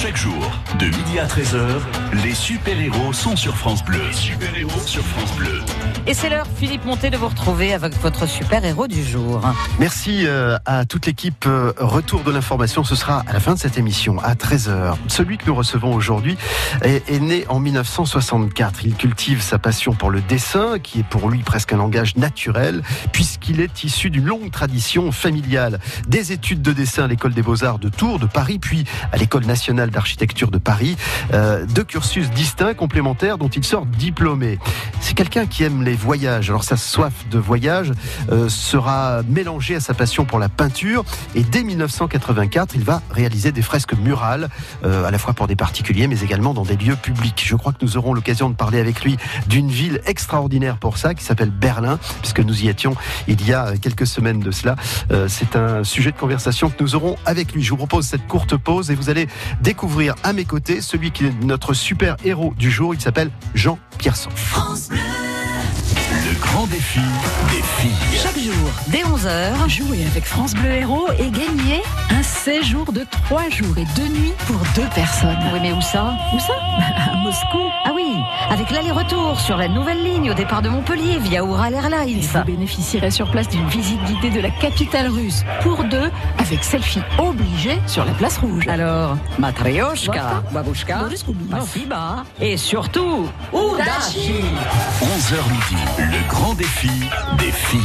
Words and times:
Chaque 0.00 0.16
jour, 0.16 0.52
de 0.78 0.84
midi 0.84 1.18
à 1.18 1.26
13h, 1.26 1.80
les 2.22 2.32
super-héros 2.32 3.12
sont 3.12 3.34
sur 3.34 3.56
France 3.56 3.84
Bleu. 3.84 4.00
super-héros 4.12 4.78
sur 4.86 5.02
France 5.02 5.34
Bleu. 5.36 5.60
Et 6.06 6.14
c'est 6.14 6.30
l'heure, 6.30 6.46
Philippe 6.56 6.84
Monté, 6.84 7.10
de 7.10 7.16
vous 7.16 7.26
retrouver 7.26 7.74
avec 7.74 8.00
votre 8.00 8.26
super-héros 8.28 8.86
du 8.86 9.02
jour. 9.02 9.40
Merci 9.80 10.24
euh, 10.26 10.56
à 10.66 10.84
toute 10.84 11.04
l'équipe. 11.06 11.44
Euh, 11.46 11.72
Retour 11.78 12.22
de 12.22 12.30
l'information, 12.30 12.84
ce 12.84 12.94
sera 12.94 13.24
à 13.26 13.32
la 13.32 13.40
fin 13.40 13.54
de 13.54 13.58
cette 13.58 13.76
émission, 13.76 14.18
à 14.20 14.34
13h. 14.34 14.94
Celui 15.08 15.36
que 15.36 15.46
nous 15.46 15.54
recevons 15.54 15.92
aujourd'hui 15.92 16.38
est, 16.82 17.10
est 17.10 17.18
né 17.18 17.44
en 17.48 17.58
1964. 17.58 18.84
Il 18.84 18.94
cultive 18.94 19.42
sa 19.42 19.58
passion 19.58 19.94
pour 19.94 20.10
le 20.10 20.20
dessin, 20.20 20.78
qui 20.78 21.00
est 21.00 21.06
pour 21.06 21.28
lui 21.28 21.42
presque 21.42 21.72
un 21.72 21.78
langage 21.78 22.16
naturel, 22.16 22.82
puisqu'il 23.12 23.60
est 23.60 23.82
issu 23.82 24.10
d'une 24.10 24.26
longue 24.26 24.50
tradition 24.52 25.10
familiale. 25.10 25.80
Des 26.06 26.30
études 26.32 26.62
de 26.62 26.72
dessin 26.72 27.04
à 27.04 27.08
l'école 27.08 27.34
des 27.34 27.42
beaux-arts 27.42 27.80
de 27.80 27.88
Tours, 27.88 28.20
de 28.20 28.26
Paris, 28.26 28.58
puis 28.60 28.84
à 29.12 29.16
l'école 29.16 29.44
nationale 29.44 29.87
d'architecture 29.90 30.50
de 30.50 30.58
Paris. 30.58 30.96
Euh, 31.32 31.64
deux 31.66 31.84
cursus 31.84 32.30
distincts, 32.30 32.74
complémentaires, 32.74 33.38
dont 33.38 33.48
il 33.48 33.64
sort 33.64 33.86
diplômé. 33.86 34.58
C'est 35.00 35.14
quelqu'un 35.14 35.46
qui 35.46 35.64
aime 35.64 35.82
les 35.82 35.94
voyages. 35.94 36.50
Alors 36.50 36.64
sa 36.64 36.76
soif 36.76 37.12
de 37.30 37.38
voyage 37.38 37.92
euh, 38.30 38.48
sera 38.48 39.22
mélangée 39.28 39.76
à 39.76 39.80
sa 39.80 39.94
passion 39.94 40.24
pour 40.24 40.38
la 40.38 40.48
peinture. 40.48 41.04
Et 41.34 41.42
dès 41.42 41.62
1984, 41.62 42.74
il 42.74 42.84
va 42.84 43.02
réaliser 43.10 43.52
des 43.52 43.62
fresques 43.62 43.94
murales, 43.94 44.48
euh, 44.84 45.04
à 45.04 45.10
la 45.10 45.18
fois 45.18 45.34
pour 45.34 45.46
des 45.46 45.56
particuliers, 45.56 46.06
mais 46.06 46.20
également 46.20 46.54
dans 46.54 46.64
des 46.64 46.76
lieux 46.76 46.96
publics. 46.96 47.42
Je 47.44 47.56
crois 47.56 47.72
que 47.72 47.84
nous 47.84 47.96
aurons 47.96 48.14
l'occasion 48.14 48.50
de 48.50 48.54
parler 48.54 48.80
avec 48.80 49.02
lui 49.02 49.16
d'une 49.46 49.70
ville 49.70 50.00
extraordinaire 50.06 50.78
pour 50.78 50.98
ça, 50.98 51.14
qui 51.14 51.24
s'appelle 51.24 51.50
Berlin, 51.50 51.98
puisque 52.20 52.40
nous 52.40 52.62
y 52.62 52.68
étions 52.68 52.94
il 53.26 53.46
y 53.46 53.52
a 53.52 53.76
quelques 53.76 54.06
semaines 54.06 54.40
de 54.40 54.50
cela. 54.50 54.76
C'est 55.28 55.56
un 55.56 55.84
sujet 55.84 56.12
de 56.12 56.16
conversation 56.16 56.70
que 56.70 56.82
nous 56.82 56.94
aurons 56.94 57.16
avec 57.26 57.52
lui. 57.52 57.62
Je 57.62 57.70
vous 57.70 57.76
propose 57.76 58.06
cette 58.06 58.26
courte 58.26 58.56
pause 58.56 58.90
et 58.90 58.94
vous 58.94 59.10
allez 59.10 59.28
découvrir 59.60 59.77
à 60.22 60.32
mes 60.32 60.44
côtés 60.44 60.80
celui 60.80 61.10
qui 61.12 61.26
est 61.26 61.44
notre 61.44 61.72
super 61.72 62.16
héros 62.24 62.52
du 62.56 62.70
jour. 62.70 62.94
Il 62.94 63.00
s'appelle 63.00 63.30
Jean 63.54 63.78
Pierson. 63.98 64.30
Le 65.98 66.38
grand 66.40 66.66
défi 66.68 67.00
des 67.50 67.62
filles. 67.62 68.18
Chaque 68.22 68.38
jour, 68.38 68.70
dès 68.88 69.02
11h, 69.02 69.68
Jouer 69.68 70.04
avec 70.10 70.24
France 70.24 70.54
Bleu 70.54 70.70
Héros 70.70 71.08
et 71.18 71.30
gagner 71.30 71.82
un 72.10 72.22
séjour 72.22 72.92
de 72.92 73.04
3 73.26 73.48
jours 73.50 73.76
et 73.76 73.84
2 73.96 74.08
nuits 74.08 74.32
pour 74.46 74.56
deux 74.76 74.88
personnes. 74.94 75.36
oui 75.52 75.58
mais 75.60 75.72
où 75.72 75.80
ça? 75.80 76.14
Où 76.34 76.38
ça? 76.38 76.52
À 77.12 77.16
Moscou. 77.16 77.58
Ah 77.84 77.90
oui, 77.94 78.12
avec 78.50 78.70
l'aller-retour 78.70 79.38
sur 79.40 79.56
la 79.56 79.68
nouvelle 79.68 80.02
ligne 80.02 80.30
au 80.30 80.34
départ 80.34 80.62
de 80.62 80.68
Montpellier 80.68 81.18
via 81.18 81.40
Ural 81.42 81.72
Et 81.74 81.76
Airlines. 81.76 82.20
vous 82.20 82.44
bénéficierez 82.44 83.10
sur 83.10 83.30
place 83.30 83.48
d'une 83.48 83.66
visite 83.68 84.02
guidée 84.04 84.30
de 84.30 84.40
la 84.40 84.50
capitale 84.50 85.08
russe 85.08 85.44
pour 85.62 85.84
deux 85.84 86.10
avec 86.38 86.62
selfie 86.64 87.02
obligé 87.18 87.78
sur 87.86 88.04
la 88.04 88.12
place 88.12 88.38
rouge. 88.38 88.66
Alors, 88.68 89.16
Matryoshka. 89.38 90.42
Babushka. 90.52 91.00
Spasiba 91.16 92.24
et 92.40 92.56
surtout, 92.56 93.26
Udashi 93.52 94.40
11h 95.02 95.50
midi, 95.50 95.82
le 95.96 96.28
grand 96.28 96.54
défi 96.54 96.90
des 97.38 97.52
filles. 97.52 97.80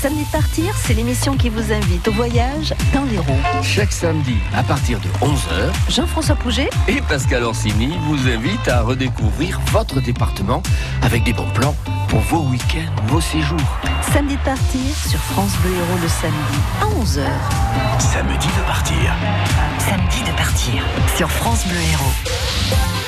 Samedi 0.00 0.24
de 0.24 0.30
partir, 0.30 0.74
c'est 0.76 0.94
l'émission 0.94 1.36
qui 1.36 1.50
vous 1.50 1.72
invite 1.72 2.08
au 2.08 2.12
voyage 2.12 2.74
dans 2.94 3.04
l'Hérault. 3.04 3.36
Chaque 3.62 3.92
samedi 3.92 4.36
à 4.54 4.62
partir 4.62 4.98
de 5.00 5.08
11h, 5.24 5.90
Jean-François 5.90 6.36
Pouget, 6.36 6.70
et 6.88 7.02
Pascal 7.02 7.44
Orsini 7.44 7.92
vous 8.06 8.28
invite 8.28 8.66
à 8.68 8.80
redécouvrir 8.80 9.60
votre 9.72 10.00
département 10.00 10.62
avec 11.02 11.22
des 11.24 11.34
bons 11.34 11.50
plans 11.50 11.76
pour 12.08 12.20
vos 12.20 12.48
week-ends, 12.50 13.02
vos 13.08 13.20
séjours. 13.20 13.78
samedi 14.12 14.36
de 14.36 14.42
partir 14.42 14.80
sur 15.06 15.18
France 15.18 15.52
Bleu 15.62 15.72
Héros 15.72 15.98
le 16.00 16.08
samedi 16.08 16.58
à 16.80 16.86
11h. 17.02 18.00
Samedi 18.00 18.46
de 18.46 18.66
partir. 18.66 19.14
Samedi 19.78 20.22
de 20.30 20.36
partir 20.36 20.82
sur 21.16 21.30
France 21.30 21.66
Bleu 21.66 21.78
Héros. 21.92 22.99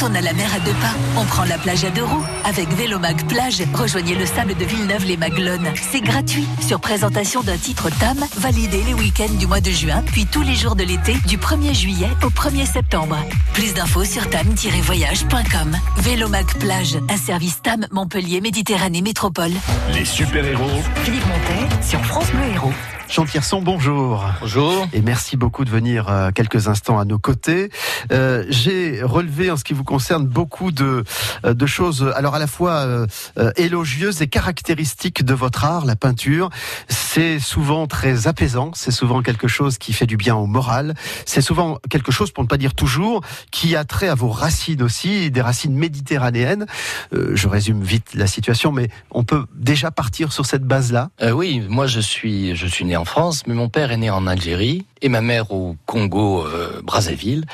Quand 0.00 0.10
on 0.10 0.14
a 0.14 0.20
la 0.20 0.32
mer 0.32 0.48
à 0.54 0.60
deux 0.60 0.72
pas, 0.72 0.94
on 1.16 1.24
prend 1.24 1.44
la 1.44 1.58
plage 1.58 1.84
à 1.84 1.90
deux 1.90 2.04
roues. 2.04 2.24
Avec 2.44 2.68
Vélomag 2.70 3.26
Plage, 3.26 3.62
rejoignez 3.74 4.14
le 4.14 4.24
sable 4.24 4.54
de 4.54 4.64
Villeneuve-les-Maglones. 4.64 5.68
C'est 5.74 6.00
gratuit, 6.00 6.46
sur 6.66 6.80
présentation 6.80 7.42
d'un 7.42 7.58
titre 7.58 7.90
TAM, 7.98 8.18
validé 8.38 8.82
les 8.84 8.94
week-ends 8.94 9.34
du 9.38 9.46
mois 9.46 9.60
de 9.60 9.70
juin, 9.70 10.02
puis 10.06 10.26
tous 10.26 10.42
les 10.42 10.54
jours 10.54 10.74
de 10.74 10.84
l'été, 10.84 11.16
du 11.26 11.36
1er 11.36 11.74
juillet 11.74 12.08
au 12.22 12.28
1er 12.28 12.64
septembre. 12.64 13.18
Plus 13.52 13.74
d'infos 13.74 14.04
sur 14.04 14.28
tam-voyage.com. 14.30 15.76
Vélomag 15.98 16.46
Plage, 16.58 16.98
un 17.10 17.16
service 17.18 17.60
TAM 17.62 17.86
Montpellier 17.90 18.40
Méditerranée 18.40 19.02
Métropole. 19.02 19.52
Les 19.92 20.04
super-héros 20.06 20.82
Philippe 21.02 21.26
Montet 21.26 21.82
sur 21.86 22.02
France 22.06 22.30
Bleu 22.30 22.54
Héros. 22.54 22.72
Jean 23.10 23.24
Pierson, 23.24 23.60
bonjour. 23.60 24.24
Bonjour. 24.40 24.86
Et 24.92 25.00
merci 25.00 25.36
beaucoup 25.36 25.64
de 25.64 25.70
venir 25.70 26.08
euh, 26.08 26.30
quelques 26.30 26.68
instants 26.68 27.00
à 27.00 27.04
nos 27.04 27.18
côtés. 27.18 27.68
Euh, 28.12 28.44
J'ai 28.48 29.02
relevé 29.02 29.50
en 29.50 29.56
ce 29.56 29.64
qui 29.64 29.72
vous 29.72 29.82
concerne 29.82 30.28
beaucoup 30.28 30.70
de, 30.70 31.02
euh, 31.44 31.52
de 31.52 31.66
choses, 31.66 32.08
alors 32.14 32.36
à 32.36 32.38
la 32.38 32.46
fois 32.46 32.74
euh, 32.86 33.08
euh, 33.36 33.50
élogieuses 33.56 34.22
et 34.22 34.28
caractéristiques 34.28 35.24
de 35.24 35.34
votre 35.34 35.64
art, 35.64 35.86
la 35.86 35.96
peinture. 35.96 36.50
C'est 36.86 37.40
souvent 37.40 37.88
très 37.88 38.28
apaisant, 38.28 38.70
c'est 38.74 38.92
souvent 38.92 39.22
quelque 39.22 39.48
chose 39.48 39.76
qui 39.76 39.92
fait 39.92 40.06
du 40.06 40.16
bien 40.16 40.36
au 40.36 40.46
moral, 40.46 40.94
c'est 41.26 41.42
souvent 41.42 41.80
quelque 41.90 42.12
chose, 42.12 42.30
pour 42.30 42.44
ne 42.44 42.48
pas 42.48 42.58
dire 42.58 42.74
toujours, 42.74 43.22
qui 43.50 43.74
a 43.74 43.82
trait 43.82 44.08
à 44.08 44.14
vos 44.14 44.30
racines 44.30 44.84
aussi, 44.84 45.32
des 45.32 45.42
racines 45.42 45.74
méditerranéennes. 45.74 46.66
Euh, 47.12 47.32
je 47.34 47.48
résume 47.48 47.82
vite 47.82 48.14
la 48.14 48.28
situation, 48.28 48.70
mais 48.70 48.88
on 49.10 49.24
peut 49.24 49.46
déjà 49.56 49.90
partir 49.90 50.32
sur 50.32 50.46
cette 50.46 50.64
base-là? 50.64 51.10
Euh, 51.22 51.32
oui, 51.32 51.60
moi 51.68 51.88
je 51.88 51.98
suis, 51.98 52.54
je 52.54 52.68
suis 52.68 52.84
né 52.84 52.99
en 53.00 53.04
France, 53.06 53.44
mais 53.46 53.54
mon 53.54 53.68
père 53.68 53.90
est 53.92 53.96
né 53.96 54.10
en 54.10 54.26
Algérie 54.26 54.84
et 55.00 55.08
ma 55.08 55.22
mère 55.22 55.50
au 55.52 55.76
Congo, 55.86 56.46
euh, 56.46 56.82
Brazzaville. 56.84 57.46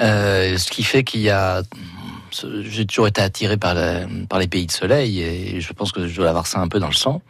Euh, 0.00 0.56
ce 0.56 0.70
qui 0.70 0.82
fait 0.82 1.04
qu'il 1.04 1.20
y 1.20 1.30
a. 1.30 1.62
J'ai 2.62 2.84
toujours 2.84 3.06
été 3.06 3.20
attiré 3.20 3.56
par, 3.56 3.76
les 3.76 4.48
pays 4.48 4.66
de 4.66 4.72
soleil 4.72 5.20
et 5.20 5.60
je 5.60 5.72
pense 5.72 5.92
que 5.92 6.08
je 6.08 6.16
dois 6.16 6.30
avoir 6.30 6.48
ça 6.48 6.58
un 6.58 6.66
peu 6.66 6.80
dans 6.80 6.88
le 6.88 6.94
sang. 6.94 7.22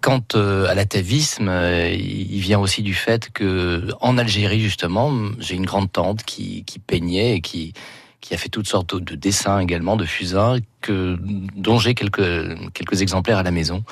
Quant 0.00 0.22
euh, 0.36 0.68
à 0.68 0.74
l'atavisme, 0.76 1.50
il 1.92 2.38
vient 2.38 2.60
aussi 2.60 2.82
du 2.82 2.94
fait 2.94 3.30
que 3.32 3.88
en 4.00 4.16
Algérie 4.16 4.60
justement, 4.60 5.12
j'ai 5.40 5.56
une 5.56 5.66
grande 5.66 5.90
tante 5.90 6.22
qui, 6.22 6.64
peignait 6.86 7.34
et 7.34 7.40
qui 7.40 7.74
a 8.30 8.36
fait 8.36 8.48
toutes 8.50 8.68
sortes 8.68 8.94
de 8.94 9.16
dessins 9.16 9.58
également, 9.58 9.96
de 9.96 10.04
fusains, 10.04 10.58
dont 10.88 11.78
j'ai 11.80 11.94
quelques 11.94 13.02
exemplaires 13.02 13.38
à 13.38 13.42
la 13.42 13.50
maison. 13.50 13.82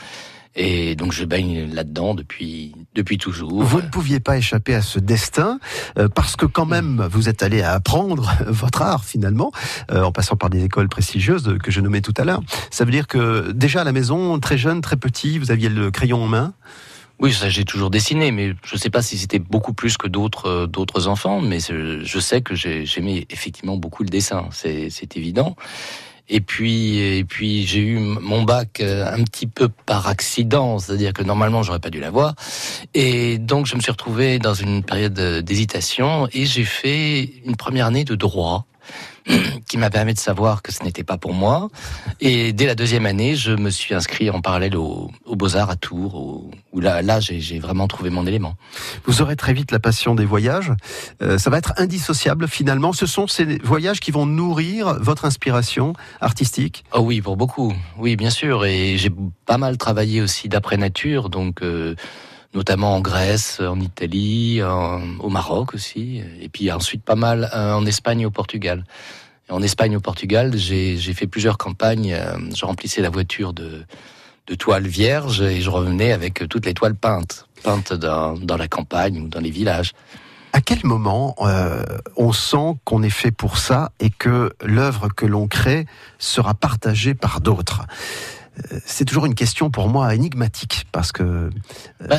Et 0.58 0.96
donc 0.96 1.12
je 1.12 1.24
baigne 1.26 1.70
là-dedans 1.72 2.14
depuis 2.14 2.72
depuis 2.94 3.18
toujours. 3.18 3.62
Vous 3.62 3.82
ne 3.82 3.88
pouviez 3.88 4.20
pas 4.20 4.38
échapper 4.38 4.74
à 4.74 4.80
ce 4.80 4.98
destin 4.98 5.60
euh, 5.98 6.08
parce 6.08 6.34
que 6.34 6.46
quand 6.46 6.64
même 6.64 7.06
vous 7.10 7.28
êtes 7.28 7.42
allé 7.42 7.60
apprendre 7.62 8.32
votre 8.46 8.80
art 8.80 9.04
finalement 9.04 9.52
euh, 9.90 10.02
en 10.02 10.12
passant 10.12 10.36
par 10.36 10.48
des 10.48 10.64
écoles 10.64 10.88
prestigieuses 10.88 11.58
que 11.62 11.70
je 11.70 11.80
nommais 11.82 12.00
tout 12.00 12.14
à 12.16 12.24
l'heure. 12.24 12.40
Ça 12.70 12.84
veut 12.86 12.90
dire 12.90 13.06
que 13.06 13.52
déjà 13.52 13.82
à 13.82 13.84
la 13.84 13.92
maison, 13.92 14.38
très 14.40 14.56
jeune, 14.56 14.80
très 14.80 14.96
petit, 14.96 15.38
vous 15.38 15.50
aviez 15.50 15.68
le 15.68 15.90
crayon 15.90 16.22
en 16.24 16.26
main? 16.28 16.54
Oui, 17.18 17.32
ça 17.32 17.48
j'ai 17.48 17.64
toujours 17.64 17.90
dessiné, 17.90 18.30
mais 18.30 18.54
je 18.64 18.76
sais 18.76 18.90
pas 18.90 19.00
si 19.02 19.16
c'était 19.16 19.38
beaucoup 19.38 19.72
plus 19.72 19.96
que 19.96 20.06
d'autres 20.06 20.46
euh, 20.48 20.66
d'autres 20.66 21.06
enfants, 21.08 21.40
mais 21.40 21.58
je 21.60 22.18
sais 22.18 22.40
que 22.42 22.54
j'ai- 22.54 22.84
j'aimais 22.86 23.26
effectivement 23.30 23.76
beaucoup 23.76 24.02
le 24.02 24.10
dessin, 24.10 24.48
c'est 24.52 24.88
c'est 24.90 25.16
évident. 25.16 25.56
Et 26.28 26.40
puis 26.40 26.98
et 26.98 27.24
puis 27.24 27.66
j'ai 27.66 27.80
eu 27.80 27.98
mon 27.98 28.42
bac 28.42 28.80
euh, 28.80 29.06
un 29.12 29.22
petit 29.22 29.46
peu 29.46 29.68
par 29.68 30.08
accident, 30.08 30.78
c'est-à-dire 30.78 31.12
que 31.12 31.22
normalement 31.22 31.62
j'aurais 31.62 31.78
pas 31.78 31.90
dû 31.90 32.00
l'avoir. 32.00 32.34
Et 32.94 33.38
donc 33.38 33.66
je 33.66 33.76
me 33.76 33.80
suis 33.80 33.92
retrouvé 33.92 34.38
dans 34.38 34.54
une 34.54 34.82
période 34.82 35.14
d'hésitation 35.14 36.28
et 36.32 36.46
j'ai 36.46 36.64
fait 36.64 37.30
une 37.44 37.56
première 37.56 37.86
année 37.86 38.04
de 38.04 38.14
droit 38.14 38.66
qui 39.68 39.78
m'a 39.78 39.90
permis 39.90 40.14
de 40.14 40.18
savoir 40.18 40.62
que 40.62 40.72
ce 40.72 40.84
n'était 40.84 41.02
pas 41.02 41.18
pour 41.18 41.34
moi. 41.34 41.68
Et 42.20 42.52
dès 42.52 42.66
la 42.66 42.74
deuxième 42.74 43.06
année, 43.06 43.34
je 43.34 43.52
me 43.52 43.70
suis 43.70 43.94
inscrit 43.94 44.30
en 44.30 44.40
parallèle 44.40 44.76
au, 44.76 45.10
au 45.24 45.36
Beaux-Arts 45.36 45.70
à 45.70 45.76
Tours, 45.76 46.14
où, 46.14 46.50
où 46.72 46.80
là, 46.80 47.02
là 47.02 47.18
j'ai 47.20 47.40
j'ai 47.40 47.58
vraiment 47.58 47.88
trouvé 47.88 48.10
mon 48.10 48.26
élément. 48.26 48.54
Vous 49.04 49.22
aurez 49.22 49.36
très 49.36 49.52
vite 49.52 49.72
la 49.72 49.80
passion 49.80 50.14
des 50.14 50.24
voyages. 50.24 50.72
Euh, 51.22 51.38
ça 51.38 51.50
va 51.50 51.58
être 51.58 51.72
indissociable 51.76 52.48
finalement. 52.48 52.92
Ce 52.92 53.06
sont 53.06 53.26
ces 53.26 53.58
voyages 53.58 54.00
qui 54.00 54.10
vont 54.10 54.26
nourrir 54.26 54.94
votre 55.00 55.24
inspiration 55.24 55.92
artistique? 56.20 56.84
Oh 56.92 57.00
oui, 57.00 57.20
pour 57.20 57.36
beaucoup. 57.36 57.74
Oui, 57.98 58.16
bien 58.16 58.30
sûr. 58.30 58.64
Et 58.64 58.96
j'ai 58.96 59.10
pas 59.44 59.58
mal 59.58 59.76
travaillé 59.76 60.20
aussi 60.20 60.48
d'après 60.48 60.76
nature, 60.76 61.30
donc 61.30 61.62
euh, 61.62 61.94
notamment 62.56 62.96
en 62.96 63.00
Grèce, 63.00 63.60
en 63.60 63.78
Italie, 63.78 64.60
au 64.62 65.28
Maroc 65.28 65.74
aussi, 65.74 66.22
et 66.40 66.48
puis 66.48 66.72
ensuite 66.72 67.04
pas 67.04 67.14
mal 67.14 67.50
euh, 67.54 67.74
en 67.74 67.84
Espagne 67.84 68.22
et 68.22 68.26
au 68.26 68.30
Portugal. 68.30 68.84
En 69.50 69.62
Espagne 69.62 69.92
et 69.92 69.96
au 69.96 70.00
Portugal, 70.00 70.56
j'ai 70.56 70.96
fait 71.14 71.26
plusieurs 71.26 71.58
campagnes. 71.58 72.14
euh, 72.14 72.38
je 72.54 72.64
remplissais 72.64 73.02
la 73.02 73.10
voiture 73.10 73.52
de, 73.52 73.84
toiles 74.58 74.86
vierges 74.86 75.42
et 75.42 75.60
je 75.60 75.70
revenais 75.70 76.12
avec 76.12 76.48
toutes 76.48 76.66
les 76.66 76.74
toiles 76.74 76.94
peintes, 76.94 77.46
peintes 77.62 77.92
dans, 77.92 78.34
dans 78.38 78.56
la 78.56 78.68
campagne 78.68 79.20
ou 79.20 79.28
dans 79.28 79.40
les 79.40 79.50
villages. 79.50 79.92
À 80.52 80.60
quel 80.62 80.78
moment 80.84 81.34
euh, 81.40 81.84
on 82.16 82.32
sent 82.32 82.78
qu'on 82.84 83.02
est 83.02 83.10
fait 83.10 83.32
pour 83.32 83.58
ça 83.58 83.90
et 84.00 84.08
que 84.08 84.54
l'œuvre 84.64 85.08
que 85.14 85.26
l'on 85.26 85.48
crée 85.48 85.84
sera 86.18 86.54
partagée 86.54 87.14
par 87.14 87.40
d'autres? 87.42 87.82
C'est 88.84 89.04
toujours 89.04 89.26
une 89.26 89.34
question 89.34 89.70
pour 89.70 89.88
moi 89.88 90.14
énigmatique 90.14 90.86
parce 90.92 91.12
que. 91.12 91.50
Bah, 92.08 92.18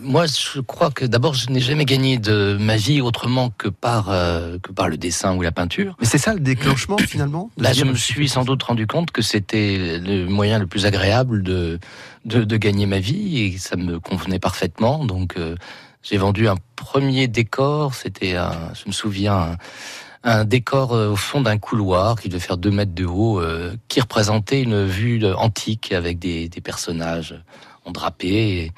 moi, 0.00 0.26
je 0.26 0.60
crois 0.60 0.90
que 0.90 1.04
d'abord, 1.04 1.34
je 1.34 1.50
n'ai 1.50 1.60
jamais 1.60 1.84
gagné 1.84 2.18
de 2.18 2.56
ma 2.60 2.76
vie 2.76 3.00
autrement 3.00 3.50
que 3.50 3.68
par 3.68 4.06
que 4.06 4.72
par 4.72 4.88
le 4.88 4.96
dessin 4.96 5.34
ou 5.36 5.42
la 5.42 5.52
peinture. 5.52 5.96
Mais 6.00 6.06
c'est 6.06 6.18
ça 6.18 6.34
le 6.34 6.40
déclenchement 6.40 6.98
finalement. 7.06 7.50
Là, 7.56 7.72
je 7.72 7.84
me 7.84 7.94
suis 7.94 8.28
sans 8.28 8.44
doute 8.44 8.62
rendu 8.62 8.86
compte 8.86 9.10
que 9.10 9.22
c'était 9.22 9.98
le 9.98 10.26
moyen 10.26 10.58
le 10.58 10.66
plus 10.66 10.86
agréable 10.86 11.42
de, 11.42 11.78
de, 12.24 12.44
de 12.44 12.56
gagner 12.56 12.86
ma 12.86 12.98
vie 12.98 13.40
et 13.42 13.58
ça 13.58 13.76
me 13.76 14.00
convenait 14.00 14.38
parfaitement. 14.38 15.04
Donc 15.04 15.36
j'ai 16.02 16.18
vendu 16.18 16.48
un 16.48 16.56
premier 16.76 17.26
décor, 17.26 17.94
c'était, 17.94 18.32
je 18.34 18.86
me 18.86 18.92
souviens, 18.92 19.34
un, 19.34 19.56
décor 20.44 20.92
euh, 20.92 21.10
au 21.10 21.16
fond 21.16 21.40
d'un 21.40 21.58
couloir 21.58 22.20
qui 22.20 22.28
devait 22.28 22.40
faire 22.40 22.56
deux 22.56 22.70
mètres 22.70 22.94
de 22.94 23.04
haut, 23.04 23.40
euh, 23.40 23.74
qui 23.88 24.00
représentait 24.00 24.62
une 24.62 24.84
vue 24.84 25.24
antique 25.34 25.92
avec 25.92 26.18
des, 26.18 26.48
personnages 26.62 27.40
en 27.84 27.92
drapé. 27.92 28.72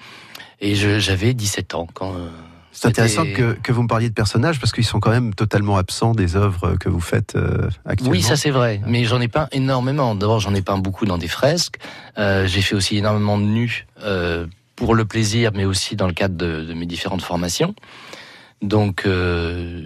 Et, 0.60 0.74
j'avais 0.74 1.34
17 1.34 1.74
ans 1.74 1.86
quand. 1.92 2.14
Euh, 2.14 2.28
c'est 2.72 2.88
intéressant 2.88 3.24
que, 3.24 3.72
vous 3.72 3.82
me 3.82 3.88
parliez 3.88 4.08
de 4.08 4.14
personnages 4.14 4.60
parce 4.60 4.72
qu'ils 4.72 4.84
sont 4.84 5.00
quand 5.00 5.10
même 5.10 5.34
totalement 5.34 5.78
absents 5.78 6.12
des 6.12 6.36
œuvres 6.36 6.76
que 6.76 6.88
vous 6.88 7.00
faites 7.00 7.36
actuellement. 7.84 8.12
Oui, 8.12 8.22
ça 8.22 8.36
c'est 8.36 8.50
vrai, 8.50 8.80
mais 8.86 9.02
j'en 9.04 9.20
ai 9.20 9.26
peint 9.26 9.48
énormément. 9.50 10.14
D'abord, 10.14 10.38
j'en 10.38 10.54
ai 10.54 10.62
peint 10.62 10.78
beaucoup 10.78 11.04
dans 11.04 11.18
des 11.18 11.26
fresques. 11.26 11.78
j'ai 12.16 12.62
fait 12.62 12.76
aussi 12.76 12.96
énormément 12.98 13.36
de 13.36 13.44
nus 13.44 13.86
pour 14.78 14.94
le 14.94 15.04
plaisir, 15.04 15.50
mais 15.54 15.64
aussi 15.64 15.96
dans 15.96 16.06
le 16.06 16.12
cadre 16.12 16.36
de, 16.36 16.72
mes 16.72 16.86
différentes 16.86 17.22
formations. 17.22 17.74
Donc, 18.62 19.04
euh, 19.06 19.82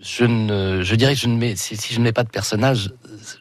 je 0.00 0.24
ne, 0.24 0.82
je 0.82 0.94
dirais 0.94 1.14
que 1.14 1.20
je 1.20 1.28
ne 1.28 1.36
mets, 1.36 1.56
si, 1.56 1.76
je 1.76 1.98
ne 1.98 2.04
mets 2.04 2.12
pas 2.12 2.24
de 2.24 2.28
personnage, 2.28 2.92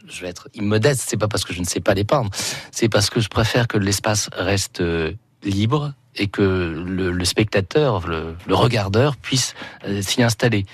je 0.07 0.21
vais 0.21 0.29
être 0.29 0.47
immodeste. 0.53 1.03
C'est 1.05 1.17
pas 1.17 1.27
parce 1.27 1.43
que 1.43 1.53
je 1.53 1.59
ne 1.59 1.65
sais 1.65 1.79
pas 1.79 1.93
les 1.93 2.03
peindre, 2.03 2.29
c'est 2.71 2.89
parce 2.89 3.09
que 3.09 3.19
je 3.19 3.29
préfère 3.29 3.67
que 3.67 3.77
l'espace 3.77 4.29
reste 4.33 4.81
euh, 4.81 5.11
libre 5.43 5.93
et 6.15 6.27
que 6.27 6.41
le, 6.41 7.25
spectateur, 7.25 8.07
le, 8.07 8.35
regardeur 8.49 9.17
puisse 9.17 9.53
euh, 9.85 10.01
s'y 10.01 10.23
installer. 10.23 10.65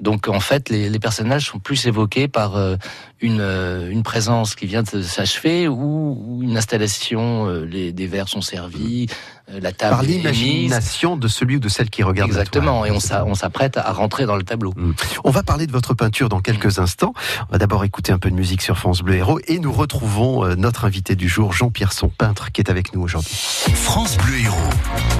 Donc 0.00 0.28
en 0.28 0.40
fait, 0.40 0.68
les, 0.70 0.98
personnages 0.98 1.46
sont 1.46 1.58
plus 1.58 1.86
évoqués 1.86 2.28
par 2.28 2.56
euh, 2.56 2.76
une, 3.20 3.40
euh, 3.40 3.90
une, 3.90 4.02
présence 4.02 4.54
qui 4.54 4.66
vient 4.66 4.82
de 4.82 5.02
s'achever 5.02 5.68
ou, 5.68 6.40
une 6.42 6.56
installation, 6.56 7.46
euh, 7.46 7.64
les, 7.64 7.92
des 7.92 8.06
verres 8.06 8.28
sont 8.28 8.40
servis, 8.40 9.08
la 9.48 9.72
table 9.72 9.96
Par 9.96 10.02
l'imagination 10.02 11.16
de 11.16 11.26
celui 11.26 11.56
ou 11.56 11.58
de 11.58 11.68
celle 11.68 11.90
qui 11.90 12.02
regarde 12.02 12.30
Exactement, 12.30 12.84
et 12.84 12.90
on 12.92 13.34
s'apprête 13.34 13.76
à 13.76 13.92
rentrer 13.92 14.24
dans 14.24 14.36
le 14.36 14.44
tableau. 14.44 14.72
Mm. 14.76 14.92
On 15.24 15.30
va 15.30 15.42
parler 15.42 15.66
de 15.66 15.72
votre 15.72 15.92
peinture 15.94 16.28
dans 16.28 16.40
quelques 16.40 16.78
instants. 16.78 17.14
On 17.48 17.52
va 17.52 17.58
d'abord 17.58 17.84
écouter 17.84 18.12
un 18.12 18.18
peu 18.18 18.30
de 18.30 18.36
musique 18.36 18.62
sur 18.62 18.78
France 18.78 19.02
Bleu 19.02 19.16
Héros 19.16 19.40
et 19.48 19.58
nous 19.58 19.72
retrouvons 19.72 20.54
notre 20.54 20.84
invité 20.84 21.16
du 21.16 21.28
jour, 21.28 21.52
Jean-Pierre 21.52 21.92
Son, 21.92 22.08
peintre, 22.08 22.52
qui 22.52 22.60
est 22.60 22.70
avec 22.70 22.94
nous 22.94 23.02
aujourd'hui. 23.02 23.34
France 23.74 24.16
Bleu 24.18 24.38
Héros. 24.38 25.19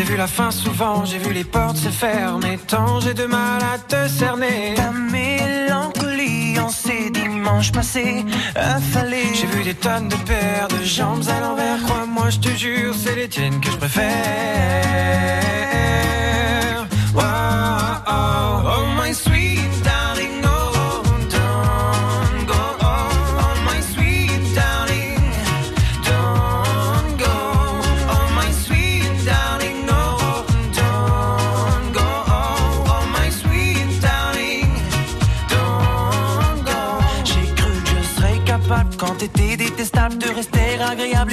J'ai 0.00 0.06
vu 0.06 0.16
la 0.16 0.26
fin 0.26 0.50
souvent, 0.50 1.04
j'ai 1.04 1.18
vu 1.18 1.30
les 1.34 1.44
portes 1.44 1.76
se 1.76 1.90
fermer 1.90 2.58
tant 2.66 3.00
j'ai 3.00 3.12
de 3.12 3.26
mal 3.26 3.60
à 3.62 3.76
te 3.76 4.08
cerner. 4.08 4.72
Ta 4.74 4.92
mélancolie 4.92 6.58
en 6.58 6.70
ces 6.70 7.10
dimanches 7.10 7.70
passés 7.70 8.24
affalés. 8.54 9.34
J'ai 9.34 9.46
vu 9.46 9.62
des 9.62 9.74
tonnes 9.74 10.08
de 10.08 10.16
paires 10.16 10.68
de 10.68 10.82
jambes 10.82 11.28
à 11.28 11.40
l'envers. 11.40 11.82
Crois-moi, 11.82 12.30
je 12.30 12.38
te 12.38 12.48
jure, 12.48 12.94
c'est 12.96 13.14
les 13.14 13.28
tiennes 13.28 13.60
que 13.60 13.70
je 13.70 13.76
préfère. 13.76 15.69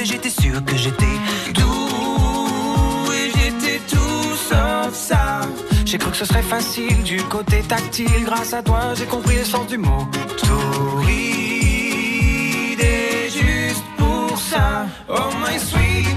J'étais 0.08 0.30
sûr 0.30 0.64
que 0.64 0.76
j'étais 0.78 1.18
doux 1.54 3.12
et 3.12 3.30
j'étais 3.36 3.80
tout 3.90 4.36
sauf 4.50 4.94
ça. 4.94 5.42
J'ai 5.86 5.98
cru 5.98 6.12
que 6.12 6.18
ce 6.18 6.26
serait 6.26 6.42
facile 6.42 7.04
du 7.04 7.22
côté 7.24 7.62
tactile. 7.62 8.24
Grâce 8.26 8.54
à 8.54 8.64
toi, 8.64 8.94
j'ai 8.96 9.06
compris 9.06 9.36
le 9.38 9.44
sens 9.44 9.68
du 9.68 9.78
mot. 9.78 10.08
Torride 10.38 11.60
et 12.80 13.30
juste 13.30 13.84
pour 13.98 14.38
ça. 14.40 14.86
Oh 15.10 15.30
my 15.42 15.60
sweet 15.60 16.08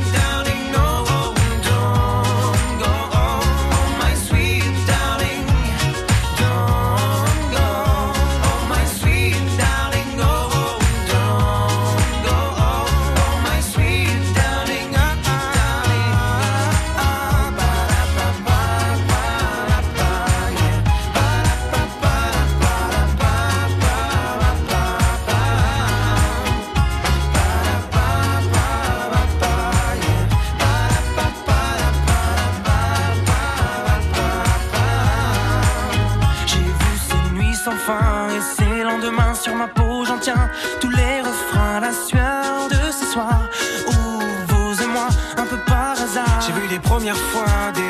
retiens 40.20 40.50
tous 40.81 40.90
les 40.90 41.22
refrains, 41.22 41.81
la 41.81 41.93
sueur 41.93 42.69
de 42.69 42.93
ce 42.93 43.06
soir. 43.06 43.40
Où 43.88 44.20
vous 44.49 44.82
et 44.82 44.87
moi, 44.87 45.08
un 45.38 45.46
peu 45.46 45.56
par 45.67 45.93
hasard. 45.93 46.40
J'ai 46.46 46.52
vu 46.52 46.69
les 46.69 46.78
premières 46.78 47.17
fois 47.17 47.72
des 47.75 47.89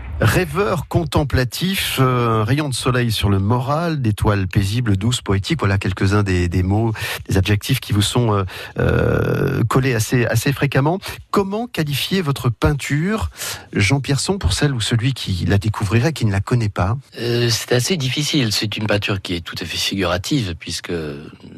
Rêveur 0.21 0.87
contemplatif, 0.87 1.97
euh, 1.99 2.43
rayon 2.43 2.69
de 2.69 2.75
soleil 2.75 3.11
sur 3.11 3.27
le 3.27 3.39
moral, 3.39 4.03
d'étoiles 4.03 4.47
paisibles, 4.47 4.95
douces, 4.95 5.21
poétiques. 5.21 5.57
Voilà 5.57 5.79
quelques-uns 5.79 6.21
des, 6.21 6.61
mots, 6.61 6.93
des 7.27 7.39
adjectifs 7.39 7.79
qui 7.79 7.91
vous 7.91 8.03
sont 8.03 8.31
euh, 8.31 8.43
euh, 8.77 9.63
collés 9.63 9.95
assez, 9.95 10.27
assez 10.27 10.53
fréquemment. 10.53 10.99
Comment 11.31 11.65
qualifier 11.65 12.21
votre 12.21 12.49
peinture, 12.49 13.31
Jean 13.73 13.99
Pierson, 13.99 14.37
pour 14.37 14.53
celle 14.53 14.75
ou 14.75 14.79
celui 14.79 15.13
qui 15.13 15.43
la 15.47 15.57
découvrirait, 15.57 16.13
qui 16.13 16.25
ne 16.25 16.31
la 16.31 16.39
connaît 16.39 16.69
pas? 16.69 16.99
C'est 17.17 17.71
assez 17.71 17.97
difficile. 17.97 18.51
C'est 18.51 18.77
une 18.77 18.85
peinture 18.85 19.23
qui 19.23 19.33
est 19.33 19.41
tout 19.41 19.55
à 19.59 19.65
fait 19.65 19.77
figurative, 19.77 20.53
puisque 20.53 20.93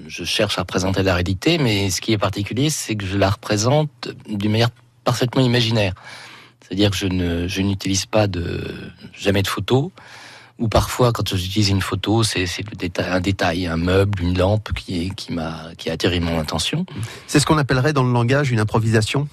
je 0.08 0.24
cherche 0.24 0.58
à 0.58 0.62
représenter 0.62 1.04
la 1.04 1.16
réalité, 1.16 1.58
mais 1.58 1.90
ce 1.90 2.00
qui 2.00 2.14
est 2.14 2.18
particulier, 2.18 2.70
c'est 2.70 2.96
que 2.96 3.06
je 3.06 3.18
la 3.18 3.30
représente 3.30 4.08
d'une 4.30 4.52
manière 4.52 4.70
parfaitement 5.04 5.42
imaginaire. 5.42 5.94
C'est-à-dire 6.74 6.90
que 6.90 6.98
je 6.98 7.06
ne, 7.06 7.48
je 7.48 7.62
n'utilise 7.62 8.08
pas 8.08 8.26
de, 8.26 8.74
jamais 9.16 9.44
de 9.44 9.48
photos 9.48 9.92
ou 10.58 10.68
parfois 10.70 11.12
quand 11.12 11.36
j'utilise 11.36 11.70
une 11.70 11.84
photo, 11.84 12.24
c'est 12.24 12.48
un 12.98 13.20
détail, 13.20 13.68
un 13.68 13.78
meuble, 13.78 14.24
une 14.24 14.36
lampe 14.36 14.74
qui, 14.74 15.12
qui 15.12 15.34
m'a 15.34 15.68
qui 15.78 15.92
a 15.92 15.94
attiré 15.94 16.20
mon 16.20 16.40
attention. 16.40 16.88
C'est 17.28 17.40
ce 17.40 17.46
qu'on 17.46 17.60
appellerait 17.60 17.94
dans 17.94 18.04
le 18.04 18.12
langage 18.12 18.50
une 18.50 18.60
improvisation? 18.60 19.28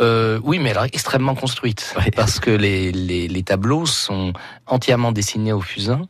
Euh, 0.00 0.38
oui, 0.44 0.58
mais 0.58 0.72
alors 0.72 0.84
extrêmement 0.84 1.34
construite, 1.34 1.94
parce 2.14 2.40
que 2.40 2.50
les, 2.50 2.92
les, 2.92 3.26
les, 3.26 3.42
tableaux 3.42 3.86
sont 3.86 4.34
entièrement 4.66 5.12
dessinés 5.12 5.54
au 5.54 5.62
fusain. 5.62 6.02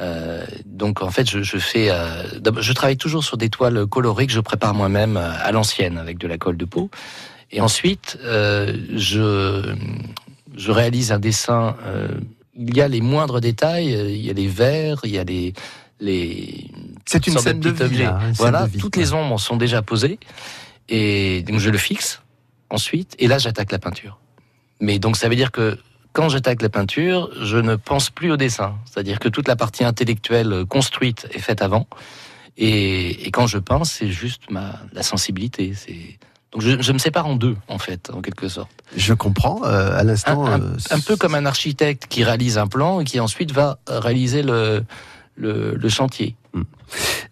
Euh, 0.00 0.44
donc 0.64 1.00
en 1.00 1.12
fait, 1.12 1.30
je, 1.30 1.44
je 1.44 1.58
fais, 1.58 1.92
euh, 1.92 2.24
je 2.58 2.72
travaille 2.72 2.96
toujours 2.96 3.22
sur 3.22 3.36
des 3.36 3.50
toiles 3.50 3.86
colorées 3.86 4.26
que 4.26 4.32
je 4.32 4.40
prépare 4.40 4.74
moi-même 4.74 5.16
à 5.16 5.52
l'ancienne 5.52 5.96
avec 5.96 6.18
de 6.18 6.26
la 6.26 6.38
colle 6.38 6.56
de 6.56 6.64
peau. 6.64 6.90
Et 7.50 7.60
ensuite, 7.60 8.18
euh, 8.24 8.76
je, 8.94 9.74
je 10.56 10.72
réalise 10.72 11.12
un 11.12 11.18
dessin. 11.18 11.76
Euh, 11.84 12.08
il 12.56 12.76
y 12.76 12.80
a 12.80 12.88
les 12.88 13.00
moindres 13.00 13.40
détails, 13.40 13.92
il 13.92 14.24
y 14.24 14.30
a 14.30 14.32
les 14.32 14.48
verres, 14.48 15.00
il 15.04 15.10
y 15.10 15.18
a 15.18 15.24
les 15.24 15.54
les. 16.00 16.70
C'est 17.06 17.26
une 17.26 17.38
scène 17.38 17.60
de, 17.60 17.70
vie. 17.84 18.06
voilà, 18.34 18.66
toutes 18.78 18.96
les 18.96 19.12
ombres 19.12 19.38
sont 19.38 19.56
déjà 19.56 19.82
posées 19.82 20.18
et 20.88 21.42
donc 21.42 21.58
je 21.58 21.70
le 21.70 21.78
fixe 21.78 22.22
ensuite 22.70 23.14
et 23.18 23.28
là 23.28 23.38
j'attaque 23.38 23.72
la 23.72 23.78
peinture. 23.78 24.18
Mais 24.80 24.98
donc 24.98 25.16
ça 25.16 25.28
veut 25.28 25.36
dire 25.36 25.52
que 25.52 25.78
quand 26.12 26.28
j'attaque 26.28 26.62
la 26.62 26.68
peinture, 26.68 27.30
je 27.42 27.58
ne 27.58 27.76
pense 27.76 28.10
plus 28.10 28.32
au 28.32 28.36
dessin. 28.36 28.74
C'est-à-dire 28.86 29.18
que 29.18 29.28
toute 29.28 29.48
la 29.48 29.56
partie 29.56 29.84
intellectuelle 29.84 30.64
construite 30.66 31.28
est 31.32 31.40
faite 31.40 31.60
avant. 31.60 31.86
Et, 32.56 33.26
et 33.26 33.30
quand 33.30 33.46
je 33.46 33.58
pense, 33.58 33.92
c'est 33.92 34.08
juste 34.08 34.50
ma, 34.50 34.80
la 34.94 35.02
sensibilité. 35.02 35.74
C'est 35.74 36.18
je, 36.58 36.80
je, 36.80 36.92
me 36.92 36.98
sépare 36.98 37.26
en 37.26 37.36
deux, 37.36 37.56
en 37.68 37.78
fait, 37.78 38.10
en 38.10 38.20
quelque 38.20 38.48
sorte. 38.48 38.70
Je 38.96 39.14
comprends. 39.14 39.62
Euh, 39.64 39.98
à 39.98 40.02
l'instant, 40.04 40.46
un, 40.46 40.52
un, 40.52 40.60
euh, 40.60 40.76
un, 40.90 41.00
peu 41.00 41.16
comme 41.16 41.34
un 41.34 41.46
architecte 41.46 42.06
qui 42.08 42.24
réalise 42.24 42.58
un 42.58 42.66
plan 42.66 43.00
et 43.00 43.04
qui 43.04 43.20
ensuite 43.20 43.52
va 43.52 43.78
réaliser 43.88 44.42
le, 44.42 44.84
le, 45.36 45.74
le 45.74 45.88
chantier. 45.88 46.34
Hmm. 46.54 46.62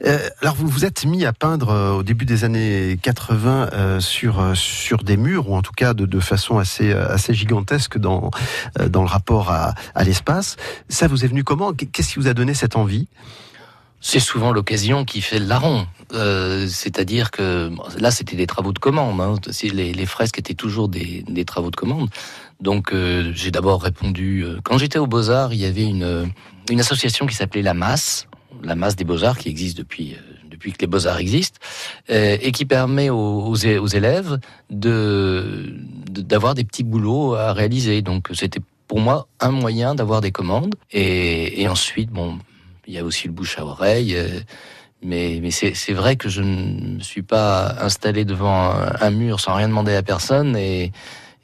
Euh, 0.04 0.18
alors 0.42 0.54
vous 0.54 0.68
vous 0.68 0.84
êtes 0.84 1.04
mis 1.04 1.24
à 1.24 1.32
peindre 1.32 1.70
euh, 1.70 1.92
au 1.92 2.02
début 2.02 2.24
des 2.24 2.44
années 2.44 2.98
80 3.02 3.70
euh, 3.72 4.00
sur 4.00 4.56
sur 4.56 5.02
des 5.02 5.16
murs 5.16 5.48
ou 5.48 5.56
en 5.56 5.62
tout 5.62 5.72
cas 5.72 5.94
de, 5.94 6.04
de 6.04 6.20
façon 6.20 6.58
assez 6.58 6.92
assez 6.92 7.32
gigantesque 7.34 7.98
dans 7.98 8.30
dans 8.88 9.02
le 9.02 9.08
rapport 9.08 9.50
à, 9.50 9.74
à 9.94 10.04
l'espace. 10.04 10.56
Ça 10.88 11.06
vous 11.08 11.24
est 11.24 11.28
venu 11.28 11.44
comment? 11.44 11.72
Qu'est-ce 11.72 12.14
qui 12.14 12.18
vous 12.18 12.28
a 12.28 12.34
donné 12.34 12.54
cette 12.54 12.76
envie? 12.76 13.08
C'est 14.06 14.20
souvent 14.20 14.52
l'occasion 14.52 15.04
qui 15.06 15.22
fait 15.22 15.38
le 15.38 15.46
larron. 15.46 15.86
Euh, 16.12 16.66
C'est-à-dire 16.68 17.30
que 17.30 17.70
là, 17.98 18.10
c'était 18.10 18.36
des 18.36 18.46
travaux 18.46 18.72
de 18.72 18.78
commande. 18.78 19.18
Hein. 19.20 19.36
Les, 19.72 20.06
fresques 20.06 20.38
étaient 20.38 20.54
toujours 20.54 20.88
des, 20.88 21.24
travaux 21.46 21.70
de 21.70 21.76
commande. 21.76 22.10
Donc, 22.60 22.92
euh, 22.92 23.32
j'ai 23.34 23.50
d'abord 23.50 23.82
répondu. 23.82 24.44
quand 24.62 24.76
j'étais 24.76 24.98
aux 24.98 25.06
Beaux 25.06 25.30
Arts, 25.30 25.54
il 25.54 25.60
y 25.60 25.64
avait 25.64 25.86
une 25.86 26.80
association 26.80 27.26
qui 27.26 27.34
s'appelait 27.34 27.62
la 27.62 27.74
Masse, 27.74 28.28
la 28.62 28.74
masse 28.74 28.96
des 28.96 29.04
beaux-arts 29.04 29.38
qui 29.38 29.48
existe 29.48 29.78
depuis, 29.78 30.16
depuis 30.50 30.72
que 30.72 30.78
les 30.80 30.86
beaux-arts 30.86 31.18
existent, 31.18 31.58
euh, 32.10 32.36
et 32.40 32.52
qui 32.52 32.64
permet 32.64 33.10
aux, 33.10 33.54
élèves 33.54 34.38
d'avoir 34.70 36.54
des 36.54 36.64
petits 36.64 36.84
boulots 36.84 37.34
à 37.34 37.52
réaliser. 37.52 38.02
Donc 38.02 38.28
c'était 38.32 38.60
pour 38.88 39.00
moi 39.00 39.28
un 39.40 39.50
moyen 39.50 39.94
d'avoir 39.94 40.20
des 40.20 40.32
commandes. 40.32 40.74
Et, 40.92 41.66
ensuite, 41.68 42.10
bon, 42.10 42.38
il 42.86 42.94
y 42.94 42.98
a 42.98 43.04
aussi 43.04 43.26
le 43.26 43.32
bouche 43.32 43.58
à 43.58 43.64
oreille. 43.64 44.16
Euh, 44.16 44.40
mais, 45.02 45.38
mais 45.42 45.50
c'est 45.50 45.92
vrai 45.92 46.16
que 46.16 46.30
je 46.30 46.40
ne 46.40 46.98
suis 47.00 47.22
pas 47.22 47.76
installé 47.80 48.24
devant 48.24 48.70
un, 48.70 48.94
un 49.00 49.10
mur 49.10 49.38
sans 49.38 49.54
rien 49.54 49.68
demander 49.68 49.94
à 49.94 50.02
personne 50.02 50.56
et, 50.56 50.92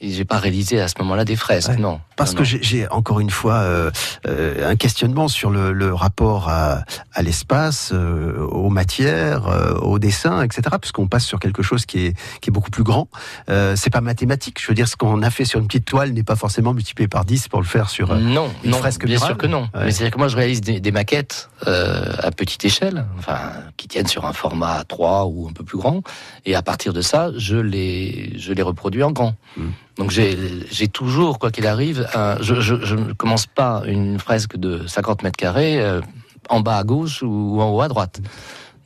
et 0.02 0.11
j'ai 0.11 0.25
pas 0.25 0.38
réalisé 0.38 0.80
à 0.80 0.88
ce 0.88 0.95
moment-là 1.00 1.26
des 1.26 1.37
fresques, 1.37 1.71
ouais. 1.71 1.76
non. 1.76 2.00
Parce 2.16 2.33
non, 2.33 2.38
que 2.38 2.45
j'ai 2.45 2.88
encore 2.88 3.21
une 3.21 3.30
fois 3.30 3.57
euh, 3.57 3.90
euh, 4.26 4.71
un 4.71 4.76
questionnement 4.76 5.28
sur 5.28 5.50
le, 5.50 5.73
le 5.73 5.92
rapport 5.92 6.49
à, 6.49 6.85
à 7.12 7.23
l'espace, 7.23 7.90
euh, 7.92 8.38
aux 8.47 8.71
matières, 8.71 9.78
au 9.83 9.99
dessin, 9.99 10.42
etc. 10.42 10.76
Puisqu'on 10.80 11.07
passe 11.07 11.26
sur 11.26 11.38
quelque 11.38 11.62
chose 11.62 11.85
qui 11.85 12.07
est, 12.07 12.16
qui 12.40 12.50
est 12.50 12.52
beaucoup 12.52 12.71
plus 12.71 12.83
grand. 12.83 13.09
C'est 13.49 13.90
pas 13.90 14.00
mathématique. 14.00 14.61
Je 14.61 14.66
veux 14.69 14.75
dire, 14.75 14.88
ce 14.88 14.97
qu'on 14.97 15.23
a 15.23 15.30
fait 15.30 15.45
sur 15.45 15.61
une 15.61 15.66
petite 15.66 15.85
toile 15.85 16.12
n'est 16.12 16.23
pas 16.23 16.37
forcément 16.37 16.73
multiplié 16.73 17.09
par 17.09 17.25
10 17.25 17.49
pour 17.49 17.61
le 17.61 17.66
faire 17.66 17.90
sur 17.90 18.14
non, 18.14 18.50
une 18.64 18.71
non, 18.71 18.78
fresque 18.78 19.04
bien 19.04 19.19
sûr 19.19 19.37
que 19.37 19.47
non. 19.47 19.62
Ouais. 19.75 19.87
Mais 19.87 19.90
c'est-à-dire 19.92 20.12
que 20.12 20.19
moi, 20.19 20.28
je 20.28 20.37
réalise 20.37 20.61
des, 20.61 20.80
des 20.80 20.92
maquettes 20.92 21.50
à 21.66 22.30
petite 22.30 22.64
échelle, 22.64 23.04
enfin, 23.19 23.38
qui 23.76 23.88
tiennent 23.88 24.07
sur 24.07 24.25
un 24.25 24.33
format 24.33 24.85
3 24.85 25.26
ou 25.26 25.49
un 25.49 25.52
peu 25.52 25.64
plus 25.64 25.78
grand. 25.78 26.02
Et 26.47 26.54
à 26.54 26.62
partir 26.62 26.92
de 26.92 27.02
ça, 27.02 27.30
je 27.37 27.57
les, 27.57 28.38
je 28.38 28.52
les 28.52 28.62
reproduis 28.62 29.02
en 29.02 29.11
grand. 29.11 29.35
Mmh. 29.57 29.69
Donc 30.00 30.11
j'ai 30.12 30.88
toujours, 30.88 31.38
quoi 31.38 31.50
qu'il 31.50 31.66
arrive, 31.66 32.09
un, 32.14 32.38
je, 32.40 32.95
ne 32.95 33.12
commence 33.12 33.45
pas 33.45 33.83
une 33.87 34.19
fresque 34.19 34.57
de 34.57 34.87
50 34.87 35.23
mètres 35.23 35.37
carrés 35.37 35.78
euh, 35.78 36.00
en 36.49 36.61
bas 36.61 36.78
à 36.78 36.85
gauche 36.85 37.23
ou 37.23 37.61
en 37.61 37.69
haut 37.69 37.83
à 37.83 37.88
droite. 37.88 38.23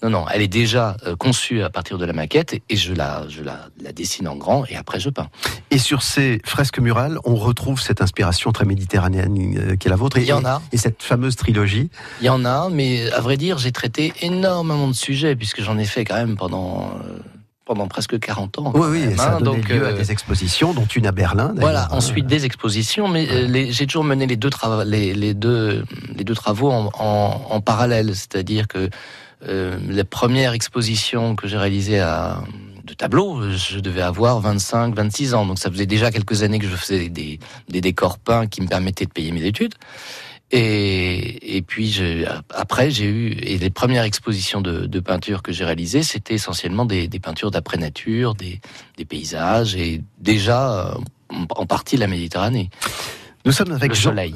Non, 0.02 0.11
non, 0.11 0.25
elle 0.28 0.42
est 0.42 0.49
déjà 0.49 0.97
euh, 1.06 1.14
conçue 1.14 1.62
à 1.62 1.71
partir 1.71 1.99
de 1.99 2.04
la 2.04 2.12
maquette 2.12 2.61
et 2.68 2.76
je 2.76 2.92
la, 2.92 3.28
je 3.28 3.44
la, 3.44 3.68
la, 3.80 3.92
dessine 3.92 4.26
en 4.26 4.35
grand 4.35 4.66
et 4.66 4.75
après 4.75 4.99
je 4.99 5.09
peins. 5.09 5.28
Et 5.71 5.78
sur 5.78 6.02
ces 6.02 6.40
fresques 6.44 6.80
murales, 6.80 7.18
on 7.25 7.37
retrouve 7.37 7.80
cette 7.80 8.02
inspiration 8.02 8.50
très 8.50 8.64
méditerranéenne 8.64 9.56
euh, 9.56 9.76
qui 9.76 9.87
est 9.87 9.90
la 9.90 9.97
vôtre. 9.97 10.18
Et, 10.18 10.23
Il 10.23 10.26
y 10.26 10.33
en 10.33 10.44
a. 10.44 10.61
Et 10.73 10.78
cette 10.78 11.00
fameuse 11.00 11.37
trilogie. 11.37 11.90
Il 12.21 12.26
y 12.26 12.28
en 12.28 12.44
a, 12.44 12.71
mais 12.71 13.09
à 13.12 13.21
vrai 13.21 13.37
dire, 13.37 13.59
j'ai 13.59 13.71
traité 13.71 14.12
énormément 14.21 14.88
de 14.88 14.94
sujets 14.94 15.37
puisque 15.37 15.62
j'en 15.62 15.78
ai 15.78 15.85
fait 15.85 16.04
quand 16.04 16.16
même 16.16 16.37
pendant. 16.37 16.90
Euh, 17.04 17.18
pendant 17.64 17.88
presque 17.88 18.18
40 18.18 18.59
ans. 18.59 18.73
Oui, 18.75 18.88
oui, 18.90 19.00
même, 19.00 19.16
ça 19.16 19.25
a 19.25 19.37
hein, 19.37 19.40
donné 19.40 19.61
donc, 19.61 19.68
lieu 19.68 19.83
euh, 19.83 19.90
à 19.90 19.92
des 19.92 20.12
expositions, 20.12 20.75
dont 20.75 20.85
une 20.85 21.06
à 21.06 21.12
Berlin. 21.12 21.54
Voilà, 21.56 21.88
ensuite 21.92 22.26
des 22.26 22.44
expositions, 22.44 23.09
mais 23.09 23.26
euh, 23.30 23.66
j'ai 23.71 23.87
toujours 23.87 24.04
mené 24.04 24.26
les 24.26 24.37
deux, 24.37 24.50
travaux, 24.50 24.83
les, 24.85 25.14
les, 25.14 25.35
deux, 25.35 25.85
les 26.14 26.25
deux 26.25 26.35
travaux 26.35 26.71
en, 26.71 26.90
en, 26.99 27.47
en 27.50 27.61
parallèle, 27.61 28.14
c'est-à-dire 28.14 28.68
que 28.68 28.90
euh, 29.47 29.78
la 29.88 30.04
première 30.04 30.52
exposition 30.52 31.37
que 31.37 31.49
j'ai 31.49 31.56
réalisée 31.56 32.00
à 32.00 32.42
de 32.85 32.92
tableaux, 32.92 33.40
je 33.50 33.78
devais 33.78 34.02
avoir 34.02 34.40
25, 34.40 34.94
26 34.94 35.35
ans, 35.35 35.47
donc 35.47 35.59
ça 35.59 35.71
faisait 35.71 35.87
déjà 35.87 36.11
quelques 36.11 36.42
années 36.42 36.59
que 36.59 36.66
je 36.66 36.76
faisais 36.76 37.09
des, 37.09 37.38
des 37.71 37.80
décors 37.80 38.18
peints 38.18 38.47
qui 38.47 38.61
me 38.61 38.68
permettaient 38.68 39.06
de 39.06 39.11
payer 39.11 39.33
mes 39.33 39.44
études. 39.44 39.75
Et, 40.56 41.62
puis 41.66 42.00
après, 42.50 42.88
j'ai 42.88 43.06
eu 43.06 43.32
et 43.42 43.58
les 43.58 43.70
premières 43.70 44.04
expositions 44.04 44.61
de, 44.61 44.87
de 44.87 45.00
peinture 45.00 45.42
que 45.42 45.50
j'ai 45.50 45.64
réalisées, 45.64 46.04
c'était 46.04 46.34
essentiellement 46.34 46.84
des, 46.84 47.08
peintures 47.20 47.50
d'après 47.50 47.76
nature, 47.76 48.37
des, 48.37 48.61
des, 48.96 49.04
paysages 49.04 49.75
et 49.75 50.00
déjà 50.18 50.96
en 51.28 51.66
partie 51.66 51.96
la 51.96 52.06
Méditerranée. 52.06 52.70
Nous 53.47 53.53
sommes 53.53 53.73
avec 53.73 53.91
le 53.91 53.95
Jean, 53.95 54.11
soleil. 54.11 54.35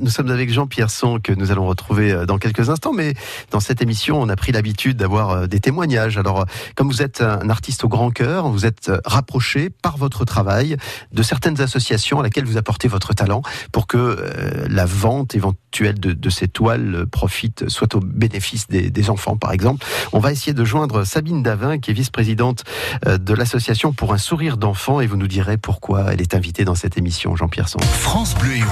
Nous 0.00 0.08
sommes 0.08 0.30
avec 0.30 0.52
Jean 0.52 0.68
Pierson 0.68 1.18
que 1.20 1.32
nous 1.32 1.50
allons 1.50 1.66
retrouver 1.66 2.12
euh, 2.12 2.26
dans 2.26 2.38
quelques 2.38 2.70
instants. 2.70 2.92
Mais 2.92 3.14
dans 3.50 3.58
cette 3.58 3.82
émission, 3.82 4.20
on 4.20 4.28
a 4.28 4.36
pris 4.36 4.52
l'habitude 4.52 4.96
d'avoir 4.96 5.30
euh, 5.30 5.46
des 5.48 5.58
témoignages. 5.58 6.16
Alors, 6.16 6.46
comme 6.76 6.86
vous 6.86 7.02
êtes 7.02 7.22
un 7.22 7.50
artiste 7.50 7.82
au 7.82 7.88
grand 7.88 8.10
cœur, 8.10 8.48
vous 8.48 8.66
êtes 8.66 8.88
euh, 8.88 9.00
rapproché 9.04 9.68
par 9.68 9.96
votre 9.96 10.24
travail 10.24 10.76
de 11.12 11.22
certaines 11.24 11.60
associations 11.60 12.20
à 12.20 12.22
laquelle 12.22 12.44
vous 12.44 12.56
apportez 12.56 12.86
votre 12.86 13.14
talent 13.14 13.42
pour 13.72 13.88
que 13.88 13.96
euh, 13.96 14.66
la 14.68 14.86
vente 14.86 15.34
éventuelle 15.34 15.98
de, 15.98 16.12
de, 16.12 16.30
ces 16.30 16.46
toiles 16.46 17.06
profite 17.10 17.68
soit 17.68 17.96
au 17.96 18.00
bénéfice 18.00 18.68
des, 18.68 18.90
des, 18.90 19.10
enfants, 19.10 19.36
par 19.36 19.50
exemple. 19.50 19.84
On 20.12 20.20
va 20.20 20.30
essayer 20.30 20.54
de 20.54 20.64
joindre 20.64 21.02
Sabine 21.02 21.42
Davin, 21.42 21.78
qui 21.78 21.90
est 21.90 21.94
vice-présidente 21.94 22.62
de 23.04 23.34
l'association 23.34 23.92
pour 23.92 24.12
un 24.12 24.18
sourire 24.18 24.56
d'enfant, 24.56 25.00
et 25.00 25.08
vous 25.08 25.16
nous 25.16 25.26
direz 25.26 25.56
pourquoi 25.56 26.12
elle 26.12 26.20
est 26.20 26.34
invitée 26.34 26.64
dans 26.64 26.76
cette 26.76 26.96
émission, 26.96 27.34
Jean 27.34 27.48
Pierson. 27.48 27.80
France 28.04 28.34
Bleu 28.34 28.52
Héros. 28.52 28.68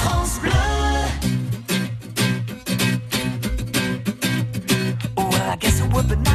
France 0.00 0.38
Bleu. 0.40 0.50
Well, 5.16 5.50
I 5.50 5.56
guess 5.56 5.80
it 5.80 5.92
would 5.92 6.08
be 6.08 6.33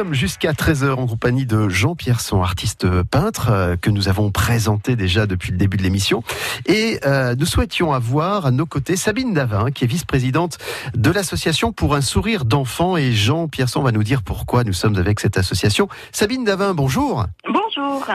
sommes 0.00 0.14
jusqu'à 0.14 0.52
13h 0.52 0.92
en 0.92 1.06
compagnie 1.06 1.44
de 1.44 1.68
Jean 1.68 1.94
Pierson, 1.94 2.42
artiste 2.42 2.86
peintre 3.02 3.50
euh, 3.50 3.76
que 3.76 3.90
nous 3.90 4.08
avons 4.08 4.30
présenté 4.30 4.96
déjà 4.96 5.26
depuis 5.26 5.52
le 5.52 5.58
début 5.58 5.76
de 5.76 5.82
l'émission. 5.82 6.22
Et 6.64 6.98
euh, 7.04 7.34
nous 7.38 7.44
souhaitions 7.44 7.92
avoir 7.92 8.46
à 8.46 8.50
nos 8.50 8.64
côtés 8.64 8.96
Sabine 8.96 9.34
Davin, 9.34 9.70
qui 9.70 9.84
est 9.84 9.86
vice-présidente 9.86 10.56
de 10.94 11.10
l'association 11.10 11.72
pour 11.72 11.94
un 11.94 12.00
sourire 12.00 12.46
d'enfant. 12.46 12.96
Et 12.96 13.12
Jean 13.12 13.46
Pierson 13.46 13.82
va 13.82 13.92
nous 13.92 14.02
dire 14.02 14.22
pourquoi 14.22 14.64
nous 14.64 14.72
sommes 14.72 14.96
avec 14.96 15.20
cette 15.20 15.36
association. 15.36 15.86
Sabine 16.12 16.44
Davin, 16.44 16.72
bonjour. 16.72 17.26
Bonjour. 17.44 17.59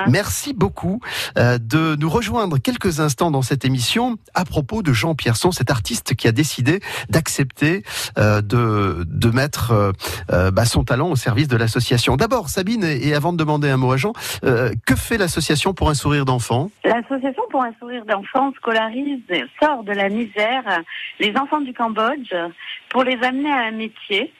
Merci 0.08 0.54
beaucoup 0.54 1.00
euh, 1.38 1.58
de 1.58 1.96
nous 1.96 2.10
rejoindre 2.10 2.58
quelques 2.58 3.00
instants 3.00 3.32
dans 3.32 3.42
cette 3.42 3.66
émission 3.66 4.18
à 4.34 4.46
propos 4.46 4.82
de 4.82 4.94
Jean 4.94 5.16
Pierson, 5.16 5.52
cet 5.52 5.72
artiste 5.72 6.16
qui 6.16 6.28
a 6.28 6.32
décidé 6.32 6.80
d'accepter 7.10 7.84
euh, 8.18 8.42
de, 8.42 9.06
de 9.08 9.30
mettre 9.30 9.94
euh, 10.30 10.52
bah, 10.52 10.66
son 10.66 10.84
talent 10.84 11.10
au 11.10 11.16
service 11.16 11.48
de 11.48 11.58
l'association. 11.58 12.16
D'abord, 12.16 12.50
Sabine, 12.50 12.84
et 12.84 13.14
avant 13.14 13.34
de 13.34 13.38
demander 13.38 13.70
un 13.70 13.78
mot 13.78 13.92
à 13.92 13.98
Jean, 13.98 14.14
que 14.42 14.96
fait 14.96 15.18
l'association 15.18 15.74
pour 15.74 15.90
un 15.90 15.94
sourire 15.94 16.26
d'enfant? 16.26 16.70
L'association 16.84 17.44
pour 17.50 17.64
un 17.64 17.74
sourire 17.80 18.06
d'enfant 18.06 18.52
scolarise, 18.58 19.20
sort 19.62 19.84
de 19.84 19.92
la 19.92 20.10
misère 20.10 20.64
les 21.20 21.36
enfants 21.38 21.62
du 21.62 21.74
Cambodge 21.74 22.34
pour 22.90 23.04
les 23.04 23.18
amener 23.24 23.52
à 23.52 23.68
un 23.68 23.72
métier. 23.72 24.32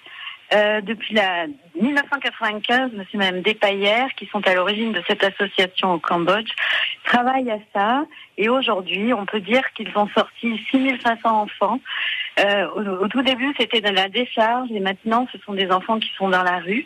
Euh, 0.54 0.82
depuis 0.82 1.16
la 1.16 1.48
1995, 1.82 2.92
monsieur 2.94 3.16
et 3.16 3.18
madame 3.18 3.42
qui 4.16 4.26
sont 4.28 4.46
à 4.48 4.54
l'origine 4.54 4.92
de 4.92 5.02
cette 5.08 5.24
association 5.24 5.94
au 5.94 6.00
Cambodge, 6.00 6.52
travaillent 7.04 7.52
à 7.52 7.60
ça. 7.74 8.06
Et 8.38 8.48
aujourd'hui, 8.48 9.14
on 9.14 9.26
peut 9.26 9.40
dire 9.40 9.64
qu'ils 9.74 9.92
ont 9.98 10.08
sorti 10.10 10.62
6500 10.70 11.42
enfants. 11.42 11.80
Euh, 12.40 12.68
au, 12.76 13.06
au 13.06 13.08
tout 13.08 13.22
début, 13.22 13.54
c'était 13.60 13.82
de 13.82 13.90
la 13.90 14.10
décharge 14.10 14.70
et 14.72 14.80
maintenant, 14.80 15.28
ce 15.32 15.38
sont 15.40 15.54
des 15.54 15.70
enfants 15.72 16.00
qui 16.00 16.10
sont 16.18 16.30
dans 16.30 16.44
la 16.44 16.60
rue. 16.60 16.86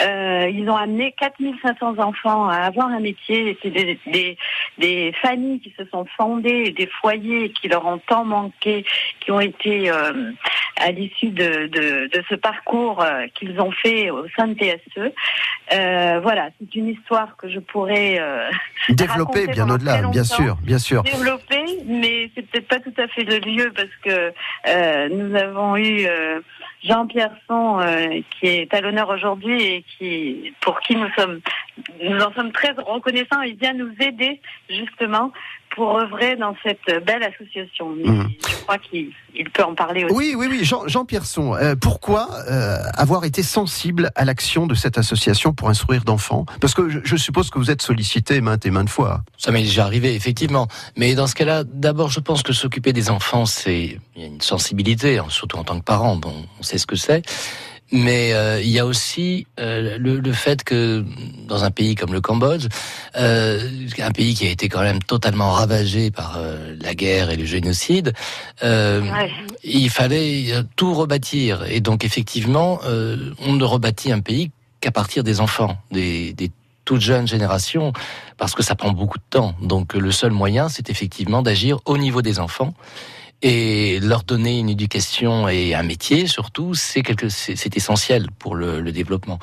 Euh, 0.00 0.48
ils 0.52 0.68
ont 0.68 0.76
amené 0.76 1.14
4500 1.18 1.98
enfants 1.98 2.48
à 2.48 2.56
avoir 2.58 2.88
un 2.88 3.00
métier. 3.00 3.56
C'est 3.62 3.70
des, 3.70 3.98
des, 4.06 4.36
des 4.78 5.12
familles 5.22 5.60
qui 5.60 5.72
se 5.78 5.84
sont 5.86 6.04
fondées, 6.16 6.72
des 6.72 6.88
foyers 7.00 7.50
qui 7.50 7.68
leur 7.68 7.86
ont 7.86 7.98
tant 7.98 8.24
manqué, 8.24 8.84
qui 9.20 9.30
ont 9.30 9.40
été 9.40 9.90
euh, 9.90 10.32
à 10.76 10.90
l'issue 10.90 11.30
de, 11.30 11.66
de, 11.68 12.08
de 12.12 12.24
ce 12.28 12.34
parcours 12.34 13.02
euh, 13.02 13.26
qu'ils 13.34 13.60
ont 13.60 13.70
fait 13.70 14.10
au 14.10 14.26
sein 14.36 14.48
de 14.48 14.54
TSE. 14.54 15.12
Euh, 15.72 16.20
voilà, 16.22 16.50
c'est 16.58 16.74
une 16.74 16.88
histoire 16.88 17.36
que 17.36 17.48
je 17.48 17.58
pourrais 17.58 18.18
euh, 18.20 18.50
Développer 18.90 19.46
bien 19.46 19.68
au-delà, 19.70 20.02
bien 20.08 20.24
sûr, 20.24 20.56
bien 20.62 20.78
sûr. 20.78 21.02
développer, 21.02 21.64
mais 21.86 22.30
c'est 22.34 22.42
peut-être 22.42 22.68
pas 22.68 22.80
tout 22.80 22.92
à 22.98 23.08
fait 23.08 23.24
le 23.24 23.38
lieu 23.38 23.72
parce 23.74 23.88
que 24.04 24.32
euh, 24.84 25.08
nous 25.08 25.34
avons 25.34 25.76
eu 25.76 26.06
euh, 26.06 26.40
Jean 26.82 27.06
Pierson 27.06 27.80
euh, 27.80 28.20
qui 28.30 28.46
est 28.46 28.74
à 28.74 28.80
l'honneur 28.80 29.08
aujourd'hui 29.08 29.62
et 29.62 29.84
qui 29.96 30.52
pour 30.60 30.80
qui 30.80 30.96
nous 30.96 31.08
sommes 31.16 31.40
nous 32.02 32.20
en 32.20 32.32
sommes 32.32 32.52
très 32.52 32.72
reconnaissants. 32.72 33.40
Il 33.42 33.56
vient 33.56 33.72
nous 33.72 33.92
aider 34.00 34.40
justement 34.68 35.32
pour 35.74 35.98
œuvrer 35.98 36.36
dans 36.36 36.54
cette 36.62 37.04
belle 37.04 37.22
association. 37.22 37.90
Mhm. 37.90 38.28
Je 38.48 38.62
crois 38.62 38.78
qu'il 38.78 39.10
il 39.36 39.50
peut 39.50 39.64
en 39.64 39.74
parler 39.74 40.04
aussi. 40.04 40.14
Oui, 40.14 40.34
oui, 40.36 40.46
oui, 40.48 40.64
Jean, 40.64 40.86
Jean 40.86 41.04
Pierson, 41.04 41.54
euh, 41.54 41.74
pourquoi 41.74 42.28
euh, 42.48 42.78
avoir 42.94 43.24
été 43.24 43.42
sensible 43.42 44.10
à 44.14 44.24
l'action 44.24 44.66
de 44.66 44.74
cette 44.74 44.96
association 44.96 45.52
pour 45.52 45.68
un 45.68 45.74
sourire 45.74 46.04
d'enfant 46.04 46.46
Parce 46.60 46.74
que 46.74 46.88
je, 46.88 47.00
je 47.02 47.16
suppose 47.16 47.50
que 47.50 47.58
vous 47.58 47.70
êtes 47.70 47.82
sollicité 47.82 48.40
maintes 48.40 48.64
et 48.64 48.70
maintes 48.70 48.88
fois. 48.88 49.22
Ça 49.36 49.50
m'est 49.50 49.62
déjà 49.62 49.84
arrivé, 49.84 50.14
effectivement. 50.14 50.68
Mais 50.96 51.14
dans 51.14 51.26
ce 51.26 51.34
cas-là, 51.34 51.64
d'abord, 51.64 52.10
je 52.10 52.20
pense 52.20 52.42
que 52.42 52.52
s'occuper 52.52 52.92
des 52.92 53.10
enfants, 53.10 53.46
c'est 53.46 53.98
il 54.14 54.22
y 54.22 54.24
a 54.24 54.28
une 54.28 54.40
sensibilité, 54.40 55.18
hein, 55.18 55.26
surtout 55.28 55.56
en 55.56 55.64
tant 55.64 55.78
que 55.78 55.84
parent. 55.84 56.16
Bon, 56.16 56.34
on 56.60 56.62
sait 56.62 56.78
ce 56.78 56.86
que 56.86 56.96
c'est. 56.96 57.22
Mais 57.96 58.32
euh, 58.32 58.60
il 58.60 58.70
y 58.70 58.80
a 58.80 58.86
aussi 58.86 59.46
euh, 59.60 59.98
le, 59.98 60.18
le 60.18 60.32
fait 60.32 60.64
que 60.64 61.04
dans 61.46 61.62
un 61.62 61.70
pays 61.70 61.94
comme 61.94 62.12
le 62.12 62.20
Cambodge, 62.20 62.66
euh, 63.16 63.70
un 64.00 64.10
pays 64.10 64.34
qui 64.34 64.48
a 64.48 64.50
été 64.50 64.68
quand 64.68 64.82
même 64.82 65.00
totalement 65.00 65.52
ravagé 65.52 66.10
par 66.10 66.36
euh, 66.36 66.74
la 66.82 66.96
guerre 66.96 67.30
et 67.30 67.36
le 67.36 67.44
génocide, 67.44 68.12
euh, 68.64 69.00
Ouais. 69.00 69.30
il 69.62 69.90
fallait 69.90 70.46
tout 70.74 70.92
rebâtir. 70.92 71.64
Et 71.70 71.80
donc 71.80 72.04
effectivement, 72.04 72.80
euh, 72.84 73.30
on 73.46 73.52
ne 73.52 73.64
rebâtit 73.64 74.10
un 74.10 74.20
pays 74.20 74.50
qu'à 74.80 74.90
partir 74.90 75.22
des 75.22 75.40
enfants, 75.40 75.78
des, 75.92 76.32
des 76.32 76.50
toutes 76.84 77.00
jeunes 77.00 77.28
générations, 77.28 77.92
parce 78.38 78.54
que 78.56 78.64
ça 78.64 78.74
prend 78.74 78.90
beaucoup 78.90 79.18
de 79.18 79.24
temps. 79.30 79.54
Donc 79.62 79.94
le 79.94 80.10
seul 80.10 80.32
moyen, 80.32 80.68
c'est 80.68 80.90
effectivement 80.90 81.42
d'agir 81.42 81.78
au 81.84 81.96
niveau 81.96 82.22
des 82.22 82.40
enfants 82.40 82.74
et 83.44 84.00
leur 84.00 84.24
donner 84.24 84.58
une 84.58 84.70
éducation 84.70 85.48
et 85.48 85.74
un 85.74 85.82
métier 85.82 86.26
surtout, 86.26 86.74
c'est 86.74 87.02
quelque, 87.02 87.28
c'est 87.28 87.56
c'est 87.56 87.76
essentiel 87.76 88.28
pour 88.38 88.54
le, 88.56 88.80
le 88.80 88.90
développement. 88.90 89.38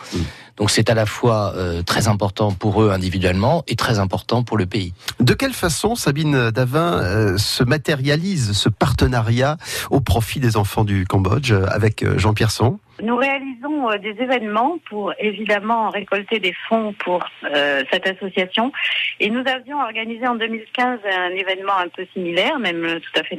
Donc 0.57 0.71
c'est 0.71 0.89
à 0.89 0.95
la 0.95 1.05
fois 1.05 1.53
euh, 1.55 1.83
très 1.83 2.07
important 2.07 2.51
pour 2.51 2.81
eux 2.81 2.91
individuellement 2.91 3.63
et 3.67 3.75
très 3.75 3.99
important 3.99 4.43
pour 4.43 4.57
le 4.57 4.65
pays. 4.65 4.93
De 5.19 5.33
quelle 5.33 5.53
façon, 5.53 5.95
Sabine 5.95 6.49
Davin, 6.49 6.93
euh, 6.93 7.37
se 7.37 7.63
matérialise 7.63 8.53
ce 8.53 8.69
partenariat 8.69 9.57
au 9.91 10.01
profit 10.01 10.39
des 10.39 10.57
enfants 10.57 10.83
du 10.83 11.05
Cambodge 11.05 11.51
euh, 11.51 11.67
avec 11.69 12.03
Jean 12.17 12.33
Pierson? 12.33 12.79
Nous 13.01 13.15
réalisons 13.15 13.89
euh, 13.89 13.97
des 13.97 14.15
événements 14.21 14.77
pour 14.89 15.13
évidemment 15.17 15.89
récolter 15.89 16.39
des 16.39 16.53
fonds 16.67 16.93
pour 16.99 17.25
euh, 17.43 17.83
cette 17.91 18.07
association. 18.07 18.71
Et 19.19 19.29
nous 19.29 19.43
avions 19.47 19.79
organisé 19.81 20.27
en 20.27 20.35
2015 20.35 20.99
un 21.05 21.29
événement 21.31 21.77
un 21.77 21.87
peu 21.87 22.05
similaire, 22.13 22.59
même 22.59 22.83
euh, 22.85 22.99
tout 22.99 23.19
à 23.19 23.23
fait 23.23 23.37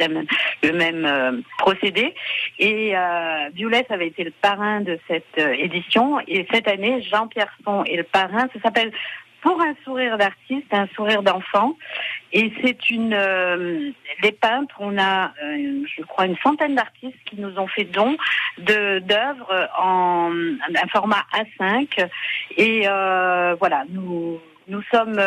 le 0.62 0.72
même 0.72 1.42
procédé. 1.59 2.14
Et 2.59 2.94
Violette 3.55 3.90
avait 3.90 4.09
été 4.09 4.25
le 4.25 4.31
parrain 4.31 4.81
de 4.81 4.98
cette 5.07 5.38
édition. 5.38 6.18
Et 6.27 6.46
cette 6.53 6.66
année, 6.66 7.03
Jean 7.03 7.29
Pierson 7.29 7.85
est 7.85 7.96
le 7.96 8.03
parrain. 8.03 8.48
Ça 8.55 8.61
s'appelle 8.62 8.92
pour 9.42 9.61
un 9.61 9.74
sourire 9.85 10.16
d'artiste, 10.16 10.72
un 10.72 10.87
sourire 10.94 11.22
d'enfant. 11.22 11.76
Et 12.33 12.52
c'est 12.62 12.88
une, 12.90 13.12
euh, 13.12 13.90
les 14.22 14.33
peintres, 14.33 14.76
on 14.78 14.96
a, 14.96 15.33
euh, 15.42 15.85
je 15.96 16.02
crois, 16.05 16.26
une 16.26 16.37
centaine 16.38 16.74
d'artistes 16.74 17.18
qui 17.26 17.38
nous 17.38 17.59
ont 17.59 17.66
fait 17.66 17.85
don 17.85 18.16
d'œuvres 18.59 19.68
en 19.78 20.31
un 20.33 20.88
format 20.88 21.24
A5. 21.33 22.09
Et 22.57 22.85
euh, 22.87 23.55
voilà, 23.59 23.85
nous 23.90 24.40
nous 24.68 24.83
sommes 24.92 25.20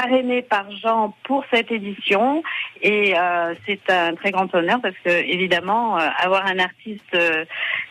parrainés 0.00 0.42
par 0.42 0.64
Jean 0.82 1.14
pour 1.24 1.44
cette 1.52 1.70
édition 1.70 2.42
et 2.82 3.14
euh, 3.18 3.54
c'est 3.66 3.80
un 3.90 4.14
très 4.14 4.30
grand 4.30 4.52
honneur 4.54 4.78
parce 4.80 4.94
que 5.04 5.10
évidemment 5.10 5.98
euh, 5.98 6.06
avoir 6.22 6.46
un 6.46 6.58
artiste 6.58 7.14
euh, 7.14 7.44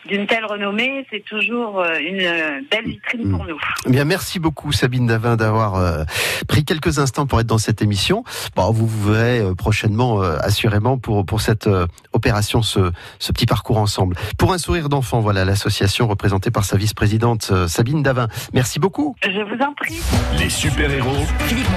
d'une 0.06 0.26
telle 0.26 0.44
renommée 0.44 1.06
c'est 1.10 1.24
toujours 1.24 1.80
euh, 1.80 1.98
une 1.98 2.66
belle 2.70 2.86
vitrine 2.86 3.30
pour 3.30 3.44
nous. 3.44 3.58
Eh 3.86 3.90
bien, 3.90 4.04
merci 4.04 4.38
beaucoup 4.40 4.72
Sabine 4.72 5.06
Davin 5.06 5.36
d'avoir 5.36 5.76
euh, 5.76 6.04
pris 6.48 6.64
quelques 6.64 6.98
instants 6.98 7.26
pour 7.26 7.40
être 7.40 7.46
dans 7.46 7.58
cette 7.58 7.82
émission. 7.82 8.24
Bon, 8.56 8.70
vous 8.72 8.86
vous 8.86 9.12
verrez 9.12 9.42
prochainement, 9.56 10.22
euh, 10.22 10.36
assurément, 10.40 10.98
pour 10.98 11.24
pour 11.24 11.40
cette 11.40 11.66
euh, 11.66 11.86
opération, 12.12 12.62
ce, 12.62 12.90
ce 13.18 13.32
petit 13.32 13.46
parcours 13.46 13.78
ensemble. 13.78 14.16
Pour 14.38 14.52
un 14.52 14.58
sourire 14.58 14.88
d'enfant, 14.88 15.20
voilà 15.20 15.44
l'association 15.44 16.08
représentée 16.08 16.50
par 16.50 16.64
sa 16.64 16.76
vice-présidente 16.76 17.50
euh, 17.52 17.68
Sabine 17.68 18.02
Davin. 18.02 18.28
Merci 18.52 18.80
beaucoup. 18.80 19.14
Je 19.22 19.42
vous 19.42 19.62
en 19.62 19.72
prie. 19.74 20.00
Les 20.38 20.50
super-héros 20.50 21.24
Philippe 21.46 21.68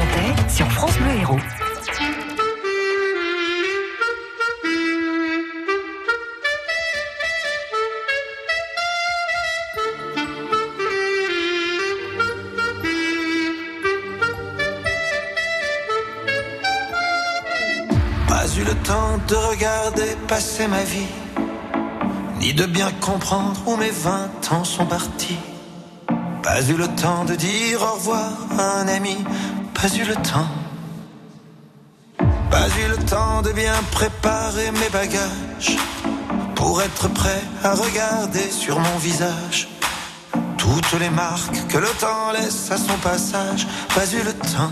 Sur 0.47 0.71
France 0.71 0.97
Bleu 0.97 1.11
Héros. 1.19 1.39
Pas 18.27 18.45
eu 18.57 18.63
le 18.63 18.75
temps 18.83 19.17
de 19.27 19.35
regarder 19.35 20.15
passer 20.27 20.67
ma 20.67 20.83
vie, 20.83 21.07
ni 22.39 22.53
de 22.53 22.65
bien 22.65 22.91
comprendre 23.01 23.59
où 23.65 23.75
mes 23.75 23.89
vingt 23.89 24.51
ans 24.51 24.63
sont 24.63 24.85
partis. 24.85 25.39
Pas 26.43 26.61
eu 26.61 26.75
le 26.75 26.87
temps 26.87 27.25
de 27.25 27.35
dire 27.35 27.81
au 27.81 27.95
revoir 27.95 28.31
à 28.59 28.81
un 28.81 28.87
ami, 28.87 29.17
pas 29.83 29.93
eu 29.97 30.05
le 30.05 30.15
temps. 30.15 30.47
Pas 32.49 32.69
eu 32.79 32.87
le 32.87 32.97
temps 33.05 33.41
de 33.41 33.51
bien 33.51 33.73
préparer 33.91 34.71
mes 34.71 34.89
bagages, 34.89 35.75
pour 36.55 36.81
être 36.81 37.09
prêt 37.09 37.43
à 37.65 37.73
regarder 37.73 38.49
sur 38.49 38.79
mon 38.79 38.97
visage 38.99 39.67
toutes 40.57 40.93
les 41.01 41.09
marques 41.09 41.67
que 41.67 41.77
le 41.77 41.89
temps 41.99 42.31
laisse 42.31 42.71
à 42.71 42.77
son 42.77 42.97
passage. 43.09 43.67
Pas 43.93 44.07
eu 44.13 44.23
le 44.23 44.31
temps 44.31 44.71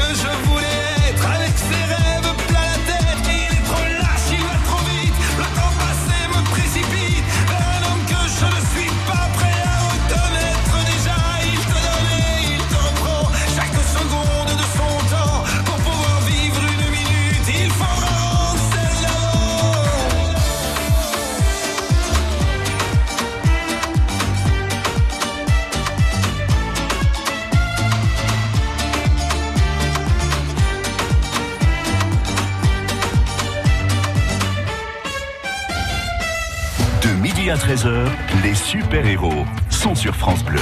13h, 37.61 38.07
les 38.43 38.55
super-héros 38.55 39.45
sont 39.69 39.93
sur 39.93 40.15
France 40.15 40.43
Bleu. 40.43 40.59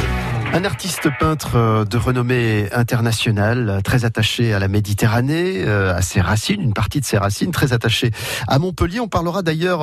Un 0.51 0.65
artiste 0.65 1.07
peintre 1.17 1.55
euh, 1.55 1.85
de 1.85 1.95
renommée 1.95 2.67
internationale, 2.73 3.79
très 3.85 4.03
attaché 4.03 4.53
à 4.53 4.59
la 4.59 4.67
Méditerranée, 4.67 5.63
euh, 5.65 5.95
à 5.95 6.01
ses 6.01 6.19
racines, 6.19 6.59
une 6.59 6.73
partie 6.73 6.99
de 6.99 7.05
ses 7.05 7.17
racines, 7.17 7.51
très 7.51 7.71
attaché 7.71 8.12
à 8.49 8.59
Montpellier. 8.59 8.99
On 8.99 9.07
parlera 9.07 9.43
d'ailleurs 9.43 9.81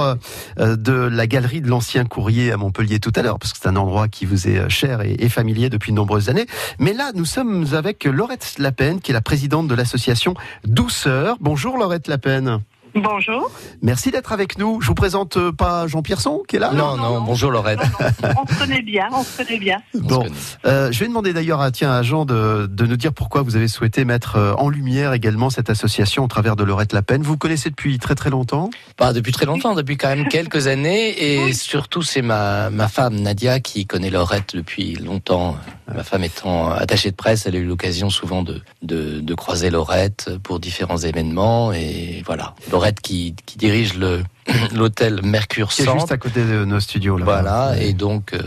euh, 0.58 0.76
de 0.76 0.92
la 0.92 1.26
galerie 1.26 1.62
de 1.62 1.68
l'ancien 1.68 2.04
courrier 2.04 2.52
à 2.52 2.58
Montpellier 2.58 3.00
tout 3.00 3.12
à 3.16 3.22
l'heure, 3.22 3.38
parce 3.38 3.54
que 3.54 3.60
c'est 3.62 3.68
un 3.68 3.76
endroit 3.76 4.08
qui 4.08 4.26
vous 4.26 4.46
est 4.46 4.68
cher 4.68 5.00
et, 5.00 5.30
familier 5.30 5.70
depuis 5.70 5.92
de 5.92 5.96
nombreuses 5.96 6.28
années. 6.28 6.46
Mais 6.78 6.92
là, 6.92 7.12
nous 7.14 7.24
sommes 7.24 7.64
avec 7.72 8.04
Laurette 8.04 8.56
Lapen, 8.58 9.00
qui 9.00 9.12
est 9.12 9.14
la 9.14 9.22
présidente 9.22 9.68
de 9.68 9.74
l'association 9.74 10.34
Douceur. 10.64 11.38
Bonjour 11.40 11.78
Laurette 11.78 12.08
Lapen. 12.08 12.60
Bonjour. 12.96 13.50
Merci 13.82 14.10
d'être 14.10 14.32
avec 14.32 14.58
nous. 14.58 14.80
Je 14.80 14.86
vous 14.86 14.94
présente 14.94 15.36
euh, 15.36 15.52
pas 15.52 15.86
Jean 15.86 16.02
Pierson 16.02 16.42
qui 16.48 16.56
est 16.56 16.58
là 16.58 16.72
Non, 16.72 16.96
non, 16.96 17.20
bonjour 17.20 17.50
Lorette. 17.50 17.78
On 18.22 18.46
se 18.46 18.58
connaît 18.58 18.82
bien, 18.82 19.08
on 19.12 19.22
se 19.22 19.36
connaît 19.42 19.58
bien. 19.58 19.82
Bon, 19.94 20.22
connaît. 20.22 20.30
euh, 20.66 20.90
je 20.92 21.00
vais 21.00 21.06
demander 21.08 21.32
d'ailleurs 21.32 21.60
à, 21.60 21.70
tiens, 21.70 21.92
à 21.92 22.02
Jean 22.02 22.24
de, 22.24 22.66
de 22.70 22.86
nous 22.86 22.96
dire 22.96 23.12
pourquoi 23.12 23.42
vous 23.42 23.56
avez 23.56 23.68
souhaité 23.68 24.04
mettre 24.04 24.36
euh, 24.36 24.54
en 24.54 24.68
lumière 24.68 25.12
également 25.12 25.50
cette 25.50 25.68
association 25.68 26.24
au 26.24 26.28
travers 26.28 26.56
de 26.56 26.64
Laurette 26.64 26.92
Lapen. 26.92 27.22
Vous 27.22 27.36
connaissez 27.36 27.68
depuis 27.70 27.98
très 27.98 28.14
très 28.14 28.30
longtemps? 28.30 28.70
Pas 28.96 29.12
depuis 29.12 29.32
très 29.32 29.46
longtemps, 29.46 29.74
depuis 29.74 29.96
quand 29.98 30.08
même 30.08 30.28
quelques 30.28 30.66
années. 30.66 31.10
Et 31.46 31.52
surtout, 31.52 32.02
c'est 32.02 32.22
ma, 32.22 32.70
ma 32.70 32.88
femme 32.88 33.16
Nadia 33.16 33.60
qui 33.60 33.86
connaît 33.86 34.10
Laurette 34.10 34.56
depuis 34.56 34.94
longtemps. 34.94 35.56
Ma 35.94 36.02
femme 36.02 36.24
étant 36.24 36.70
attachée 36.70 37.10
de 37.10 37.16
presse, 37.16 37.46
elle 37.46 37.56
a 37.56 37.58
eu 37.58 37.66
l'occasion 37.66 38.08
souvent 38.10 38.42
de, 38.42 38.62
de, 38.82 39.20
de 39.20 39.34
croiser 39.34 39.70
Laurette 39.70 40.30
pour 40.42 40.60
différents 40.60 40.98
événements. 40.98 41.72
Et 41.72 42.22
voilà, 42.24 42.54
Laurette 42.70 42.85
qui, 42.92 43.34
qui 43.46 43.58
dirige 43.58 43.94
l'hôtel 44.74 45.20
Mercure 45.22 45.68
Qui 45.68 45.82
est 45.82 45.84
Centre. 45.84 45.98
juste 46.00 46.12
à 46.12 46.18
côté 46.18 46.44
de 46.44 46.64
nos 46.64 46.80
studios. 46.80 47.16
Là 47.18 47.24
Voilà, 47.24 47.74
et 47.80 47.92
donc 47.92 48.32
euh, 48.32 48.40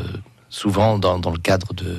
souvent 0.49 0.97
dans, 0.97 1.19
dans 1.19 1.31
le 1.31 1.39
cadre 1.39 1.73
de 1.73 1.97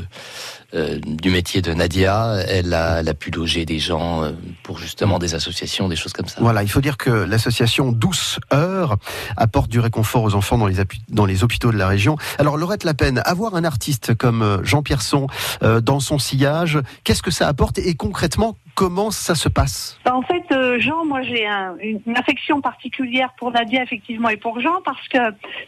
euh, 0.73 1.01
du 1.05 1.31
métier 1.31 1.63
de 1.63 1.75
Nadia, 1.75 2.37
elle 2.47 2.73
a, 2.75 3.01
elle 3.01 3.09
a 3.09 3.15
pu 3.15 3.33
loger 3.33 3.65
des 3.67 3.81
gens 3.81 4.23
euh, 4.23 4.31
pour 4.63 4.79
justement 4.79 5.19
des 5.19 5.35
associations, 5.35 5.89
des 5.89 5.97
choses 5.97 6.13
comme 6.13 6.29
ça. 6.29 6.37
Voilà, 6.41 6.63
il 6.63 6.71
faut 6.71 6.81
dire 6.81 6.97
que 6.97 7.11
l'association 7.11 7.91
Douce 7.91 8.39
Heure 8.55 8.97
apporte 9.37 9.69
du 9.69 9.81
réconfort 9.81 10.23
aux 10.23 10.37
enfants 10.37 10.59
dans 10.59 10.69
les, 10.69 10.79
appu- 10.81 11.01
dans 11.09 11.27
les 11.27 11.43
hôpitaux 11.43 11.73
de 11.73 11.77
la 11.77 11.89
région. 11.89 12.17
Alors 12.39 12.57
Laurette 12.57 12.85
Lapen, 12.85 13.21
avoir 13.25 13.57
un 13.57 13.65
artiste 13.65 14.15
comme 14.15 14.61
Jean 14.63 14.83
Pierson 14.85 15.27
euh, 15.65 15.81
dans 15.81 15.99
son 15.99 16.21
sillage, 16.21 16.79
qu'est-ce 17.03 17.23
que 17.25 17.33
ça 17.33 17.49
apporte 17.49 17.79
et 17.79 17.95
concrètement, 17.95 18.57
comment 18.81 19.11
ça 19.11 19.35
se 19.35 19.51
passe 19.51 20.01
Bah, 20.07 20.17
En 20.17 20.23
fait, 20.23 20.45
euh, 20.53 20.81
Jean, 20.81 21.05
moi 21.05 21.21
j'ai 21.21 21.47
un- 21.47 21.77
une, 21.83 22.17
affection 22.17 22.63
particulière 22.63 23.31
pour 23.39 23.51
Nadia, 23.51 23.83
effectivement, 23.83 24.31
et 24.31 24.39
pour 24.39 24.59
Jean, 24.59 24.81
parce 24.83 25.07
que 25.09 25.19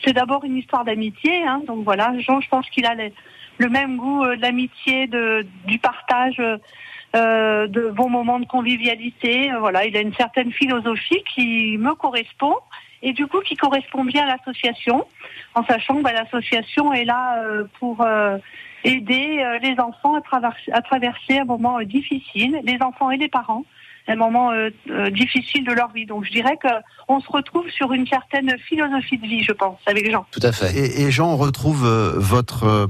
c'est 0.02 0.14
d'abord 0.14 0.44
une 0.44 0.56
histoire 0.56 0.82
d'amitié. 0.82 1.44
Hein, 1.46 1.60
donc 1.66 1.84
voilà, 1.84 2.18
Jean, 2.20 2.40
je 2.40 2.48
pense 2.48 2.66
qu'il 2.70 2.86
a 2.86 2.94
le, 2.94 3.68
même 3.68 3.98
goût 3.98 4.24
euh, 4.24 4.36
de 4.36 4.40
l'amitié, 4.40 5.10
du 5.66 5.78
partage, 5.78 6.40
euh, 7.14 7.66
de 7.66 7.90
bons 7.90 8.08
moments 8.08 8.40
de 8.40 8.46
convivialité. 8.46 9.52
Voilà, 9.60 9.84
il 9.84 9.94
a 9.94 10.00
une 10.00 10.14
certaine 10.14 10.50
philosophie 10.50 11.22
qui 11.34 11.76
me 11.76 11.94
correspond 11.94 12.56
et 13.02 13.12
du 13.12 13.26
coup 13.26 13.40
qui 13.40 13.56
correspond 13.56 14.06
bien 14.06 14.24
à 14.26 14.36
l'association, 14.38 15.04
en 15.54 15.62
sachant 15.66 15.96
que 15.96 16.02
bah, 16.02 16.14
l'association 16.14 16.94
est 16.94 17.04
là 17.04 17.42
euh, 17.42 17.64
pour 17.78 18.06
aider 18.84 19.38
euh, 19.40 19.58
les 19.58 19.78
enfants 19.78 20.14
à 20.16 20.20
traverser, 20.20 20.70
à 20.72 20.82
traverser 20.82 21.38
un 21.38 21.44
moment 21.44 21.78
euh, 21.78 21.84
difficile, 21.84 22.60
les 22.64 22.78
enfants 22.80 23.10
et 23.10 23.16
les 23.16 23.28
parents. 23.28 23.64
un 24.08 24.16
moment 24.16 24.50
euh, 24.50 24.70
euh, 24.90 25.10
difficile 25.10 25.64
de 25.64 25.72
leur 25.72 25.92
vie. 25.92 26.06
Donc 26.06 26.24
je 26.24 26.32
dirais 26.32 26.56
que 26.60 26.66
on 27.06 27.20
se 27.20 27.30
retrouve 27.30 27.68
sur 27.70 27.92
une 27.92 28.06
certaine 28.06 28.50
philosophie 28.68 29.16
de 29.16 29.26
vie, 29.26 29.44
je 29.44 29.52
pense, 29.52 29.78
avec 29.86 30.10
Jean. 30.10 30.26
Tout 30.32 30.40
à 30.42 30.50
fait. 30.50 30.76
Et, 30.76 31.02
et 31.02 31.10
Jean, 31.12 31.28
on 31.34 31.36
retrouve 31.36 31.86
euh, 31.86 32.14
votre 32.16 32.64
euh, 32.64 32.86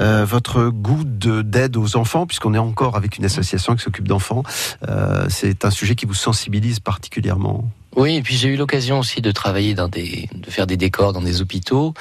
euh, 0.00 0.24
votre 0.24 0.70
goût 0.70 1.04
de- 1.04 1.42
d'aide 1.42 1.76
aux 1.76 1.96
enfants, 1.96 2.26
puisqu'on 2.26 2.54
est 2.54 2.58
encore 2.58 2.96
avec 2.96 3.18
une 3.18 3.26
association 3.26 3.74
qui 3.76 3.82
s'occupe 3.82 4.08
d'enfants. 4.08 4.42
Euh, 4.88 5.26
C'est 5.28 5.66
un 5.66 5.70
sujet 5.70 5.94
qui 5.96 6.06
vous 6.06 6.14
sensibilise 6.14 6.80
particulièrement. 6.80 7.64
Oui, 7.98 8.14
et 8.14 8.22
puis 8.22 8.36
j'ai 8.36 8.48
eu 8.48 8.56
l'occasion 8.56 9.00
aussi 9.00 9.20
de 9.20 9.32
travailler 9.32 9.74
dans 9.74 9.88
des, 9.88 10.28
de 10.32 10.48
faire 10.52 10.68
des 10.68 10.76
décors 10.76 11.12
dans 11.12 11.20
des 11.20 11.40
hôpitaux. 11.42 11.94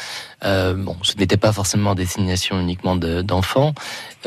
Euh, 0.46 0.76
bon, 0.76 0.96
ce 1.02 1.16
n'était 1.18 1.38
pas 1.38 1.52
forcément 1.52 1.96
destination 1.96 2.60
uniquement 2.62 2.96
de- 2.96 3.24
d'enfants, 3.24 3.74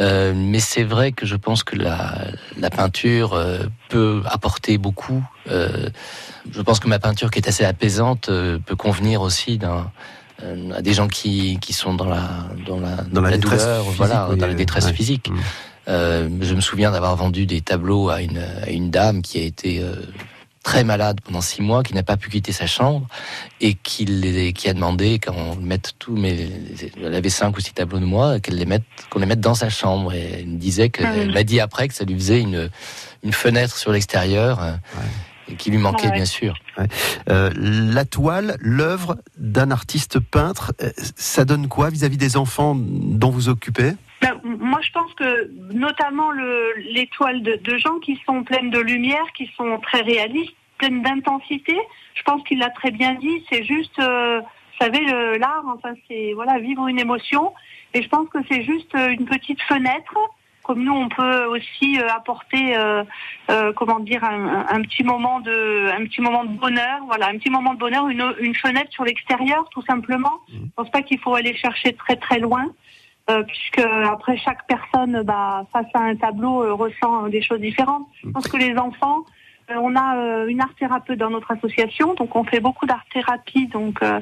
euh, 0.00 0.34
mais 0.34 0.58
c'est 0.58 0.82
vrai 0.82 1.12
que 1.12 1.26
je 1.26 1.36
pense 1.36 1.62
que 1.62 1.76
la, 1.76 2.26
la 2.58 2.70
peinture 2.70 3.34
euh, 3.34 3.60
peut 3.88 4.20
apporter 4.26 4.78
beaucoup. 4.78 5.22
Je 5.46 6.60
pense 6.62 6.80
que 6.80 6.88
ma 6.88 6.98
peinture, 6.98 7.30
qui 7.30 7.38
est 7.38 7.48
assez 7.48 7.64
apaisante, 7.64 8.26
peut 8.66 8.76
convenir 8.76 9.22
aussi 9.22 9.56
d'un 9.58 9.92
à 10.74 10.80
des 10.82 10.94
gens 10.94 11.06
qui, 11.06 11.58
qui 11.60 11.72
sont 11.72 11.94
dans 11.94 12.08
la 12.08 12.48
dans 12.66 12.80
la, 12.80 12.96
Dans 13.12 13.20
la 13.20 13.36
douleur, 13.38 13.82
physique, 13.84 13.96
voilà, 13.98 14.28
oui, 14.30 14.38
dans 14.38 14.46
la 14.46 14.54
détresse 14.54 14.86
ouais. 14.86 14.92
physique. 14.92 15.30
Mm. 15.30 16.42
Je 16.42 16.54
me 16.54 16.60
souviens 16.60 16.90
d'avoir 16.90 17.14
vendu 17.14 17.46
des 17.46 17.60
tableaux 17.60 18.08
à 18.08 18.22
une, 18.22 18.38
à 18.38 18.70
une 18.70 18.90
dame 18.90 19.22
qui 19.22 19.38
a 19.38 19.42
été 19.42 19.84
très 20.62 20.84
malade 20.84 21.20
pendant 21.24 21.40
six 21.40 21.62
mois, 21.62 21.82
qui 21.82 21.94
n'a 21.94 22.02
pas 22.02 22.16
pu 22.16 22.28
quitter 22.28 22.52
sa 22.52 22.66
chambre 22.66 23.06
et 23.60 23.74
qui, 23.74 24.04
les- 24.04 24.52
qui 24.52 24.68
a 24.68 24.74
demandé 24.74 25.18
qu'on 25.18 25.56
mette 25.56 25.94
tous 25.98 26.14
mes, 26.16 26.50
elle 27.02 27.14
avait 27.14 27.30
cinq 27.30 27.56
ou 27.56 27.60
six 27.60 27.72
tableaux 27.72 27.98
de 27.98 28.04
moi, 28.04 28.40
qu'elle 28.40 28.56
les 28.56 28.66
mette, 28.66 28.84
qu'on 29.08 29.20
les 29.20 29.26
mette 29.26 29.40
dans 29.40 29.54
sa 29.54 29.70
chambre. 29.70 30.12
Et 30.12 30.40
elle 30.40 30.46
me 30.48 30.58
disait 30.58 30.90
que, 30.90 31.02
Ah 31.04 31.10
oui. 31.14 31.20
elle 31.22 31.32
m'a 31.32 31.44
dit 31.44 31.60
après 31.60 31.88
que 31.88 31.94
ça 31.94 32.04
lui 32.04 32.14
faisait 32.14 32.40
une, 32.40 32.68
une 33.24 33.32
fenêtre 33.32 33.76
sur 33.76 33.90
l'extérieur. 33.92 34.62
euh, 34.62 34.72
et 35.48 35.56
Qui 35.56 35.70
lui 35.70 35.78
manquait 35.78 36.08
Ah 36.08 36.10
ouais. 36.10 36.16
bien 36.16 36.24
sûr. 36.26 36.54
Euh, 37.30 37.50
la 37.56 38.04
toile, 38.04 38.56
l'œuvre 38.60 39.16
d'un 39.38 39.70
artiste 39.70 40.18
peintre, 40.20 40.72
euh, 40.82 40.90
ça 41.16 41.44
donne 41.44 41.68
quoi 41.68 41.88
vis-à-vis 41.90 42.18
des 42.18 42.36
enfants 42.36 42.76
dont 42.78 43.30
vous 43.30 43.48
occupez? 43.48 43.94
Ben, 44.20 44.38
moi, 44.44 44.80
je 44.82 44.90
pense 44.92 45.12
que 45.14 45.50
notamment 45.72 46.30
le, 46.30 46.74
les 46.92 47.06
toiles 47.06 47.42
de, 47.42 47.54
de 47.56 47.78
gens 47.78 47.98
qui 48.00 48.20
sont 48.26 48.42
pleines 48.44 48.70
de 48.70 48.78
lumière, 48.80 49.24
qui 49.34 49.50
sont 49.56 49.78
très 49.80 50.02
réalistes, 50.02 50.54
pleines 50.78 51.02
d'intensité, 51.02 51.76
je 52.14 52.22
pense 52.22 52.42
qu'il 52.44 52.58
l'a 52.58 52.70
très 52.70 52.90
bien 52.90 53.14
dit. 53.14 53.44
C'est 53.50 53.64
juste, 53.64 53.98
euh, 53.98 54.40
vous 54.40 54.78
savez, 54.84 55.04
l'art, 55.38 55.64
enfin, 55.74 55.94
c'est 56.08 56.32
voilà, 56.34 56.58
vivre 56.58 56.86
une 56.88 56.98
émotion. 56.98 57.52
Et 57.94 58.02
je 58.02 58.08
pense 58.08 58.28
que 58.28 58.38
c'est 58.50 58.62
juste 58.62 58.94
euh, 58.94 59.08
une 59.10 59.24
petite 59.24 59.60
fenêtre. 59.62 60.14
Comme 60.62 60.84
nous, 60.84 60.92
on 60.92 61.08
peut 61.08 61.44
aussi 61.46 61.98
euh, 61.98 62.06
apporter, 62.14 62.76
euh, 62.76 63.02
euh, 63.50 63.72
comment 63.72 63.98
dire, 64.00 64.22
un, 64.22 64.46
un- 64.46 64.66
un 64.68 64.82
petit 64.82 65.02
moment 65.02 65.40
de, 65.40 65.88
un 65.90 66.04
petit 66.04 66.20
moment 66.20 66.44
de 66.44 66.52
bonheur. 66.56 67.00
Voilà, 67.06 67.28
un 67.28 67.38
petit 67.38 67.50
moment 67.50 67.72
de 67.74 67.78
bonheur, 67.78 68.06
une, 68.08 68.34
une 68.38 68.54
fenêtre 68.54 68.92
sur 68.92 69.04
l'extérieur, 69.04 69.66
tout 69.70 69.82
simplement. 69.82 70.40
Je 70.52 70.58
pense 70.76 70.90
pas 70.90 71.00
qu'il 71.02 71.18
faut 71.18 71.34
aller 71.34 71.56
chercher 71.56 71.94
très 71.94 72.16
très 72.16 72.38
loin. 72.38 72.66
Euh, 73.28 73.42
puisque 73.44 73.78
après 73.78 74.36
chaque 74.38 74.66
personne, 74.66 75.22
bah, 75.22 75.64
face 75.72 75.86
à 75.94 76.00
un 76.00 76.16
tableau, 76.16 76.64
euh, 76.64 76.72
ressent 76.72 77.28
des 77.28 77.42
choses 77.42 77.60
différentes. 77.60 78.06
Je 78.24 78.30
pense 78.30 78.48
que 78.48 78.56
les 78.56 78.76
enfants, 78.76 79.18
on 79.78 79.94
a 79.96 80.16
euh, 80.16 80.46
une 80.46 80.60
art 80.60 80.74
thérapeute 80.78 81.18
dans 81.18 81.30
notre 81.30 81.50
association, 81.50 82.14
donc 82.14 82.34
on 82.36 82.44
fait 82.44 82.60
beaucoup 82.60 82.86
d'art 82.86 83.04
thérapie, 83.12 83.66
donc 83.68 84.02
euh, 84.02 84.20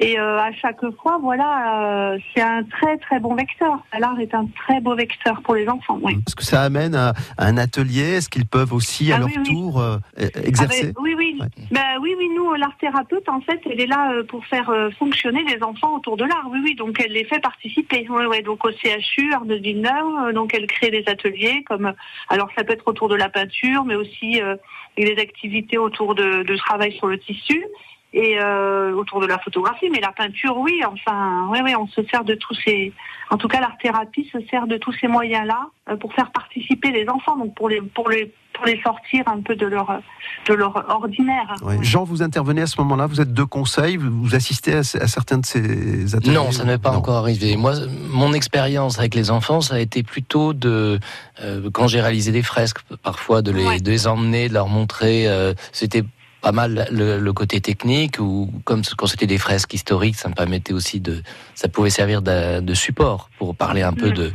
et 0.00 0.18
euh, 0.18 0.38
à 0.38 0.52
chaque 0.52 0.80
fois, 1.00 1.18
voilà, 1.20 2.12
euh, 2.12 2.18
c'est 2.34 2.42
un 2.42 2.62
très 2.64 2.96
très 2.98 3.20
bon 3.20 3.34
vecteur. 3.34 3.82
L'art 3.98 4.18
est 4.20 4.34
un 4.34 4.46
très 4.66 4.80
beau 4.80 4.94
vecteur 4.94 5.40
pour 5.42 5.54
les 5.54 5.68
enfants. 5.68 5.98
Oui. 6.02 6.14
Est-ce 6.26 6.36
que 6.36 6.44
ça 6.44 6.62
amène 6.62 6.94
à, 6.94 7.12
un 7.38 7.56
atelier? 7.56 8.16
Est-ce 8.16 8.28
qu'ils 8.28 8.46
peuvent 8.46 8.72
aussi, 8.72 9.12
à 9.12 9.16
Ah 9.16 9.18
leur 9.20 9.28
oui, 9.28 9.34
oui. 9.38 9.54
tour, 9.54 9.80
euh, 9.80 9.96
Ah 10.18 10.22
exercer? 10.44 10.92
ben, 10.92 10.94
oui, 11.00 11.14
oui. 11.16 11.38
Ouais. 11.40 11.46
Ben, 11.70 11.98
oui, 12.00 12.14
oui, 12.18 12.28
nous, 12.36 12.52
l'art 12.54 12.76
thérapeute, 12.78 13.28
en 13.28 13.40
fait, 13.40 13.60
elle 13.70 13.80
est 13.80 13.86
là 13.86 14.12
euh, 14.12 14.24
pour 14.24 14.44
faire 14.46 14.68
euh, 14.70 14.90
fonctionner 14.98 15.44
les 15.44 15.62
enfants 15.62 15.96
autour 15.96 16.16
de 16.16 16.24
l'art. 16.24 16.46
Oui, 16.50 16.60
oui, 16.62 16.74
donc 16.74 17.00
elle 17.04 17.12
les 17.12 17.24
fait 17.24 17.40
participer. 17.40 18.06
Oui, 18.08 18.24
oui, 18.28 18.42
donc 18.42 18.64
au 18.64 18.70
CHU, 18.70 19.32
Art 19.32 19.44
de 19.44 19.54
Villeneuve, 19.54 20.28
euh, 20.28 20.32
donc 20.32 20.54
elle 20.54 20.66
crée 20.66 20.90
des 20.90 21.04
ateliers 21.06 21.62
comme, 21.64 21.86
euh, 21.86 21.92
alors 22.28 22.48
ça 22.56 22.64
peut 22.64 22.72
être 22.72 22.86
autour 22.86 23.08
de 23.08 23.14
la 23.14 23.28
peinture, 23.28 23.84
mais 23.84 23.94
aussi 23.94 24.40
euh, 24.42 24.56
des 24.96 25.18
activités 25.18 25.78
autour 25.78 26.14
de, 26.14 26.42
de 26.42 26.56
travail 26.56 26.92
sur 26.92 27.06
le 27.06 27.18
tissu 27.18 27.64
et 28.12 28.38
euh, 28.38 28.92
autour 28.92 29.20
de 29.20 29.26
la 29.26 29.38
photographie. 29.38 29.88
Mais 29.90 30.00
la 30.00 30.12
peinture, 30.12 30.56
oui, 30.58 30.82
enfin, 30.84 31.48
oui, 31.50 31.60
oui, 31.64 31.74
on 31.74 31.86
se 31.86 32.02
sert 32.04 32.24
de 32.24 32.34
tous 32.34 32.54
ces, 32.64 32.92
en 33.30 33.38
tout 33.38 33.48
cas, 33.48 33.60
l'art 33.60 33.78
thérapie 33.78 34.28
se 34.30 34.38
sert 34.50 34.66
de 34.66 34.76
tous 34.76 34.92
ces 34.92 35.08
moyens-là 35.08 35.68
euh, 35.88 35.96
pour 35.96 36.12
faire 36.12 36.30
participer 36.30 36.90
les 36.90 37.08
enfants, 37.08 37.36
donc 37.36 37.54
pour 37.54 37.68
les, 37.68 37.80
pour 37.80 38.10
les, 38.10 38.32
pour 38.52 38.66
les 38.66 38.80
sortir 38.82 39.26
un 39.26 39.40
peu 39.40 39.56
de 39.56 39.66
leur, 39.66 40.00
de 40.48 40.54
leur 40.54 40.74
ordinaire. 40.90 41.54
Ouais. 41.62 41.78
Jean, 41.82 42.04
vous 42.04 42.22
intervenez 42.22 42.62
à 42.62 42.66
ce 42.66 42.80
moment-là, 42.80 43.06
vous 43.06 43.20
êtes 43.20 43.32
de 43.32 43.42
conseil, 43.44 43.96
vous 43.96 44.34
assistez 44.34 44.74
à, 44.74 44.78
à 44.80 44.82
certains 45.08 45.38
de 45.38 45.46
ces 45.46 46.14
ateliers 46.14 46.32
Non, 46.34 46.50
ça 46.52 46.64
n'est 46.64 46.78
pas 46.78 46.90
Non. 46.92 46.98
encore 46.98 47.16
arrivé. 47.16 47.56
Moi, 47.56 47.74
mon 48.08 48.32
expérience 48.32 48.98
avec 48.98 49.14
les 49.14 49.30
enfants, 49.30 49.60
ça 49.60 49.74
a 49.76 49.78
été 49.78 50.02
plutôt 50.02 50.52
de 50.52 50.98
euh, 51.42 51.70
quand 51.72 51.86
j'ai 51.86 52.00
réalisé 52.00 52.32
des 52.32 52.42
fresques, 52.42 52.78
parfois 53.02 53.42
de 53.42 53.52
les, 53.52 53.64
Ouais. 53.66 53.80
de 53.80 53.90
les 53.90 54.06
emmener, 54.06 54.48
de 54.48 54.54
leur 54.54 54.68
montrer. 54.68 55.28
euh, 55.28 55.54
C'était 55.72 56.02
pas 56.40 56.50
mal 56.50 56.88
le, 56.90 57.20
le 57.20 57.32
côté 57.32 57.60
technique 57.60 58.18
ou 58.18 58.50
comme 58.64 58.82
quand 58.96 59.06
c'était 59.06 59.28
des 59.28 59.38
fresques 59.38 59.74
historiques, 59.74 60.16
ça 60.16 60.28
me 60.28 60.34
permettait 60.34 60.72
aussi 60.72 60.98
de, 60.98 61.22
ça 61.54 61.68
pouvait 61.68 61.88
servir 61.88 62.20
de, 62.20 62.58
de 62.58 62.74
support 62.74 63.30
pour 63.38 63.54
parler 63.54 63.82
un 63.82 63.92
peu 63.92 64.08
Mm. 64.10 64.14
de 64.14 64.32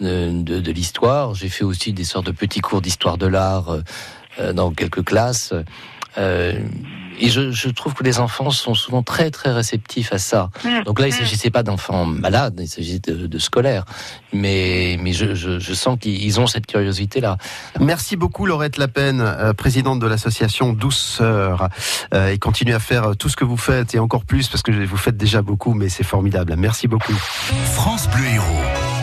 de, 0.00 0.42
de, 0.42 0.58
de 0.58 0.72
l'histoire. 0.72 1.34
J'ai 1.34 1.48
fait 1.48 1.62
aussi 1.62 1.92
des 1.92 2.02
sortes 2.02 2.26
de 2.26 2.32
petits 2.32 2.58
cours 2.58 2.80
d'histoire 2.82 3.16
de 3.18 3.28
l'art 3.28 3.68
euh, 3.70 3.82
dans 4.54 4.70
quelques 4.72 5.04
classes. 5.04 5.52
Euh, 6.16 6.52
et 7.18 7.28
je, 7.28 7.50
je 7.50 7.68
trouve 7.68 7.94
que 7.94 8.04
les 8.04 8.20
enfants 8.20 8.50
sont 8.50 8.74
souvent 8.74 9.02
très 9.02 9.32
très 9.32 9.52
réceptifs 9.52 10.12
à 10.12 10.18
ça. 10.18 10.50
Mm. 10.64 10.84
Donc 10.84 11.00
là, 11.00 11.08
il 11.08 11.14
Mm. 11.14 11.16
s'agissait 11.18 11.50
pas 11.50 11.62
d'enfants 11.64 12.04
malades, 12.06 12.54
il 12.60 12.68
s'agit 12.68 13.00
de, 13.00 13.26
de 13.26 13.38
scolaires. 13.38 13.84
Mais, 14.32 14.96
mais 15.00 15.12
je, 15.12 15.34
je, 15.34 15.58
je 15.58 15.74
sens 15.74 15.98
qu'ils 16.00 16.38
ont 16.40 16.46
cette 16.46 16.66
curiosité-là. 16.66 17.36
Merci 17.80 18.14
beaucoup 18.16 18.46
Laurette 18.46 18.76
Lapen, 18.78 19.20
euh, 19.20 19.52
présidente 19.54 19.98
de 19.98 20.06
l'association 20.06 20.72
Douceur, 20.72 21.68
euh, 22.14 22.28
et 22.30 22.38
continuez 22.38 22.74
à 22.74 22.80
faire 22.80 23.16
tout 23.16 23.28
ce 23.28 23.36
que 23.36 23.44
vous 23.44 23.56
faites 23.56 23.94
et 23.96 23.98
encore 23.98 24.24
plus 24.24 24.48
parce 24.48 24.62
que 24.62 24.70
vous 24.70 24.96
faites 24.96 25.16
déjà 25.16 25.42
beaucoup, 25.42 25.74
mais 25.74 25.88
c'est 25.88 26.04
formidable. 26.04 26.54
Merci 26.56 26.86
beaucoup. 26.86 27.14
France 27.74 28.08
Bleu 28.08 28.26
Héros. 28.26 28.93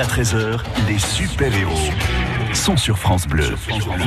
À 0.00 0.04
13h, 0.04 0.60
les 0.88 0.98
super-héros 0.98 1.92
sont 2.54 2.78
sur 2.78 2.98
France 2.98 3.26
Bleu. 3.26 3.54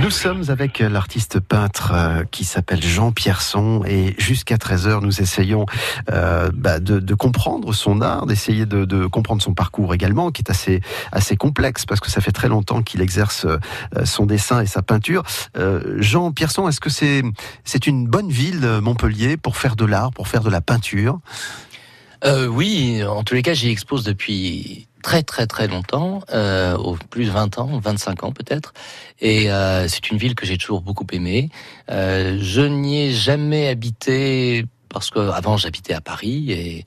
Nous 0.02 0.10
sommes 0.10 0.42
avec 0.48 0.80
l'artiste 0.80 1.40
peintre 1.40 1.92
euh, 1.94 2.24
qui 2.32 2.46
s'appelle 2.46 2.82
Jean 2.82 3.12
Pierson 3.12 3.84
et 3.86 4.16
jusqu'à 4.18 4.56
13h 4.56 5.02
nous 5.02 5.22
essayons 5.22 5.68
euh, 6.12 6.50
bah, 6.52 6.80
de, 6.80 7.00
de, 7.00 7.14
comprendre 7.14 7.74
son 7.74 8.02
art, 8.02 8.26
d'essayer 8.26 8.66
de, 8.66 8.86
de, 8.86 9.06
comprendre 9.06 9.44
son 9.44 9.54
parcours 9.54 9.94
également 9.94 10.32
qui 10.32 10.42
est 10.42 10.50
assez, 10.50 10.82
assez 11.12 11.38
complexe 11.38 11.86
parce 11.86 12.00
que 12.00 12.10
ça 12.10 12.22
fait 12.22 12.32
très 12.32 12.48
longtemps 12.48 12.82
qu'il 12.82 13.02
exerce 13.02 13.46
euh, 13.46 13.60
son 14.04 14.26
dessin 14.26 14.62
et 14.62 14.66
sa 14.66 14.82
peinture. 14.82 15.22
Euh, 15.58 15.98
Jean 16.00 16.32
Pierson, 16.32 16.68
est-ce 16.68 16.80
que 16.80 16.90
c'est 16.90 17.22
c'est 17.66 17.86
une 17.86 18.08
bonne 18.08 18.30
ville 18.30 18.68
Montpellier 18.82 19.38
pour 19.38 19.58
faire 19.58 19.76
de 19.76 19.86
l'art, 19.86 20.12
pour 20.12 20.28
faire 20.28 20.42
de 20.42 20.50
la 20.50 20.62
peinture? 20.62 21.20
Euh, 22.26 22.48
oui, 22.48 23.04
en 23.04 23.24
tous 23.24 23.36
les 23.36 23.42
cas, 23.42 23.54
j'y 23.54 23.70
expose 23.70 24.04
depuis 24.04 24.88
très 25.04 25.22
très 25.22 25.46
très 25.46 25.68
longtemps, 25.68 26.22
euh, 26.34 26.76
au 26.78 26.96
plus 26.96 27.26
de 27.26 27.32
20 27.32 27.60
ans, 27.60 27.80
25 27.80 28.24
ans 28.24 28.32
peut-être. 28.32 28.74
Et 29.22 29.52
euh, 29.52 29.88
c'est 29.88 30.10
une 30.10 30.18
ville 30.18 30.34
que 30.34 30.48
j'ai 30.48 30.58
toujours 30.58 30.82
beaucoup 30.82 31.06
aimée. 31.12 31.50
Euh, 31.92 32.38
je 32.42 32.62
n'y 32.62 33.04
ai 33.04 33.12
jamais 33.12 33.68
habité 33.68 34.66
parce 34.90 35.12
que 35.12 35.20
avant 35.20 35.58
j'habitais 35.58 35.94
à 35.94 36.02
Paris 36.02 36.52
et 36.52 36.86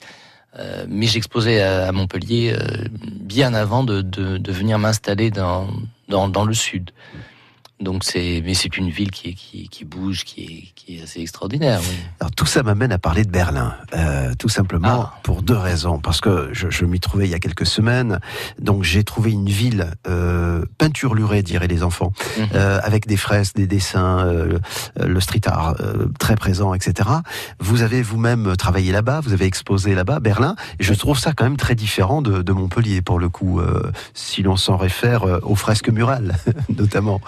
euh, 0.59 0.85
mais 0.89 1.05
j'exposais 1.05 1.61
à, 1.61 1.91
Montpellier 1.91 2.53
euh, 2.53 2.87
bien 3.21 3.53
avant 3.53 3.83
de, 3.83 4.01
de, 4.01 4.37
de 4.37 4.51
venir 4.51 4.79
m'installer 4.79 5.29
dans, 5.29 5.67
dans, 6.09 6.27
dans 6.27 6.45
le 6.45 6.53
sud. 6.53 6.91
Donc 7.79 8.03
c'est, 8.03 8.41
mais 8.43 8.55
c'est 8.55 8.75
une 8.77 8.89
ville 8.89 9.11
qui, 9.11 9.35
qui, 9.35 9.69
qui 9.69 9.85
bouge, 9.85 10.23
qui 10.23 10.43
est, 10.43 10.73
qui 10.73 10.97
est, 10.97 11.03
assez 11.03 11.21
extraordinaire. 11.21 11.79
Oui. 11.81 11.95
Alors 12.19 12.31
tout 12.31 12.47
ça 12.47 12.63
m'amène 12.63 12.91
à 12.91 12.97
parler 12.97 13.23
de 13.23 13.29
Berlin, 13.29 13.75
euh, 13.95 14.33
tout 14.39 14.49
simplement 14.49 15.11
ah. 15.11 15.19
pour 15.21 15.43
deux 15.43 15.55
raisons. 15.57 15.99
Parce 15.99 16.19
que 16.19 16.49
je, 16.53 16.71
je 16.71 16.85
m'y 16.85 16.99
trouvais 16.99 17.25
il 17.27 17.31
y 17.31 17.35
a 17.35 17.39
quelques 17.39 17.67
semaines, 17.67 18.19
donc 18.59 18.83
j'ai 18.83 19.03
trouvé 19.03 19.31
une 19.31 19.49
ville 19.49 19.91
euh, 20.07 20.65
peinturlurée, 20.79 21.43
diraient 21.43 21.67
les 21.67 21.83
enfants, 21.83 22.13
mm 22.15 22.41
-hmm. 22.41 22.47
euh, 22.55 22.79
avec 22.83 23.05
des 23.05 23.17
fresques, 23.17 23.55
des 23.55 23.67
dessins, 23.67 24.25
euh, 24.25 24.57
le 24.99 25.19
street 25.19 25.45
art 25.45 25.75
euh, 25.79 26.07
très 26.17 26.35
présent, 26.35 26.73
etc. 26.73 27.09
Vous 27.59 27.83
avez 27.83 28.01
vous-même 28.01 28.55
travaillé 28.57 28.91
là-bas, 28.91 29.19
vous 29.21 29.33
avez 29.33 29.45
exposé 29.45 29.93
là-bas, 29.93 30.19
Berlin, 30.19 30.55
et 30.79 30.83
je 30.83 30.95
trouve 30.95 31.19
ça 31.19 31.33
quand 31.35 31.43
même 31.43 31.57
très 31.57 31.75
différent 31.75 32.23
de, 32.23 32.41
de 32.41 32.53
Montpellier 32.53 33.01
pour 33.03 33.19
le 33.19 33.29
coup, 33.29 33.59
euh, 33.59 33.91
si 34.15 34.41
l'on 34.41 34.57
s'en 34.57 34.77
réfère 34.77 35.21
aux 35.43 35.55
fresques 35.55 35.91
murales, 35.91 36.33
notamment. 36.81 37.21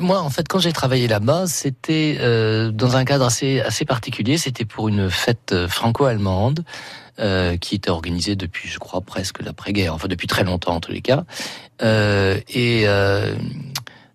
Moi, 0.00 0.20
en 0.20 0.30
fait, 0.30 0.46
quand 0.48 0.58
j'ai 0.58 0.72
travaillé 0.72 1.08
là-bas, 1.08 1.46
c'était 1.46 2.16
euh, 2.20 2.70
dans 2.70 2.96
un 2.96 3.04
cadre 3.04 3.24
assez, 3.24 3.60
assez 3.60 3.84
particulier. 3.84 4.38
C'était 4.38 4.64
pour 4.64 4.88
une 4.88 5.10
fête 5.10 5.54
franco-allemande 5.68 6.64
euh, 7.18 7.56
qui 7.56 7.74
était 7.74 7.90
organisée 7.90 8.36
depuis, 8.36 8.68
je 8.68 8.78
crois, 8.78 9.00
presque 9.00 9.42
l'après-guerre. 9.42 9.94
Enfin, 9.94 10.08
depuis 10.08 10.26
très 10.28 10.44
longtemps, 10.44 10.76
en 10.76 10.80
tous 10.80 10.92
les 10.92 11.00
cas. 11.02 11.24
Euh, 11.82 12.38
et 12.48 12.82
euh, 12.86 13.34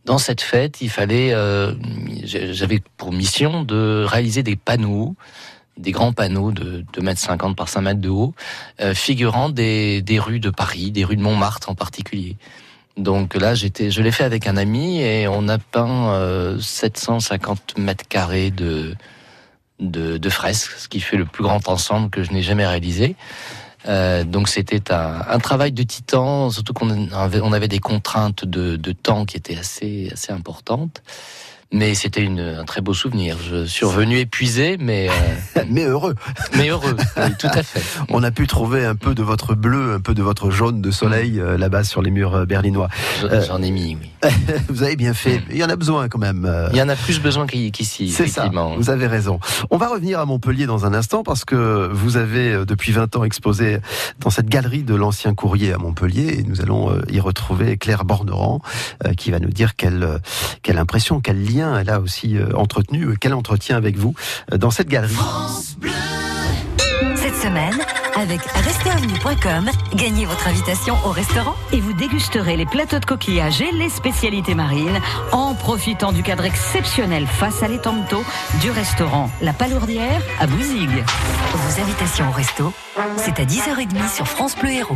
dans 0.05 0.17
cette 0.17 0.41
fête, 0.41 0.81
il 0.81 0.89
fallait... 0.89 1.33
euh, 1.33 1.73
J'avais 2.23 2.81
pour 2.95 3.11
mission 3.11 3.63
de 3.63 4.05
réaliser 4.07 4.43
des 4.43 4.55
panneaux 4.55 5.15
des 5.77 5.91
grands 5.91 6.11
panneaux 6.11 6.51
de 6.51 6.83
2 6.93 7.01
mètres 7.01 7.19
50 7.21 7.55
par 7.55 7.69
5 7.69 7.81
mètres 7.81 8.01
de 8.01 8.09
haut, 8.09 8.33
euh, 8.81 8.95
figurant 8.95 9.49
des, 9.49 10.01
des 10.01 10.17
rues 10.17 10.39
de 10.39 10.49
Paris, 10.49 10.89
des 10.89 11.03
rues 11.05 11.17
de 11.17 11.21
Montmartre 11.21 11.69
en 11.69 11.75
particulier. 11.75 12.35
Donc 12.97 13.35
là, 13.35 13.53
j'étais, 13.53 13.91
je 13.91 14.01
l'ai 14.01 14.11
fait 14.11 14.23
avec 14.23 14.47
un 14.47 14.57
ami 14.57 15.01
et 15.01 15.27
on 15.27 15.47
a 15.47 15.59
peint 15.59 16.09
euh, 16.13 16.59
750 16.59 17.77
mètres 17.77 18.07
carrés 18.07 18.49
de, 18.49 18.95
de, 19.79 20.17
de, 20.17 20.29
fresques, 20.29 20.71
ce 20.77 20.87
qui 20.87 20.99
fait 20.99 21.17
le 21.17 21.25
plus 21.25 21.43
grand 21.43 21.67
ensemble 21.69 22.09
que 22.09 22.23
je 22.23 22.31
n'ai 22.31 22.41
jamais 22.41 22.65
réalisé. 22.65 23.15
Euh, 23.87 24.23
donc 24.23 24.49
c'était 24.49 24.91
un, 24.91 25.21
un, 25.29 25.39
travail 25.39 25.71
de 25.71 25.83
titan, 25.83 26.49
surtout 26.49 26.73
qu'on 26.73 27.11
avait, 27.11 27.39
on 27.41 27.53
avait 27.53 27.67
des 27.67 27.79
contraintes 27.79 28.43
de, 28.43 28.75
de, 28.75 28.91
temps 28.91 29.25
qui 29.25 29.37
étaient 29.37 29.57
assez, 29.57 30.09
assez 30.11 30.33
importantes. 30.33 31.03
Mais 31.73 31.95
c'était 31.95 32.25
un 32.25 32.63
très 32.63 32.79
beau 32.79 32.93
souvenir. 32.93 33.37
Je 33.37 33.65
suis 33.65 33.85
revenu 33.85 34.19
épuisé, 34.19 34.77
mais 34.79 35.09
euh... 35.09 35.63
mais 35.69 35.83
heureux. 35.83 36.15
Mais 36.55 36.69
heureux, 36.69 36.95
oui, 37.17 37.33
tout 37.37 37.47
à 37.47 37.61
fait. 37.61 37.81
On 38.09 38.23
a 38.23 38.31
pu 38.31 38.47
trouver 38.47 38.85
un 38.85 38.95
peu 38.95 39.13
de 39.13 39.21
votre 39.21 39.53
bleu, 39.53 39.93
un 39.93 39.99
peu 39.99 40.13
de 40.13 40.23
votre 40.23 40.49
jaune 40.49 40.81
de 40.81 40.91
soleil 40.91 41.39
euh, 41.39 41.57
là-bas 41.57 41.83
sur 41.83 42.01
les 42.01 42.09
murs 42.09 42.35
euh, 42.35 42.45
berlinois. 42.45 42.87
J'en 43.47 43.61
ai 43.61 43.71
mis, 43.71 43.97
oui. 43.99 44.11
Vous 44.69 44.83
avez 44.83 44.95
bien 44.95 45.13
fait. 45.13 45.43
Il 45.49 45.57
y 45.57 45.63
en 45.63 45.69
a 45.69 45.75
besoin 45.75 46.07
quand 46.07 46.19
même. 46.19 46.49
Il 46.71 46.77
y 46.77 46.81
en 46.81 46.89
a 46.89 46.95
plus 46.95 47.19
besoin 47.19 47.45
qu'ici. 47.45 48.09
C'est 48.09 48.27
ça. 48.27 48.49
Vous 48.77 48.89
avez 48.89 49.07
raison. 49.07 49.39
On 49.69 49.77
va 49.77 49.87
revenir 49.89 50.19
à 50.19 50.25
Montpellier 50.25 50.65
dans 50.65 50.85
un 50.85 50.93
instant 50.93 51.23
parce 51.23 51.43
que 51.43 51.89
vous 51.91 52.17
avez 52.17 52.65
depuis 52.65 52.91
20 52.91 53.15
ans 53.17 53.23
exposé 53.23 53.79
dans 54.19 54.29
cette 54.29 54.47
galerie 54.47 54.83
de 54.83 54.95
l'ancien 54.95 55.33
courrier 55.33 55.73
à 55.73 55.77
Montpellier 55.77 56.39
et 56.39 56.43
nous 56.43 56.61
allons 56.61 56.91
y 57.09 57.19
retrouver 57.19 57.77
Claire 57.77 58.05
Borneran 58.05 58.61
qui 59.17 59.31
va 59.31 59.39
nous 59.39 59.49
dire 59.49 59.75
quelle 59.75 60.19
quelle 60.63 60.77
impression, 60.77 61.19
quel 61.19 61.41
lien 61.57 61.77
elle 61.79 61.89
a 61.89 61.99
aussi 61.99 62.37
euh, 62.37 62.55
entretenu, 62.55 63.17
quel 63.19 63.33
entretien 63.33 63.75
avec 63.77 63.97
vous 63.97 64.13
euh, 64.53 64.57
dans 64.57 64.71
cette 64.71 64.87
galerie. 64.87 65.15
Cette 67.15 67.35
semaine, 67.35 67.77
avec 68.15 68.41
restaurant.com, 68.41 69.69
gagnez 69.95 70.25
votre 70.25 70.47
invitation 70.47 70.95
au 71.05 71.09
restaurant 71.09 71.55
et 71.71 71.79
vous 71.79 71.93
dégusterez 71.93 72.57
les 72.57 72.65
plateaux 72.65 72.99
de 72.99 73.05
coquillages 73.05 73.61
et 73.61 73.71
les 73.71 73.89
spécialités 73.89 74.55
marines 74.55 74.99
en 75.31 75.53
profitant 75.53 76.11
du 76.11 76.23
cadre 76.23 76.45
exceptionnel 76.45 77.27
face 77.27 77.61
à 77.63 77.67
l'étang 77.67 77.95
du 78.61 78.71
restaurant 78.71 79.29
La 79.41 79.53
Palourdière 79.53 80.21
à 80.39 80.47
Bouzigues. 80.47 81.03
Vos 81.53 81.81
invitations 81.81 82.29
au 82.29 82.31
resto, 82.31 82.73
c'est 83.17 83.39
à 83.39 83.45
10h30 83.45 84.13
sur 84.13 84.27
France 84.27 84.55
Bleu 84.55 84.71
Héros. 84.71 84.95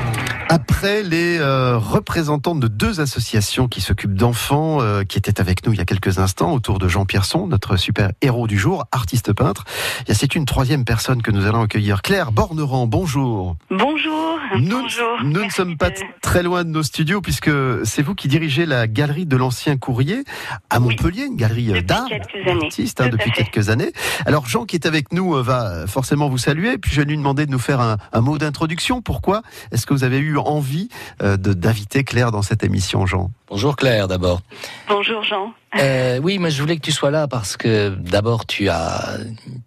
Après 0.53 1.01
les 1.01 1.37
euh, 1.39 1.77
représentants 1.77 2.55
de 2.55 2.67
deux 2.67 2.99
associations 2.99 3.69
qui 3.69 3.79
s'occupent 3.79 4.15
d'enfants, 4.15 4.81
euh, 4.81 5.05
qui 5.05 5.17
étaient 5.17 5.39
avec 5.39 5.65
nous 5.65 5.71
il 5.71 5.77
y 5.77 5.81
a 5.81 5.85
quelques 5.85 6.19
instants, 6.19 6.51
autour 6.51 6.77
de 6.77 6.89
Jean 6.89 7.05
Pierson, 7.05 7.47
notre 7.47 7.77
super 7.77 8.11
héros 8.21 8.47
du 8.47 8.59
jour, 8.59 8.83
artiste 8.91 9.31
peintre, 9.31 9.63
c'est 10.09 10.35
une 10.35 10.43
troisième 10.43 10.83
personne 10.83 11.21
que 11.21 11.31
nous 11.31 11.45
allons 11.45 11.61
accueillir. 11.61 12.01
Claire 12.01 12.33
Borneran, 12.33 12.85
bonjour. 12.85 13.55
Bonjour. 13.69 14.39
Nous, 14.59 14.81
bonjour. 14.81 15.23
nous 15.23 15.45
ne 15.45 15.49
sommes 15.49 15.77
pas 15.77 15.89
très 16.21 16.43
loin 16.43 16.65
de 16.65 16.69
nos 16.69 16.83
studios 16.83 17.21
puisque 17.21 17.51
c'est 17.85 18.01
vous 18.01 18.13
qui 18.13 18.27
dirigez 18.27 18.65
la 18.65 18.87
galerie 18.87 19.25
de 19.25 19.37
l'ancien 19.37 19.77
courrier 19.77 20.25
à 20.69 20.81
Montpellier, 20.81 21.27
une 21.27 21.37
galerie 21.37 21.81
d'art, 21.81 22.09
artiste 22.45 22.99
hein, 22.99 23.07
depuis 23.07 23.31
quelques 23.31 23.69
années. 23.69 23.93
Alors 24.25 24.47
Jean 24.47 24.65
qui 24.65 24.75
est 24.75 24.85
avec 24.85 25.13
nous 25.13 25.31
va 25.41 25.87
forcément 25.87 26.27
vous 26.27 26.37
saluer, 26.37 26.77
puis 26.77 26.91
je 26.91 26.99
vais 26.99 27.07
lui 27.07 27.15
demander 27.15 27.45
de 27.45 27.51
nous 27.51 27.59
faire 27.59 27.79
un, 27.79 27.95
un 28.11 28.19
mot 28.19 28.37
d'introduction. 28.37 29.01
Pourquoi 29.01 29.43
est-ce 29.71 29.85
que 29.85 29.93
vous 29.93 30.03
avez 30.03 30.19
eu 30.19 30.40
envie 30.47 30.89
euh, 31.21 31.37
d'inviter 31.37 32.03
Claire 32.03 32.31
dans 32.31 32.41
cette 32.41 32.63
émission, 32.63 33.05
Jean 33.05 33.31
Bonjour 33.51 33.75
Claire 33.75 34.07
d'abord. 34.07 34.41
Bonjour 34.87 35.23
Jean. 35.23 35.53
Euh, 35.77 36.19
oui, 36.23 36.37
moi 36.37 36.49
je 36.49 36.61
voulais 36.61 36.77
que 36.77 36.81
tu 36.81 36.93
sois 36.93 37.11
là 37.11 37.27
parce 37.27 37.57
que 37.57 37.89
d'abord 37.89 38.45
tu 38.45 38.69
as 38.69 39.17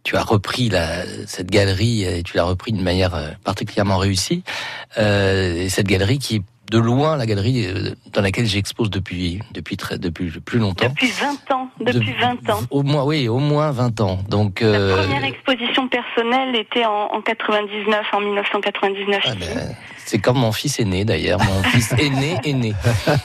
tu 0.04 0.16
as 0.16 0.22
repris 0.22 0.70
la, 0.70 1.04
cette 1.26 1.50
galerie 1.50 2.02
et 2.04 2.22
tu 2.22 2.36
l'as 2.38 2.44
repris 2.44 2.72
d'une 2.72 2.82
manière 2.82 3.14
euh, 3.14 3.28
particulièrement 3.44 3.98
réussie. 3.98 4.42
Euh, 4.96 5.64
et 5.64 5.68
cette 5.68 5.86
galerie 5.86 6.18
qui 6.18 6.36
est 6.36 6.42
de 6.70 6.78
loin 6.78 7.16
la 7.16 7.26
galerie 7.26 7.66
dans 8.12 8.22
laquelle 8.22 8.46
j'expose 8.46 8.90
depuis 8.90 9.40
depuis 9.52 9.76
très 9.76 9.98
depuis 9.98 10.30
plus 10.40 10.58
longtemps. 10.58 10.88
Depuis 10.88 11.10
20 11.10 11.54
ans, 11.54 11.68
depuis 11.80 12.12
de, 12.12 12.20
20 12.20 12.50
ans. 12.50 12.60
Au 12.70 12.82
moins 12.82 13.04
oui, 13.04 13.28
au 13.28 13.38
moins 13.38 13.70
20 13.70 14.00
ans. 14.00 14.18
Donc 14.28 14.60
la 14.60 14.68
euh... 14.68 14.96
première 14.96 15.24
exposition 15.24 15.88
personnelle 15.88 16.56
était 16.56 16.84
en, 16.84 17.12
en 17.12 17.20
99 17.20 18.06
en 18.12 18.20
1999 18.20 19.22
ah 19.26 19.34
ben, 19.38 19.74
c'est 20.06 20.18
comme 20.18 20.38
mon 20.38 20.52
fils 20.52 20.78
aîné 20.80 21.04
d'ailleurs, 21.04 21.40
mon 21.42 21.62
fils 21.70 21.92
aîné 21.98 22.36
aîné. 22.44 22.74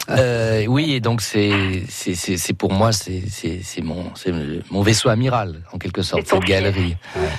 Euh, 0.09 0.65
oui, 0.67 0.93
et 0.93 0.99
donc 0.99 1.21
c'est 1.21 1.83
c'est 1.87 2.15
c'est 2.15 2.53
pour 2.53 2.71
moi 2.71 2.91
c'est 2.91 3.23
c'est 3.29 3.59
c'est 3.63 3.81
mon 3.81 4.11
c'est 4.15 4.33
mon 4.71 4.81
vaisseau 4.81 5.09
amiral 5.09 5.61
en 5.73 5.77
quelque 5.77 6.01
sorte 6.01 6.27
cette 6.27 6.43
galerie. 6.43 6.95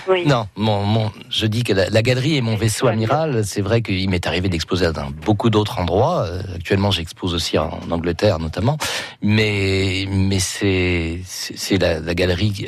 Oui. 0.08 0.26
Non, 0.26 0.46
mon 0.56 0.84
mon 0.84 1.10
je 1.30 1.46
dis 1.46 1.64
que 1.64 1.72
la, 1.72 1.88
la 1.88 2.02
galerie 2.02 2.36
est 2.36 2.42
mon 2.42 2.56
vaisseau 2.56 2.86
amiral. 2.86 3.44
C'est 3.44 3.62
vrai 3.62 3.82
qu'il 3.82 4.08
m'est 4.10 4.26
arrivé 4.26 4.48
d'exposer 4.48 4.92
dans 4.92 5.10
beaucoup 5.24 5.50
d'autres 5.50 5.78
endroits. 5.78 5.89
Euh, 5.98 6.40
actuellement, 6.54 6.90
j'expose 6.90 7.34
aussi 7.34 7.58
en, 7.58 7.80
Angleterre 7.90 8.38
notamment, 8.38 8.78
mais 9.22 10.06
mais 10.08 10.38
c'est 10.38 11.20
c'est 11.24 11.78
la, 11.78 12.00
la 12.00 12.14
galerie 12.14 12.66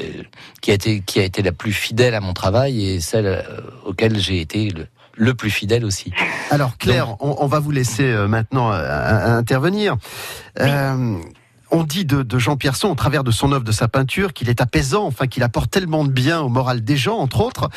qui 0.61 0.71
a 0.71 0.75
été 0.75 1.01
qui 1.01 1.21
a 1.21 1.25
été 1.25 1.43
la 1.43 1.53
plus 1.53 1.73
fidèle 1.73 2.15
à 2.15 2.21
mon 2.21 2.33
travail 2.33 2.85
et 2.85 3.01
celle 3.01 3.45
auquel 3.85 4.19
j'ai 4.19 4.41
été 4.41 4.71
le 4.71 4.87
le 5.17 5.35
plus 5.35 5.51
fidèle 5.51 5.85
aussi. 5.85 6.13
Alors 6.51 6.77
Claire, 6.79 7.17
on, 7.21 7.37
on 7.39 7.47
va 7.47 7.59
vous 7.61 7.71
laisser 7.71 8.05
euh, 8.05 8.29
maintenant 8.29 8.73
euh, 8.73 9.39
intervenir. 9.39 9.97
Euh, 10.61 11.17
on 11.71 11.85
dit 11.85 12.05
de, 12.05 12.23
de 12.23 12.39
Jean 12.39 12.57
Pierson, 12.57 12.91
au 12.91 12.95
travers 12.95 13.25
de 13.25 13.31
son 13.31 13.51
œuvre, 13.53 13.65
de 13.65 13.73
sa 13.73 13.89
peinture, 13.89 14.35
qu'il 14.35 14.51
est 14.51 14.61
apaisant, 14.61 15.07
enfin 15.07 15.27
qu'il 15.27 15.43
apporte 15.43 15.71
tellement 15.71 16.05
de 16.05 16.11
bien 16.11 16.41
au 16.41 16.51
moral 16.51 16.85
des 16.85 16.97
gens, 16.97 17.17
entre 17.17 17.41
autres. 17.41 17.71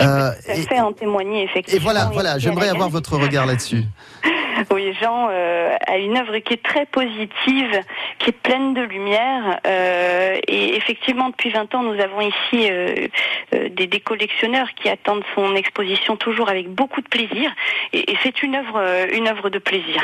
Euh, 0.00 0.32
Ça 0.44 0.54
et, 0.54 0.62
fait 0.62 0.80
en 0.80 0.92
témoigner, 0.92 1.44
effectivement. 1.44 1.80
et 1.80 1.82
voilà, 1.82 2.10
voilà, 2.12 2.38
j'aimerais 2.38 2.68
avoir 2.68 2.90
votre 2.90 3.16
regard 3.16 3.46
là-dessus. 3.46 3.84
Oui, 4.70 4.94
Jean 5.00 5.28
euh, 5.30 5.74
a 5.86 5.98
une 5.98 6.16
œuvre 6.16 6.38
qui 6.38 6.54
est 6.54 6.62
très 6.62 6.86
positive, 6.86 7.80
qui 8.18 8.30
est 8.30 8.38
pleine 8.40 8.74
de 8.74 8.82
lumière. 8.82 9.60
euh, 9.66 10.38
et 10.48 10.76
effectivement, 10.76 11.28
depuis 11.30 11.50
20 11.50 11.74
ans, 11.74 11.82
nous 11.82 12.00
avons 12.00 12.20
ici 12.20 12.68
euh, 12.70 13.08
euh, 13.54 13.68
des, 13.70 13.86
des 13.86 14.00
collectionneurs 14.00 14.68
qui 14.74 14.88
attendent 14.88 15.24
son 15.34 15.54
exposition 15.54 16.16
toujours 16.16 16.48
avec 16.48 16.68
beaucoup 16.68 17.00
de 17.00 17.08
plaisir. 17.08 17.50
Et, 17.92 18.10
et 18.10 18.18
c'est 18.22 18.42
une 18.42 18.54
œuvre, 18.54 18.76
euh, 18.78 19.06
une 19.12 19.28
œuvre 19.28 19.50
de 19.50 19.58
plaisir. 19.58 20.02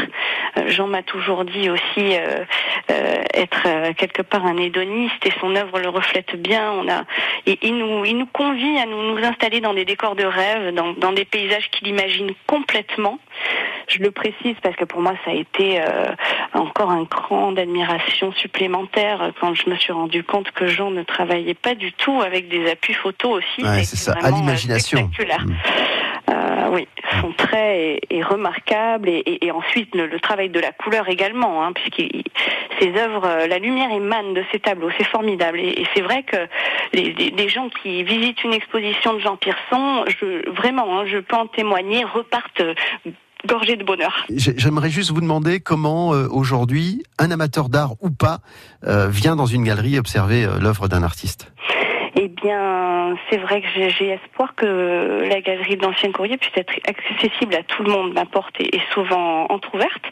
Euh, 0.58 0.68
Jean 0.68 0.86
m'a 0.86 1.02
toujours 1.02 1.44
dit 1.44 1.70
aussi 1.70 2.16
être 2.88 3.92
quelque 3.96 4.22
part 4.22 4.44
un 4.44 4.56
hédoniste 4.58 5.24
et 5.26 5.32
son 5.40 5.56
œuvre 5.56 5.78
le 5.80 5.88
reflète 5.88 6.36
bien. 6.36 6.72
On 6.72 6.88
a, 6.88 7.04
et 7.46 7.58
il 7.62 7.76
nous, 7.78 8.04
il 8.04 8.18
nous 8.18 8.26
convie 8.26 8.78
à 8.78 8.86
nous, 8.86 9.02
nous 9.14 9.24
installer 9.24 9.60
dans 9.60 9.72
des 9.74 9.84
décors 9.84 10.14
de 10.14 10.24
rêve, 10.24 10.74
dans, 10.74 10.92
dans 10.92 11.12
des 11.12 11.24
paysages 11.24 11.70
qu'il 11.70 11.88
imagine 11.88 12.32
complètement. 12.46 13.18
Je 13.88 13.98
le 13.98 14.10
précise 14.10 14.56
parce 14.62 14.76
que 14.76 14.84
pour 14.84 15.00
moi 15.00 15.12
ça 15.24 15.30
a 15.32 15.34
été 15.34 15.80
euh, 15.80 16.06
encore 16.54 16.90
un 16.90 17.04
cran 17.04 17.52
d'admiration 17.52 18.32
supplémentaire 18.32 19.22
euh, 19.22 19.30
quand 19.40 19.54
je 19.54 19.68
me 19.68 19.76
suis 19.76 19.92
rendu 19.92 20.22
compte 20.24 20.50
que 20.52 20.66
Jean 20.66 20.90
ne 20.90 21.02
travaillait 21.02 21.54
pas 21.54 21.74
du 21.74 21.92
tout 21.92 22.20
avec 22.22 22.48
des 22.48 22.70
appuis 22.70 22.94
photos 22.94 23.38
aussi. 23.42 23.62
Ouais, 23.66 23.84
c'est 23.84 23.96
ça, 23.96 24.12
à 24.22 24.28
euh, 24.28 24.30
l'imagination. 24.30 25.10
Mm. 25.18 25.52
Euh, 26.30 26.68
oui, 26.70 26.86
son 27.20 27.32
trait 27.32 27.98
est, 28.10 28.16
est 28.18 28.22
remarquable 28.22 29.08
et, 29.08 29.18
et- 29.26 29.46
et 29.46 29.50
ensuite 29.50 29.94
le, 29.94 30.06
le 30.06 30.20
travail 30.20 30.48
de 30.48 30.60
la 30.60 30.70
couleur 30.72 31.08
également, 31.08 31.64
hein, 31.64 31.72
puisqu'il 31.72 32.22
ses 32.80 32.94
œuvres, 32.98 33.46
la 33.48 33.58
lumière 33.58 33.90
émane 33.92 34.32
de 34.34 34.42
ses 34.50 34.58
tableaux, 34.58 34.88
c'est 34.96 35.06
formidable. 35.06 35.60
Et, 35.60 35.80
et 35.82 35.86
c'est 35.94 36.00
vrai 36.00 36.22
que 36.22 36.36
les, 36.92 37.12
les- 37.12 37.30
les 37.30 37.48
gens 37.48 37.68
qui 37.82 38.02
visitent 38.02 38.42
une 38.44 38.54
exposition 38.54 39.14
de 39.14 39.18
Jean 39.20 39.36
Pierson, 39.36 40.04
je, 40.08 40.48
vraiment, 40.50 41.00
hein, 41.00 41.04
je 41.06 41.18
peux 41.18 41.36
en 41.36 41.46
témoigner, 41.46 42.04
repartent 42.04 42.62
gorgés 43.46 43.76
de 43.76 43.84
bonheur. 43.84 44.26
J'ai- 44.34 44.54
J'aimerais 44.58 44.90
juste 44.90 45.10
vous 45.10 45.20
demander 45.20 45.60
comment 45.60 46.14
euh, 46.14 46.28
aujourd'hui 46.30 47.02
un 47.18 47.30
amateur 47.30 47.68
d'art 47.68 47.92
ou 48.00 48.10
pas 48.10 48.38
euh, 48.86 49.08
vient 49.08 49.36
dans 49.36 49.46
une 49.46 49.64
galerie 49.64 49.98
observer 49.98 50.44
euh, 50.44 50.58
l'œuvre 50.60 50.88
d'un 50.88 51.02
artiste? 51.02 51.52
Eh 52.14 52.28
bien, 52.28 53.16
c'est 53.30 53.38
vrai 53.38 53.62
que 53.62 53.68
j'ai 53.98 54.08
espoir 54.10 54.54
que 54.54 55.26
la 55.28 55.40
galerie 55.40 55.76
de 55.78 55.82
l'Ancien 55.82 56.12
Courrier 56.12 56.36
puisse 56.36 56.52
être 56.56 56.72
accessible 56.86 57.54
à 57.54 57.62
tout 57.62 57.82
le 57.82 57.90
monde. 57.90 58.12
Ma 58.12 58.26
porte 58.26 58.60
est 58.60 58.82
souvent 58.92 59.46
entrouverte. 59.50 60.04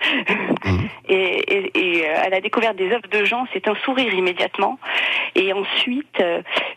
Mhm. 0.65 0.89
Et, 1.09 1.15
et- 1.15 1.99
et, 1.99 2.07
à 2.09 2.29
la 2.29 2.41
découverte 2.41 2.77
des 2.77 2.87
œuvres 2.93 3.09
de 3.11 3.25
Jean, 3.25 3.45
c'est 3.53 3.67
un 3.69 3.75
sourire 3.85 4.15
immédiatement. 4.15 4.79
Et 5.35 5.53
ensuite, 5.53 6.23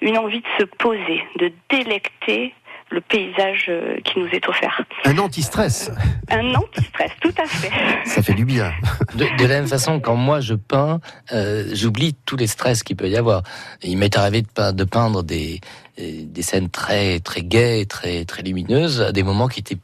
une 0.02 0.18
envie 0.18 0.40
de 0.42 0.48
se 0.60 0.64
poser, 0.66 1.24
de 1.40 1.52
délecter 1.70 2.54
le 2.94 3.02
paysage 3.02 3.66
euh, 3.70 3.98
qui 4.06 4.20
nous 4.20 4.28
est 4.28 4.48
offert. 4.48 4.82
Un 5.06 5.18
anti-stress, 5.18 5.90
Un 6.30 6.54
anti-stress, 6.54 7.12
tout 7.22 7.34
à 7.42 7.46
fait. 7.48 7.72
ça 8.06 8.22
fait 8.22 8.34
du 8.36 8.46
bien. 8.46 8.72
De, 9.16 9.26
de 9.38 9.42
la 9.46 9.56
même 9.60 9.68
façon, 9.68 10.00
quand 10.00 10.16
moi 10.16 10.40
je 10.42 10.54
peins, 10.56 11.00
euh, 11.32 11.70
j'oublie 11.74 12.16
tous 12.26 12.36
les 12.36 12.48
stress 12.48 12.82
qu'il 12.84 12.96
peut 12.96 13.10
y 13.10 13.18
avoir. 13.18 13.44
Il 13.84 13.98
m'est 13.98 14.16
arrivé 14.18 14.42
de, 14.42 14.48
pein- 14.48 14.74
de 14.74 14.84
peindre 14.84 15.22
des, 15.24 15.60
euh, 16.00 16.22
des 16.26 16.42
scènes 16.42 16.70
très 16.70 17.20
très 17.20 17.42
gaies, 17.44 17.86
très 17.86 18.26
très 18.26 18.42
lumineuses, 18.44 19.02
à 19.02 19.12
des 19.12 19.24
moments 19.24 19.48
qui 19.48 19.60
étaient 19.60 19.78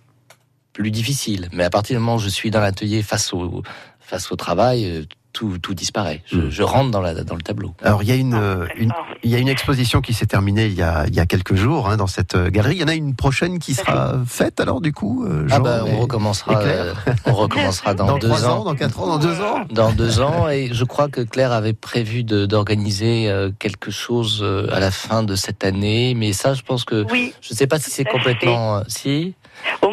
plus 0.74 0.92
difficiles. 0.92 1.48
Mais 1.52 1.64
à 1.64 1.70
partir 1.70 1.96
du 1.98 2.00
moment 2.00 2.16
où 2.16 2.20
je 2.20 2.30
suis 2.30 2.50
dans 2.52 2.62
l'atelier 2.62 3.02
face 3.04 3.34
au 3.34 3.62
face 4.00 4.32
au 4.32 4.36
travail, 4.36 5.08
tout, 5.40 5.58
tout 5.58 5.74
disparaît. 5.74 6.22
Je, 6.26 6.36
Mm. 6.38 6.50
je 6.50 6.64
rentre 6.64 6.92
dans, 6.92 7.00
la, 7.02 7.14
dans 7.24 7.36
le 7.36 7.42
tableau. 7.42 7.74
Alors 7.82 8.04
il 8.04 8.10
y 8.10 8.12
a 8.12 8.16
une, 8.16 8.34
euh, 8.34 8.66
une- 8.76 8.92
il 9.24 9.30
y 9.32 9.36
a 9.36 9.38
une 9.38 9.48
exposition 9.48 10.02
qui 10.02 10.14
s'est 10.14 10.26
terminée 10.26 10.66
il 10.66 10.74
y 10.74 10.82
a, 10.82 11.06
il 11.08 11.16
y 11.16 11.20
a 11.22 11.26
quelques 11.26 11.56
jours 11.56 11.88
hein, 11.90 11.96
dans 11.96 12.08
cette 12.08 12.36
euh, 12.36 12.50
galerie. 12.50 12.76
Il 12.76 12.82
y 12.82 12.84
en 12.84 12.90
a 12.90 12.94
une 12.94 13.16
prochaine 13.16 13.58
qui 13.60 13.74
sera 13.74 14.16
faite 14.28 14.60
alors 14.60 14.82
du 14.82 14.92
coup. 14.92 15.26
euh, 15.26 15.48
Ah 15.50 15.60
bah, 15.60 15.84
on 15.88 15.98
recommencera, 16.00 16.60
euh, 16.60 16.94
on 17.26 17.34
recommencera 17.34 17.94
dans, 17.94 18.06
dans 18.12 18.18
deux 18.18 18.28
trois 18.28 18.46
ans. 18.48 18.60
ans, 18.60 18.64
dans 18.66 18.76
quatre 18.76 19.00
ans, 19.00 19.08
dans 19.08 19.18
deux 19.18 19.40
ans. 19.42 19.66
Dans 19.72 19.92
deux 19.94 20.20
ans, 20.20 20.50
et 20.50 20.70
je 20.74 20.84
crois 20.84 21.08
que 21.08 21.22
Claire 21.22 21.54
avait 21.54 21.74
prévu 21.74 22.24
d'organiser 22.24 23.32
quelque 23.60 23.92
chose 23.92 24.46
à 24.72 24.80
la 24.82 24.92
fin 24.92 25.24
de 25.24 25.36
cette 25.36 25.64
année, 25.64 26.14
mais 26.16 26.34
ça, 26.34 26.54
je 26.54 26.64
pense 26.64 26.84
que 26.84 27.06
Oui, 27.12 27.34
je 27.42 27.54
ne 27.54 27.58
sais 27.58 27.68
pas 27.68 27.80
si 27.80 27.90
c'est 27.92 28.04
complètement 28.04 28.82
si. 28.88 29.36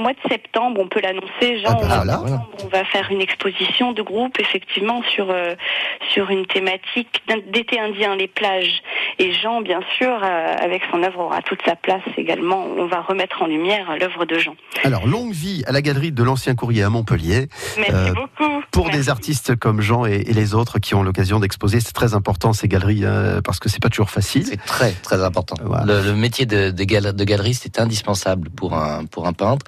Au 0.07 0.11
mois 0.11 0.23
de 0.23 0.29
septembre, 0.31 0.81
on 0.81 0.87
peut 0.87 1.01
l'annoncer, 1.03 1.59
Jean. 1.61 1.71
Ah 1.71 1.75
bah 1.81 1.87
voilà. 1.97 2.13
septembre, 2.13 2.49
on 2.65 2.69
va 2.69 2.85
faire 2.85 3.09
une 3.11 3.21
exposition 3.21 3.91
de 3.91 4.03
groupe, 4.03 4.39
effectivement, 4.39 5.03
sur 5.13 5.31
euh, 5.31 5.57
sur 6.15 6.31
une 6.31 6.47
thématique 6.47 7.23
d'été 7.53 7.81
indien, 7.81 8.15
les 8.15 8.29
plages. 8.29 8.83
Et 9.19 9.33
Jean, 9.33 9.63
bien 9.63 9.81
sûr, 9.99 10.09
euh, 10.23 10.55
avec 10.61 10.83
son 10.93 11.03
œuvre, 11.03 11.19
aura 11.19 11.43
toute 11.43 11.59
sa 11.67 11.75
place 11.75 12.05
également. 12.17 12.69
On 12.79 12.87
va 12.87 13.01
remettre 13.01 13.43
en 13.43 13.47
lumière 13.49 13.97
l'œuvre 13.99 14.27
de 14.27 14.39
Jean. 14.39 14.55
Alors 14.85 15.09
longue 15.09 15.33
vie 15.33 15.65
à 15.67 15.73
la 15.73 15.83
galerie 15.83 16.13
de 16.13 16.23
l'Ancien 16.23 16.55
Courrier 16.55 16.85
à 16.85 16.89
Montpellier. 16.89 17.49
Merci 17.77 17.93
Euh, 17.93 18.13
beaucoup. 18.13 18.63
Pour 18.71 18.85
Merci. 18.87 19.01
des 19.01 19.09
artistes 19.11 19.57
comme 19.57 19.81
Jean 19.81 20.07
et, 20.07 20.23
et 20.29 20.33
les 20.35 20.55
autres 20.55 20.79
qui 20.79 20.95
ont 20.95 21.03
l'occasion 21.03 21.41
d'exposer, 21.41 21.81
c'est 21.81 21.95
très 21.95 22.15
important 22.15 22.53
ces 22.53 22.69
galeries 22.69 23.03
parce 23.45 23.59
que 23.59 23.69
c'est 23.69 23.83
pas 23.83 23.89
toujours 23.89 24.11
facile. 24.11 24.45
C'est 24.47 24.65
très 24.65 24.93
très 24.93 25.25
important. 25.25 25.57
Voilà. 25.65 25.85
Le, 25.85 26.01
le 26.03 26.15
métier 26.15 26.47
de, 26.47 26.71
de, 26.71 26.85
gal- 26.85 27.13
de 27.13 27.25
galeriste 27.25 27.65
est 27.67 27.81
indispensable 27.81 28.51
pour 28.51 28.75
un 28.75 29.05
pour 29.07 29.27
un 29.27 29.33
peintre, 29.33 29.67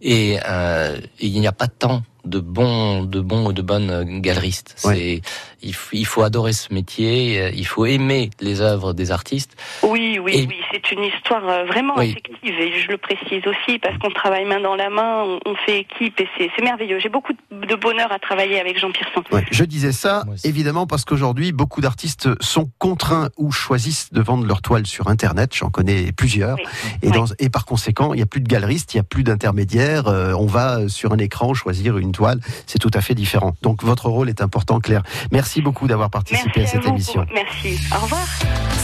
et, 0.00 0.38
euh, 0.46 0.98
et 1.20 1.26
il 1.26 1.40
n'y 1.40 1.46
a 1.46 1.52
pas 1.52 1.68
tant 1.68 2.02
de 2.24 2.38
bons 2.40 3.04
de 3.04 3.20
bons 3.20 3.46
ou 3.48 3.52
de 3.52 3.62
bonnes 3.62 4.20
galeristes. 4.20 4.74
Ouais. 4.84 4.94
C'est 4.94 5.20
il, 5.62 5.74
faut- 5.74 5.96
il 5.96 6.06
faut 6.06 6.22
adorer 6.22 6.52
ce 6.52 6.72
métier, 6.72 7.40
euh, 7.40 7.50
il 7.54 7.66
faut 7.66 7.84
aimer 7.86 8.30
les 8.40 8.60
œuvres 8.60 8.92
des 8.92 9.10
artistes. 9.10 9.56
Oui, 9.82 10.18
oui, 10.22 10.32
Et- 10.34 10.46
oui, 10.46 10.56
c'est 10.72 10.92
une 10.92 11.02
histoire 11.04 11.46
euh, 11.48 11.64
vraiment 11.64 11.94
Oui. 11.96 12.10
affective 12.10 12.54
et 12.60 12.80
je 12.80 12.88
le 12.88 12.96
précise 12.98 13.42
aussi 13.46 13.78
parce 13.78 13.96
qu'on 13.98 14.10
travaille 14.10 14.44
main 14.44 14.60
dans 14.60 14.76
la 14.76 14.88
main, 14.90 15.24
on, 15.24 15.40
on 15.50 15.54
fait 15.66 15.80
équipe 15.80 16.20
et 16.20 16.28
c'est 16.36 16.48
c'est 16.56 16.62
merveilleux. 16.62 16.98
J'ai 17.00 17.08
beaucoup 17.08 17.32
de 17.50 17.74
bonheur 17.74 18.10
à 18.12 18.18
travailler 18.18 18.60
avec 18.60 18.78
Jean 18.78 18.90
Pierson. 18.92 19.22
Ouais, 19.32 19.44
je 19.50 19.64
disais 19.64 19.92
ça 19.92 20.24
évidemment 20.44 20.86
parce 20.86 21.04
qu'aujourd'hui 21.04 21.52
beaucoup 21.52 21.80
d'artistes 21.80 22.28
sont 22.42 22.70
contraints 22.78 23.28
ou 23.36 23.50
choisissent 23.52 24.12
de 24.12 24.20
vendre 24.20 24.46
leurs 24.46 24.62
toiles 24.62 24.86
sur 24.86 25.08
Internet. 25.08 25.54
J'en 25.54 25.70
connais 25.70 26.12
plusieurs. 26.12 26.56
Oui. 26.56 26.64
Et, 27.02 27.08
Oui. 27.08 27.12
dans- 27.12 27.34
et 27.38 27.48
par 27.48 27.64
conséquent, 27.66 28.12
il 28.12 28.16
n'y 28.18 28.22
a 28.22 28.26
plus 28.26 28.40
de 28.40 28.48
galeristes, 28.48 28.94
il 28.94 28.98
n'y 28.98 29.00
a 29.00 29.04
plus 29.04 29.24
d'intermédiaires. 29.24 30.08
euh, 30.08 30.32
on 30.34 30.46
va 30.46 30.88
sur 30.88 31.12
un 31.12 31.18
écran 31.18 31.52
choisir 31.54 31.98
une 31.98 32.07
toile. 32.12 32.40
C'est 32.66 32.78
tout 32.78 32.90
à 32.94 33.00
fait 33.00 33.14
différent. 33.14 33.54
Donc 33.62 33.82
votre 33.82 34.08
rôle 34.08 34.28
est 34.28 34.40
important, 34.40 34.80
Claire. 34.80 35.02
Merci 35.32 35.62
beaucoup 35.62 35.86
d'avoir 35.86 36.10
participé 36.10 36.52
Merci 36.56 36.76
à 36.76 36.80
cette 36.80 36.88
émission. 36.88 37.26
Merci. 37.34 37.78
Au 37.94 38.02
revoir. 38.02 38.26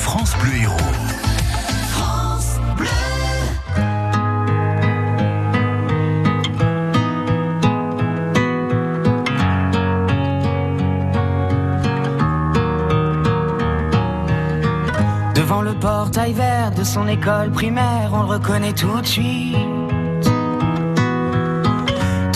France 0.01 0.35
Bleu 0.39 0.57
Héros. 0.63 0.77
Devant 15.35 15.63
le 15.63 15.75
portail 15.75 16.33
vert 16.33 16.71
de 16.71 16.85
son 16.85 17.07
école 17.07 17.51
primaire, 17.51 18.11
on 18.13 18.23
le 18.23 18.29
reconnaît 18.29 18.73
tout 18.73 19.01
de 19.01 19.07
suite. 19.07 19.84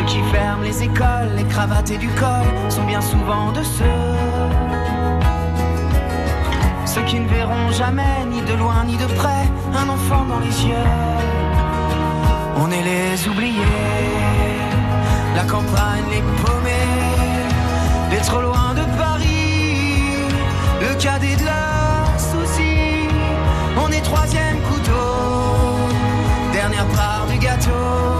Ceux 0.00 0.06
qui 0.06 0.22
ferment 0.32 0.62
les 0.62 0.82
écoles, 0.82 1.32
les 1.36 1.44
cravates 1.44 1.90
et 1.90 1.98
du 1.98 2.08
col 2.08 2.70
sont 2.70 2.84
bien 2.84 3.02
souvent 3.02 3.52
de 3.52 3.62
ceux. 3.62 3.84
Ceux 6.86 7.02
qui 7.02 7.20
ne 7.20 7.28
verront 7.28 7.70
jamais, 7.70 8.24
ni 8.30 8.40
de 8.40 8.54
loin 8.54 8.82
ni 8.86 8.96
de 8.96 9.04
près, 9.04 9.44
un 9.74 9.88
enfant 9.90 10.24
dans 10.24 10.38
les 10.38 10.64
yeux. 10.64 10.90
On 12.56 12.70
est 12.70 12.82
les 12.82 13.28
oubliés, 13.28 13.60
la 15.36 15.42
campagne, 15.42 16.04
les 16.10 16.22
paumés, 16.42 16.96
les 18.10 18.20
trop 18.20 18.40
loin 18.40 18.72
de 18.72 18.84
Paris, 18.96 20.24
le 20.80 20.94
cadet 20.94 21.36
de 21.36 21.44
leurs 21.44 22.18
soucis. 22.18 23.06
On 23.76 23.92
est 23.92 24.00
troisième 24.00 24.60
couteau, 24.62 25.82
dernière 26.54 26.86
part 26.86 27.26
du 27.30 27.36
gâteau. 27.36 28.19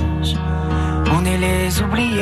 Les 1.41 1.81
oubliés. 1.81 2.21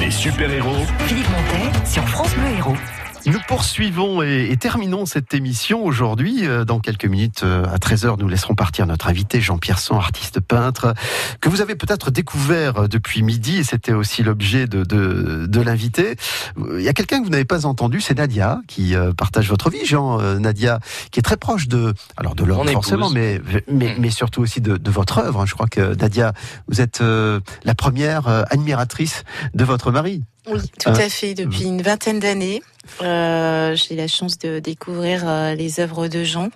Les 0.00 0.10
super-héros 0.10 0.84
Philippe 1.06 1.28
Montet 1.30 1.86
sur 1.86 2.02
France 2.08 2.34
Bleu 2.34 2.48
Héros. 2.58 2.97
Nous 3.26 3.40
poursuivons 3.46 4.22
et, 4.22 4.48
et 4.50 4.56
terminons 4.56 5.04
cette 5.04 5.34
émission 5.34 5.84
aujourd'hui. 5.84 6.46
Euh, 6.46 6.64
Dans 6.64 6.80
quelques 6.80 7.04
minutes, 7.04 7.42
euh, 7.42 7.64
à 7.66 7.76
13h, 7.76 8.18
nous 8.18 8.28
laisserons 8.28 8.54
partir 8.54 8.86
notre 8.86 9.08
invité 9.08 9.40
Jean-Pierre 9.40 9.78
Sang, 9.78 9.98
artiste 9.98 10.40
peintre, 10.40 10.94
que 11.40 11.48
vous 11.48 11.60
avez 11.60 11.74
peut-être 11.74 12.10
découvert 12.10 12.78
euh, 12.84 12.88
depuis 12.88 13.22
midi, 13.22 13.58
et 13.58 13.64
c'était 13.64 13.92
aussi 13.92 14.22
l'objet 14.22 14.66
de, 14.66 14.82
de, 14.84 15.46
de 15.46 15.60
l'invité. 15.60 16.16
Il 16.56 16.80
y 16.80 16.88
a 16.88 16.92
quelqu'un 16.92 17.18
que 17.20 17.24
vous 17.24 17.30
n'avez 17.30 17.44
pas 17.44 17.66
entendu, 17.66 18.00
c'est 18.00 18.16
Nadia, 18.16 18.60
qui 18.66 18.94
partage 19.16 19.48
votre 19.48 19.70
vie, 19.70 19.84
Jean. 19.84 20.18
Nadia, 20.38 20.80
qui 21.10 21.18
est 21.20 21.22
très 21.22 21.36
proche 21.36 21.68
de, 21.68 21.94
alors 22.16 22.34
de 22.34 22.44
l'homme 22.44 22.66
forcément, 22.68 23.10
mais, 23.10 23.40
mais, 23.70 23.96
mais 23.98 24.10
surtout 24.10 24.40
aussi 24.40 24.60
de, 24.60 24.76
de 24.76 24.90
votre 24.90 25.18
œuvre. 25.18 25.46
Je 25.46 25.54
crois 25.54 25.66
que 25.66 25.94
Nadia, 25.94 26.32
vous 26.68 26.80
êtes 26.80 27.00
la 27.00 27.74
première 27.74 28.28
admiratrice 28.50 29.24
de 29.54 29.64
votre 29.64 29.90
mari. 29.90 30.22
Oui, 30.50 30.60
tout 30.80 30.88
Euh, 30.90 30.94
à 30.94 31.08
fait. 31.08 31.34
Depuis 31.34 31.64
une 31.64 31.82
vingtaine 31.82 32.18
d'années, 32.20 32.62
euh, 33.02 33.74
j'ai 33.76 33.94
la 33.96 34.08
chance 34.08 34.38
de 34.38 34.58
découvrir 34.58 35.22
euh, 35.26 35.54
les 35.54 35.80
œuvres 35.80 36.08
de 36.08 36.24
Jean, 36.24 36.48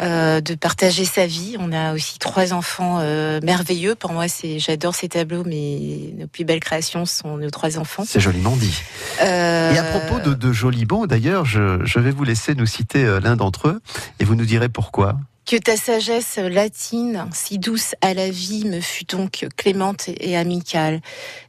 euh, 0.00 0.40
de 0.40 0.54
partager 0.54 1.04
sa 1.04 1.26
vie. 1.26 1.56
On 1.58 1.72
a 1.72 1.94
aussi 1.94 2.18
trois 2.18 2.52
enfants 2.52 2.98
merveilleux. 3.42 3.94
Pour 3.94 4.12
moi, 4.12 4.28
c'est 4.28 4.58
j'adore 4.58 4.94
ces 4.94 5.08
tableaux, 5.08 5.42
mais 5.44 6.12
nos 6.18 6.26
plus 6.28 6.44
belles 6.44 6.60
créations 6.60 7.04
sont 7.06 7.36
nos 7.38 7.50
trois 7.50 7.78
enfants. 7.78 8.04
C'est 8.06 8.20
joliment 8.20 8.56
dit. 8.56 8.80
Et 9.20 9.24
à 9.24 9.82
propos 9.98 10.20
de, 10.28 10.34
de 10.34 10.52
Jolibon, 10.52 11.06
d'ailleurs, 11.06 11.44
je, 11.44 11.84
je 11.84 11.98
vais 11.98 12.10
vous 12.12 12.24
laisser 12.24 12.54
nous 12.54 12.66
citer 12.66 13.18
l'un 13.22 13.36
d'entre 13.36 13.68
eux 13.68 13.80
et 14.20 14.24
vous 14.24 14.34
nous 14.36 14.44
direz 14.46 14.68
pourquoi. 14.68 15.16
Que 15.48 15.56
ta 15.56 15.78
sagesse 15.78 16.36
latine, 16.36 17.26
si 17.32 17.58
douce 17.58 17.94
à 18.02 18.12
la 18.12 18.28
vie, 18.28 18.66
me 18.66 18.82
fut 18.82 19.06
donc 19.06 19.46
clémente 19.56 20.10
et 20.20 20.36
amicale. 20.36 21.00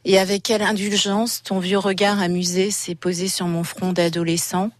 Et 0.06 0.18
avec 0.18 0.44
quelle 0.44 0.62
indulgence 0.62 1.42
ton 1.42 1.58
vieux 1.58 1.76
regard 1.76 2.18
amusé 2.18 2.70
s'est 2.70 2.94
posé 2.94 3.28
sur 3.28 3.46
mon 3.46 3.62
front 3.62 3.92
d'adolescent. 3.92 4.70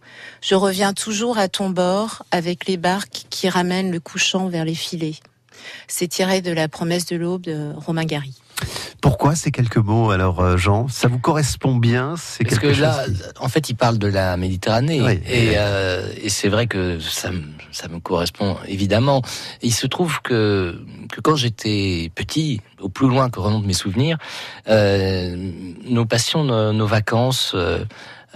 Je 0.41 0.55
reviens 0.55 0.93
toujours 0.93 1.37
à 1.37 1.49
ton 1.49 1.69
bord 1.69 2.23
avec 2.31 2.65
les 2.65 2.77
barques 2.77 3.27
qui 3.29 3.47
ramènent 3.47 3.91
le 3.91 3.99
couchant 3.99 4.47
vers 4.47 4.65
les 4.65 4.73
filets. 4.73 5.19
C'est 5.87 6.07
tiré 6.07 6.41
de 6.41 6.51
la 6.51 6.67
promesse 6.67 7.05
de 7.05 7.15
l'aube 7.15 7.43
de 7.43 7.73
Romain 7.75 8.05
Gary. 8.05 8.40
Pourquoi 9.01 9.35
ces 9.35 9.51
quelques 9.51 9.77
mots 9.77 10.11
alors, 10.11 10.39
euh, 10.41 10.57
Jean? 10.57 10.87
Ça 10.87 11.07
vous 11.07 11.19
correspond 11.19 11.75
bien 11.75 12.15
C'est 12.17 12.43
Parce 12.43 12.57
que 12.59 12.67
quelque 12.67 12.81
là, 12.81 13.03
chose 13.05 13.13
qui- 13.33 13.43
en 13.43 13.47
fait, 13.49 13.69
il 13.69 13.75
parle 13.75 13.97
de 13.97 14.07
la 14.07 14.37
Méditerranée. 14.37 15.01
Oui. 15.01 15.19
et 15.27 15.53
euh, 15.57 16.07
et 16.21 16.29
c'est 16.29 16.49
vrai 16.49 16.67
que 16.67 16.99
ça, 16.99 17.31
me- 17.31 17.41
ça 17.71 17.87
me 17.87 17.99
correspond 17.99 18.57
évidemment. 18.67 19.21
Il 19.61 19.73
se 19.73 19.87
trouve 19.87 20.21
que, 20.21 20.79
que 21.11 21.21
quand 21.21 21.35
j'étais 21.35 22.11
petit, 22.15 22.61
au 22.79 22.89
plus 22.89 23.07
loin 23.07 23.29
que 23.29 23.39
remontent 23.39 23.65
mes 23.65 23.73
souvenirs, 23.73 24.17
euh, 24.69 25.35
nous 25.83 26.05
passions 26.05 26.43
nos, 26.43 26.73
nos 26.73 26.87
vacances 26.87 27.53
euh, 27.55 27.83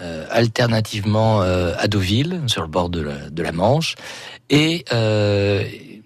euh, 0.01 0.25
alternativement 0.31 1.41
euh, 1.41 1.73
à 1.77 1.87
Deauville, 1.87 2.41
sur 2.47 2.61
le 2.61 2.67
bord 2.67 2.89
de 2.89 3.01
la, 3.01 3.29
de 3.29 3.43
la 3.43 3.51
Manche, 3.51 3.95
et, 4.49 4.83
euh, 4.91 5.63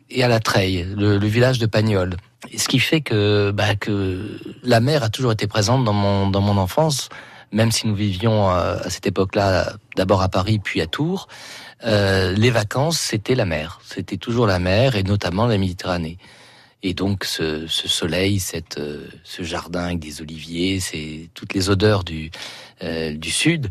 et 0.10 0.24
à 0.24 0.28
la 0.28 0.40
Treille, 0.40 0.86
le, 0.96 1.18
le 1.18 1.28
village 1.28 1.60
de 1.60 1.66
Pagnol. 1.66 2.16
Ce 2.58 2.68
qui 2.68 2.80
fait 2.80 3.02
que, 3.02 3.52
bah, 3.52 3.66
la 4.64 4.80
mer 4.80 5.04
a 5.04 5.10
toujours 5.10 5.32
été 5.32 5.48
présente 5.48 5.84
dans 5.84 5.94
mon, 5.94 6.30
dans 6.30 6.42
mon 6.42 6.58
enfance, 6.58 7.10
même 7.52 7.72
si 7.72 7.88
nous 7.88 7.96
vivions 7.96 8.50
euh, 8.50 8.78
à 8.84 8.90
cette 8.90 9.08
époque-là 9.08 9.74
d'abord 9.96 10.22
à 10.22 10.30
Paris 10.30 10.60
puis 10.60 10.82
à 10.82 10.88
Tours. 10.88 11.28
Euh, 11.86 12.34
les 12.34 12.50
vacances, 12.50 13.00
c'était 13.00 13.36
la 13.36 13.46
mer. 13.46 13.80
C'était 13.84 14.18
toujours 14.18 14.48
la 14.48 14.60
mer 14.60 14.96
et 14.96 15.04
notamment 15.04 15.48
la 15.48 15.58
Méditerranée. 15.58 16.18
Et 16.82 16.94
donc 16.94 17.26
ce, 17.26 17.68
soleil, 17.68 18.40
cette, 18.40 18.78
euh, 18.78 19.06
ce 19.24 19.44
jardin 19.44 19.86
avec 19.86 20.00
des 20.00 20.22
oliviers, 20.22 20.80
c'est 20.80 21.30
toutes 21.34 21.54
les 21.54 21.70
odeurs 21.70 22.04
du, 22.04 22.32
du 22.82 23.32
sud. 23.32 23.70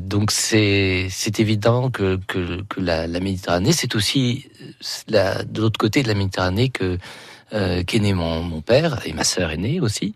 Donc 0.00 0.30
c'est 0.30 1.08
évident 1.38 1.90
que, 1.90 2.20
que, 2.26 2.62
la, 2.78 3.06
Méditerranée, 3.08 3.72
c'est 3.72 3.94
aussi 3.94 4.50
de 5.08 5.60
l'autre 5.60 5.78
côté 5.78 6.02
de 6.02 6.08
la 6.08 6.14
Méditerranée 6.14 6.68
que 6.68 6.98
euh, 7.52 7.82
qu'est 7.84 8.00
né 8.00 8.12
mon, 8.12 8.42
mon 8.42 8.60
père 8.60 9.00
et 9.06 9.12
ma 9.12 9.24
sœur 9.24 9.50
est 9.50 9.56
née 9.56 9.80
aussi. 9.80 10.14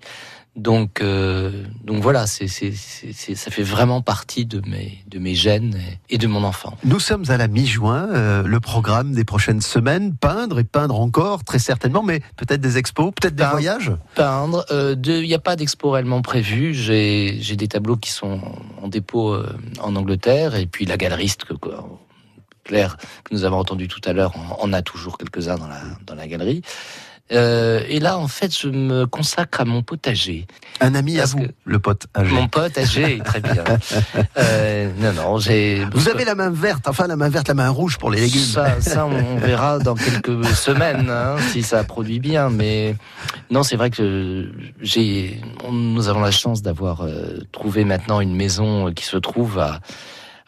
Donc, 0.57 1.01
euh, 1.01 1.63
donc 1.85 2.03
voilà, 2.03 2.27
c'est, 2.27 2.49
c'est, 2.49 2.73
c'est, 2.73 3.13
c'est- 3.13 3.37
ça 3.37 3.53
fait 3.53 3.63
vraiment 3.63 4.03
partie 4.03 4.47
de 4.47 4.61
mes, 4.69 4.99
de 5.07 5.21
mes 5.21 5.37
gènes 5.37 5.77
et, 6.09 6.15
et 6.17 6.19
de 6.19 6.27
mon 6.27 6.43
enfant. 6.43 6.77
Nous 6.83 6.99
sommes 6.99 7.25
à 7.29 7.37
la 7.37 7.47
mi-juin, 7.47 8.09
euh, 8.11 8.43
le 8.43 8.59
programme 8.59 9.13
des 9.13 9.23
prochaines 9.25 9.61
semaines, 9.61 10.13
peindre 10.17 10.59
et 10.59 10.65
peindre 10.65 10.99
encore, 10.99 11.45
très 11.45 11.61
certainement, 11.61 12.03
mais 12.03 12.19
peut-être 12.37 12.61
des 12.61 12.79
expos, 12.79 13.13
peut-être 13.15 13.37
des 13.37 13.45
voyages 13.45 13.93
Peindre, 14.17 14.67
euh, 14.73 14.97
il 15.05 15.23
n'y 15.23 15.35
a 15.35 15.39
pas 15.39 15.55
d'expo 15.55 15.93
réellement 15.93 16.21
prévu. 16.21 16.75
J'ai, 16.75 17.39
j'ai 17.41 17.55
des 17.55 17.69
tableaux 17.69 17.97
qui 17.97 18.11
sont 18.11 18.41
en 18.83 18.89
dépôt 18.89 19.37
en 19.81 19.95
Angleterre 19.95 20.57
et 20.57 20.67
puis 20.67 20.85
la 20.85 20.97
galeriste 20.97 21.45
que, 21.45 21.55
quoi, 21.55 21.89
Claire 22.65 22.97
que 23.25 23.33
nous 23.35 23.45
avons 23.45 23.57
entendu 23.59 23.87
tout 23.89 24.01
à 24.05 24.13
l'heure 24.13 24.33
en, 24.37 24.65
en 24.65 24.73
a 24.73 24.83
toujours 24.83 25.17
quelques-uns 25.17 25.57
dans 25.57 25.69
la, 25.69 25.81
dans 26.07 26.15
la 26.17 26.27
galerie. 26.27 26.63
Euh, 27.33 27.83
et 27.89 28.01
là, 28.01 28.19
en 28.19 28.29
fait, 28.29 28.57
je 28.57 28.69
me 28.69 29.07
consacre 29.07 29.61
à 29.61 29.65
mon 29.65 29.83
potager. 29.83 30.47
Un 30.81 30.95
ami 30.95 31.19
à 31.21 31.27
vous, 31.27 31.47
le 31.65 31.79
pote 31.79 32.07
âgé. 32.17 32.35
Mon 32.35 32.49
potager, 32.49 33.21
très 33.25 33.41
bien. 33.41 33.65
Euh, 34.37 34.91
non, 34.99 35.13
non, 35.13 35.39
j'ai. 35.39 35.85
Vous 35.93 36.09
avez 36.09 36.25
la 36.25 36.35
main 36.35 36.51
verte, 36.51 36.89
enfin 36.89 37.07
la 37.07 37.17
main 37.17 37.29
verte, 37.29 37.49
la 37.49 37.55
main 37.55 37.69
rouge 37.69 37.99
pour 37.99 38.11
les 38.11 38.21
légumes. 38.21 38.41
Ça, 38.41 38.81
ça, 38.81 39.07
on 39.07 39.37
verra 39.39 39.79
dans 39.79 39.95
quelques 39.95 40.45
semaines 40.47 41.11
hein, 41.11 41.37
si 41.53 41.63
ça 41.63 41.85
produit 41.85 42.21
bien. 42.21 42.49
Mais 42.49 42.97
non, 43.51 43.63
c'est 43.63 43.77
vrai 43.77 43.91
que 43.91 44.51
j'ai, 44.81 45.41
nous 45.71 46.09
avons 46.09 46.21
la 46.21 46.31
chance 46.31 46.63
d'avoir 46.63 47.03
euh, 47.03 47.39
trouvé 47.53 47.85
maintenant 47.85 48.21
une 48.21 48.35
maison 48.35 48.93
qui 48.93 49.05
se 49.05 49.17
trouve 49.17 49.59
à 49.59 49.81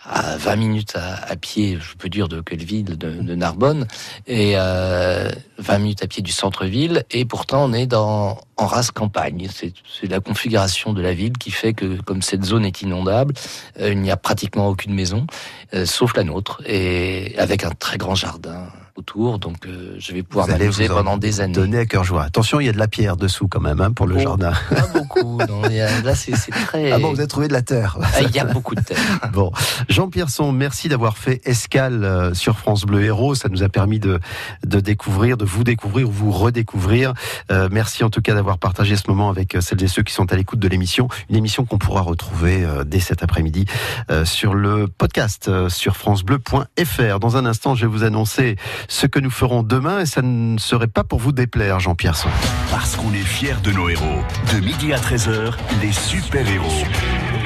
à 0.05 0.36
20 0.36 0.57
minutes 0.57 0.96
à, 0.96 1.36
pied, 1.36 1.78
je 1.80 1.96
peux 1.96 2.09
dire 2.09 2.28
de 2.28 2.40
quelle 2.40 2.64
ville, 2.64 2.98
de, 2.98 3.11
de 3.11 3.34
Narbonne, 3.34 3.86
et 4.26 4.55
euh, 4.57 5.30
20 5.59 5.78
minutes 5.78 6.03
à 6.03 6.07
pied 6.07 6.22
du 6.22 6.32
centre-ville, 6.32 7.05
et 7.11 7.24
pourtant 7.24 7.64
on 7.64 7.72
est 7.72 7.86
dans 7.86 8.40
en 8.57 8.66
race 8.66 8.90
campagne. 8.90 9.48
C'est 9.53 9.72
c'est 10.00 10.09
la 10.09 10.20
configuration 10.20 10.92
de 10.92 11.00
la 11.00 11.14
ville 11.14 11.36
qui 11.38 11.50
fait 11.50 11.72
que, 11.72 12.00
comme 12.03 12.22
cette 12.22 12.44
zone 12.44 12.64
est 12.64 12.82
inondable, 12.82 13.34
euh, 13.80 13.92
il 13.92 14.00
n'y 14.00 14.11
a 14.11 14.16
pratiquement 14.16 14.68
aucune 14.68 14.94
maison, 14.94 15.26
euh, 15.74 15.86
sauf 15.86 16.16
la 16.16 16.24
nôtre, 16.24 16.62
et 16.66 17.34
avec 17.38 17.64
un 17.64 17.70
très 17.70 17.98
grand 17.98 18.14
jardin 18.14 18.68
autour, 18.97 19.38
donc 19.38 19.66
euh, 19.66 19.95
je 19.99 20.12
vais 20.12 20.22
pouvoir 20.22 20.49
m'amuser 20.49 20.88
pendant 20.88 21.16
des 21.16 21.40
années. 21.40 21.53
Donner 21.55 21.78
à 21.78 21.86
cœur 21.86 22.05
joie. 22.05 22.22
Attention, 22.24 22.61
il 22.61 22.66
y 22.66 22.68
a 22.68 22.72
de 22.72 22.78
la 22.78 22.88
pierre 22.88 23.16
dessous 23.16 23.49
quand 23.49 23.61
même 23.61 23.80
hein, 23.80 23.93
pour 23.93 24.07
le 24.07 24.16
Oh. 24.16 24.20
jardin. 24.20 24.53
Pas 24.68 24.86
beaucoup, 24.99 25.38
non, 25.38 25.62
il 25.68 25.76
y 25.76 25.80
a- 25.80 26.01
là 26.03 26.14
c'est 26.14 26.32
très... 26.32 26.93
Ah 26.93 26.99
bon, 26.99 27.12
vous 27.12 27.18
avez 27.18 27.26
trouvé 27.28 27.49
de 27.49 27.53
la 27.53 27.62
terre. 27.62 27.97
Ah, 28.03 28.20
il 28.22 28.30
y 28.30 28.38
a 28.38 28.45
beaucoup 28.45 28.74
de 28.74 28.80
terre. 28.82 28.99
Bon, 29.32 29.51
Jean 29.88 30.09
Pierson, 30.09 30.53
merci 30.53 30.88
d'avoir 30.88 31.16
fait 31.16 31.40
escale 31.45 32.05
euh, 32.05 32.34
sur 32.34 32.59
France 32.59 32.84
Bleu 32.84 33.03
Héros. 33.05 33.34
Ça 33.34 33.49
nous 33.49 33.62
a 33.62 33.68
permis 33.68 33.99
de, 33.99 34.20
de 34.66 34.80
découvrir, 34.80 35.36
de 35.36 35.45
vous 35.45 35.64
découvrir 35.64 36.09
ou 36.09 36.12
vous 36.12 36.30
redécouvrir. 36.32 37.14
Euh, 37.51 37.68
merci 37.72 38.05
en 38.05 38.11
tout 38.11 38.20
cas 38.20 38.34
d'avoir 38.34 38.59
partagé 38.59 38.97
ce 38.97 39.05
moment 39.09 39.30
avec 39.30 39.55
euh, 39.55 39.61
celles 39.61 39.82
et 39.82 39.88
ceux 39.88 40.03
qui 40.03 40.12
sont 40.12 40.30
à 40.32 40.36
l'écoute 40.36 40.59
de 40.59 40.68
l'émission. 40.68 41.09
Une 41.30 41.36
émission 41.36 41.64
qu'on 41.64 41.78
pourra 41.78 42.03
retrouver 42.03 42.62
euh, 42.64 42.84
dès 42.84 43.01
cet 43.01 43.22
après-midi 43.22 43.64
euh, 44.11 44.24
sur 44.26 44.55
le 44.55 44.86
podcast 44.86 45.49
euh, 45.49 45.68
sur 45.70 45.97
francebleu.fr. 45.97 47.18
Dans 47.20 47.36
un 47.36 47.47
instant, 47.47 47.74
je 47.74 47.86
vais 47.86 47.93
vous 47.93 48.05
annoncer 48.05 48.57
ce 48.88 49.06
que 49.06 49.18
nous 49.18 49.30
ferons 49.30 49.62
demain 49.62 50.00
et 50.00 50.06
ça 50.06 50.22
ne 50.22 50.58
serait 50.58 50.86
pas 50.86 51.04
pour 51.04 51.18
vous 51.18 51.32
déplaire, 51.32 51.80
Jean 51.80 51.94
Pierson. 51.94 52.28
Parce 52.70 52.96
qu'on 52.96 53.12
est 53.12 53.18
fiers 53.18 53.56
de 53.62 53.72
nos 53.72 53.88
héros. 53.88 54.22
De 54.52 54.60
midi 54.60 54.92
à 54.92 54.98
13h, 54.98 55.54
les 55.80 55.92
super-héros 55.92 56.84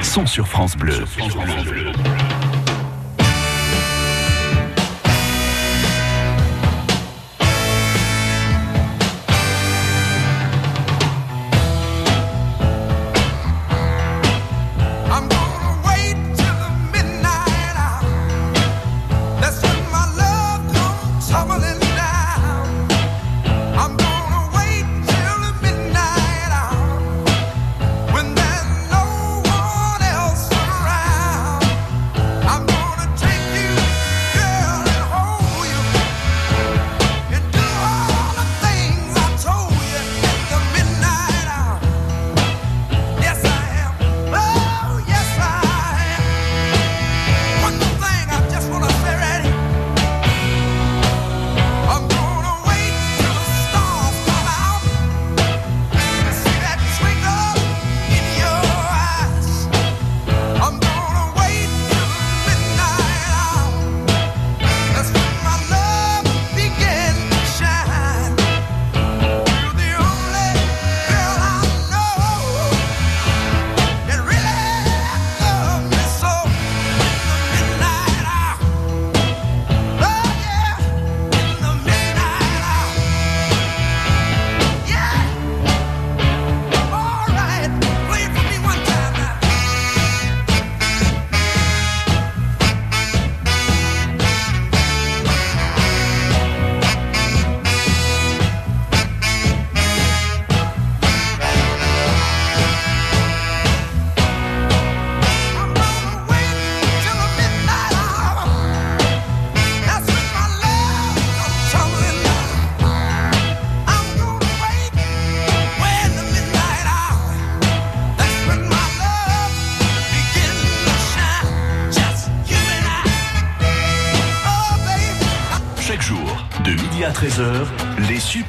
sont 0.01 0.25
sur 0.25 0.47
France 0.47 0.75
Bleu. 0.77 1.03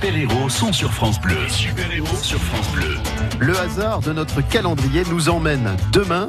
Super-héros 0.01 0.49
sont 0.49 0.73
sur 0.73 0.93
France 0.93 1.21
Bleu. 1.21 1.49
Super-héros 1.49 2.17
sur 2.23 2.39
France 2.39 2.71
Bleu. 2.71 2.95
Le 3.41 3.59
hasard 3.59 3.99
de 3.99 4.13
notre 4.13 4.41
calendrier 4.43 5.03
nous 5.11 5.29
emmène 5.29 5.77
demain 5.93 6.29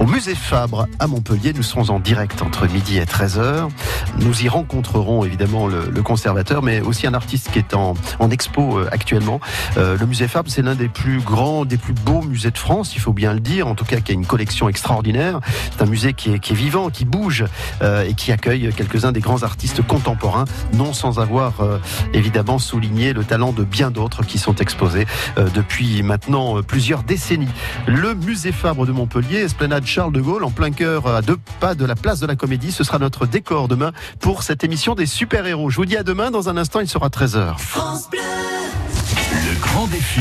au 0.00 0.04
musée 0.04 0.34
Fabre 0.34 0.86
à 0.98 1.06
Montpellier. 1.06 1.54
Nous 1.54 1.62
serons 1.62 1.88
en 1.88 1.98
direct 1.98 2.42
entre 2.42 2.68
midi 2.68 2.98
et 2.98 3.04
13h. 3.04 3.70
Nous 4.18 4.42
y 4.42 4.48
rencontrerons 4.48 5.24
évidemment 5.24 5.66
le, 5.66 6.02
conservateur, 6.02 6.62
mais 6.62 6.80
aussi 6.80 7.06
un 7.06 7.14
artiste 7.14 7.50
qui 7.52 7.58
est 7.58 7.74
en, 7.74 7.94
en 8.18 8.30
expo 8.30 8.78
euh, 8.78 8.88
actuellement. 8.90 9.40
Euh, 9.76 9.96
le 9.98 10.06
musée 10.06 10.28
Fabre, 10.28 10.50
c'est 10.50 10.62
l'un 10.62 10.74
des 10.74 10.88
plus 10.88 11.20
grands, 11.20 11.64
des 11.64 11.76
plus 11.76 11.92
beaux 11.92 12.22
musées 12.22 12.50
de 12.50 12.58
France, 12.58 12.94
il 12.94 13.00
faut 13.00 13.12
bien 13.12 13.34
le 13.34 13.40
dire, 13.40 13.66
en 13.66 13.74
tout 13.74 13.84
cas 13.84 14.00
qui 14.00 14.12
a 14.12 14.14
une 14.14 14.26
collection 14.26 14.68
extraordinaire. 14.68 15.40
C'est 15.72 15.82
un 15.82 15.86
musée 15.86 16.12
qui 16.12 16.32
est, 16.32 16.38
qui 16.38 16.52
est 16.52 16.56
vivant, 16.56 16.90
qui 16.90 17.04
bouge 17.04 17.44
euh, 17.82 18.04
et 18.04 18.14
qui 18.14 18.32
accueille 18.32 18.72
quelques-uns 18.74 19.12
des 19.12 19.20
grands 19.20 19.42
artistes 19.42 19.82
contemporains, 19.82 20.44
non 20.72 20.92
sans 20.92 21.18
avoir 21.18 21.60
euh, 21.60 21.78
évidemment 22.12 22.58
souligné 22.58 23.12
le 23.12 23.24
talent 23.24 23.52
de 23.52 23.64
bien 23.64 23.90
d'autres 23.90 24.22
qui 24.22 24.38
sont 24.38 24.54
exposés 24.56 25.06
euh, 25.38 25.48
depuis 25.54 26.02
maintenant 26.02 26.62
plusieurs 26.62 27.02
décennies. 27.02 27.48
Le 27.86 28.14
musée 28.14 28.52
Fabre 28.52 28.86
de 28.86 28.92
Montpellier, 28.92 29.38
esplanade 29.38 29.86
Charles 29.86 30.12
de 30.12 30.20
Gaulle, 30.20 30.44
en 30.44 30.50
plein 30.50 30.70
cœur, 30.70 31.06
à 31.06 31.22
deux 31.22 31.38
pas 31.60 31.74
de 31.74 31.84
la 31.84 31.94
place 31.94 32.20
de 32.20 32.26
la 32.26 32.36
Comédie, 32.36 32.72
ce 32.72 32.84
sera 32.84 32.98
notre 32.98 33.26
décor 33.26 33.68
demain 33.68 33.92
pour 34.20 34.42
cette 34.42 34.64
émission 34.64 34.94
des 34.94 35.06
super-héros. 35.06 35.70
Je 35.70 35.76
vous 35.76 35.86
dis 35.86 35.96
à 35.96 36.02
demain, 36.02 36.30
dans 36.30 36.48
un 36.48 36.56
instant, 36.56 36.80
il 36.80 36.88
sera 36.88 37.08
13h. 37.08 37.56
Le 39.32 39.49
grand 39.60 39.86
défi 39.86 40.20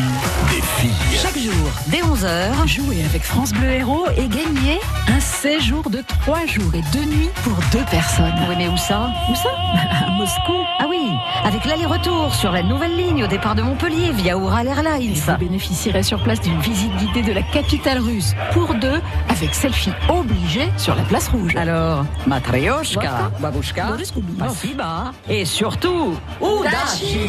des 0.49 0.61
filles. 0.61 1.19
Chaque 1.21 1.37
jour, 1.37 1.53
dès 1.87 2.01
11h, 2.01 2.67
Jouer 2.67 3.03
avec 3.05 3.23
France 3.23 3.51
Bleu 3.51 3.69
Héros 3.69 4.05
et 4.17 4.27
gagner 4.27 4.79
un 5.07 5.19
séjour 5.19 5.89
de 5.89 6.03
3 6.23 6.45
jours 6.45 6.71
et 6.73 6.81
2 6.93 7.05
nuits 7.05 7.29
pour 7.43 7.53
deux 7.71 7.83
personnes. 7.89 8.33
oui 8.49 8.55
mais 8.57 8.67
où 8.67 8.77
ça? 8.77 9.09
Où 9.29 9.35
ça? 9.35 9.49
À 10.07 10.11
Moscou. 10.11 10.53
Ah 10.79 10.85
oui, 10.89 11.09
avec 11.45 11.65
l'aller-retour 11.65 12.33
sur 12.35 12.51
la 12.51 12.61
nouvelle 12.63 12.95
ligne 12.95 13.23
au 13.23 13.27
départ 13.27 13.55
de 13.55 13.61
Montpellier 13.61 14.11
via 14.11 14.33
Ural 14.35 14.67
Et 14.67 14.69
Airlines. 14.69 15.13
vous 15.13 15.37
bénéficierez 15.37 16.03
sur 16.03 16.21
place 16.23 16.41
d'une 16.41 16.59
visite 16.59 16.93
guidée 16.97 17.21
de 17.21 17.31
la 17.33 17.41
capitale 17.41 17.99
russe 17.99 18.33
pour 18.51 18.73
deux 18.75 19.01
avec 19.29 19.53
selfie 19.55 19.91
obligé 20.09 20.69
sur 20.77 20.95
la 20.95 21.03
place 21.03 21.27
rouge. 21.29 21.55
Alors, 21.55 22.05
Matryoshka. 22.27 23.31
Babushka. 23.39 23.87
Spasiba 24.03 25.11
et 25.29 25.45
surtout, 25.45 26.15
Udachi 26.41 27.27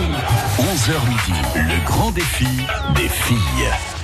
11h 0.59 1.09
midi, 1.09 1.41
le 1.55 1.89
grand 2.01 2.13
défi 2.13 2.47
des 2.95 3.11
filles. 3.11 4.00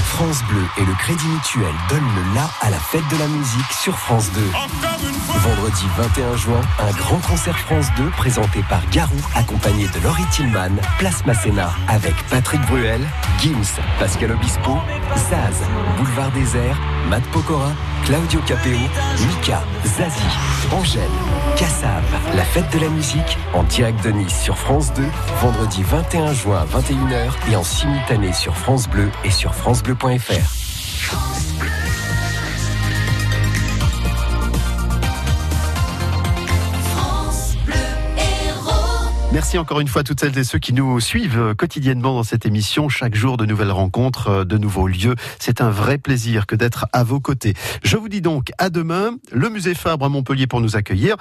France 0.00 0.42
Bleu 0.48 0.62
et 0.78 0.84
le 0.84 0.92
Crédit 0.94 1.26
Mutuel 1.26 1.72
donnent 1.88 2.00
le 2.00 2.34
la 2.34 2.48
à 2.60 2.70
la 2.70 2.78
fête 2.78 3.06
de 3.10 3.16
la 3.18 3.26
musique 3.26 3.72
sur 3.72 3.98
France 3.98 4.30
2. 4.32 4.40
Encore 4.48 5.08
une 5.08 5.14
fois. 5.14 5.36
Vendredi 5.40 5.84
21 5.96 6.36
juin, 6.36 6.60
un 6.78 6.90
grand 6.92 7.18
concert 7.18 7.58
France 7.58 7.86
2 7.96 8.04
présenté 8.10 8.62
par 8.68 8.80
Garou, 8.90 9.16
accompagné 9.34 9.88
de 9.88 10.00
Laurie 10.04 10.26
Tillman, 10.30 10.76
Place 10.98 11.24
Masséna, 11.26 11.70
avec 11.88 12.14
Patrick 12.28 12.60
Bruel, 12.66 13.00
Gims, 13.40 13.80
Pascal 13.98 14.32
Obispo, 14.32 14.78
Zaz, 15.16 15.56
Boulevard 15.96 16.30
Désert, 16.32 16.78
Matt 17.08 17.24
Pokora, 17.32 17.72
Claudio 18.04 18.40
Capeo, 18.46 18.78
Mika, 19.26 19.62
Zazie, 19.84 20.22
Angèle, 20.72 21.02
Kassav, 21.56 22.02
la 22.34 22.44
fête 22.44 22.70
de 22.72 22.78
la 22.78 22.88
musique, 22.88 23.38
en 23.54 23.62
direct 23.64 24.02
de 24.04 24.10
Nice 24.10 24.40
sur 24.40 24.56
France 24.56 24.92
2, 24.94 25.02
vendredi 25.40 25.82
21 25.82 26.32
juin 26.32 26.60
à 26.60 26.78
21h 26.78 27.50
et 27.50 27.56
en 27.56 27.64
simultané 27.64 28.32
sur 28.32 28.56
France 28.56 28.88
Bleu 28.88 29.10
et 29.24 29.30
sur 29.42 29.56
FranceBleu.fr. 29.56 30.62
Merci 39.32 39.56
encore 39.56 39.80
une 39.80 39.88
fois 39.88 40.02
à 40.02 40.04
toutes 40.04 40.20
celles 40.20 40.36
et 40.36 40.44
ceux 40.44 40.58
qui 40.58 40.74
nous 40.74 41.00
suivent 41.00 41.54
quotidiennement 41.56 42.12
dans 42.12 42.22
cette 42.22 42.44
émission. 42.44 42.90
Chaque 42.90 43.14
jour, 43.14 43.38
de 43.38 43.46
nouvelles 43.46 43.70
rencontres, 43.70 44.44
de 44.44 44.58
nouveaux 44.58 44.86
lieux. 44.86 45.14
C'est 45.38 45.62
un 45.62 45.70
vrai 45.70 45.96
plaisir 45.96 46.46
que 46.46 46.54
d'être 46.54 46.84
à 46.92 47.02
vos 47.02 47.18
côtés. 47.18 47.54
Je 47.82 47.96
vous 47.96 48.10
dis 48.10 48.20
donc 48.20 48.52
à 48.58 48.68
demain, 48.68 49.16
le 49.32 49.48
musée 49.48 49.74
Fabre 49.74 50.04
à 50.04 50.10
Montpellier 50.10 50.46
pour 50.46 50.60
nous 50.60 50.76
accueillir. 50.76 51.16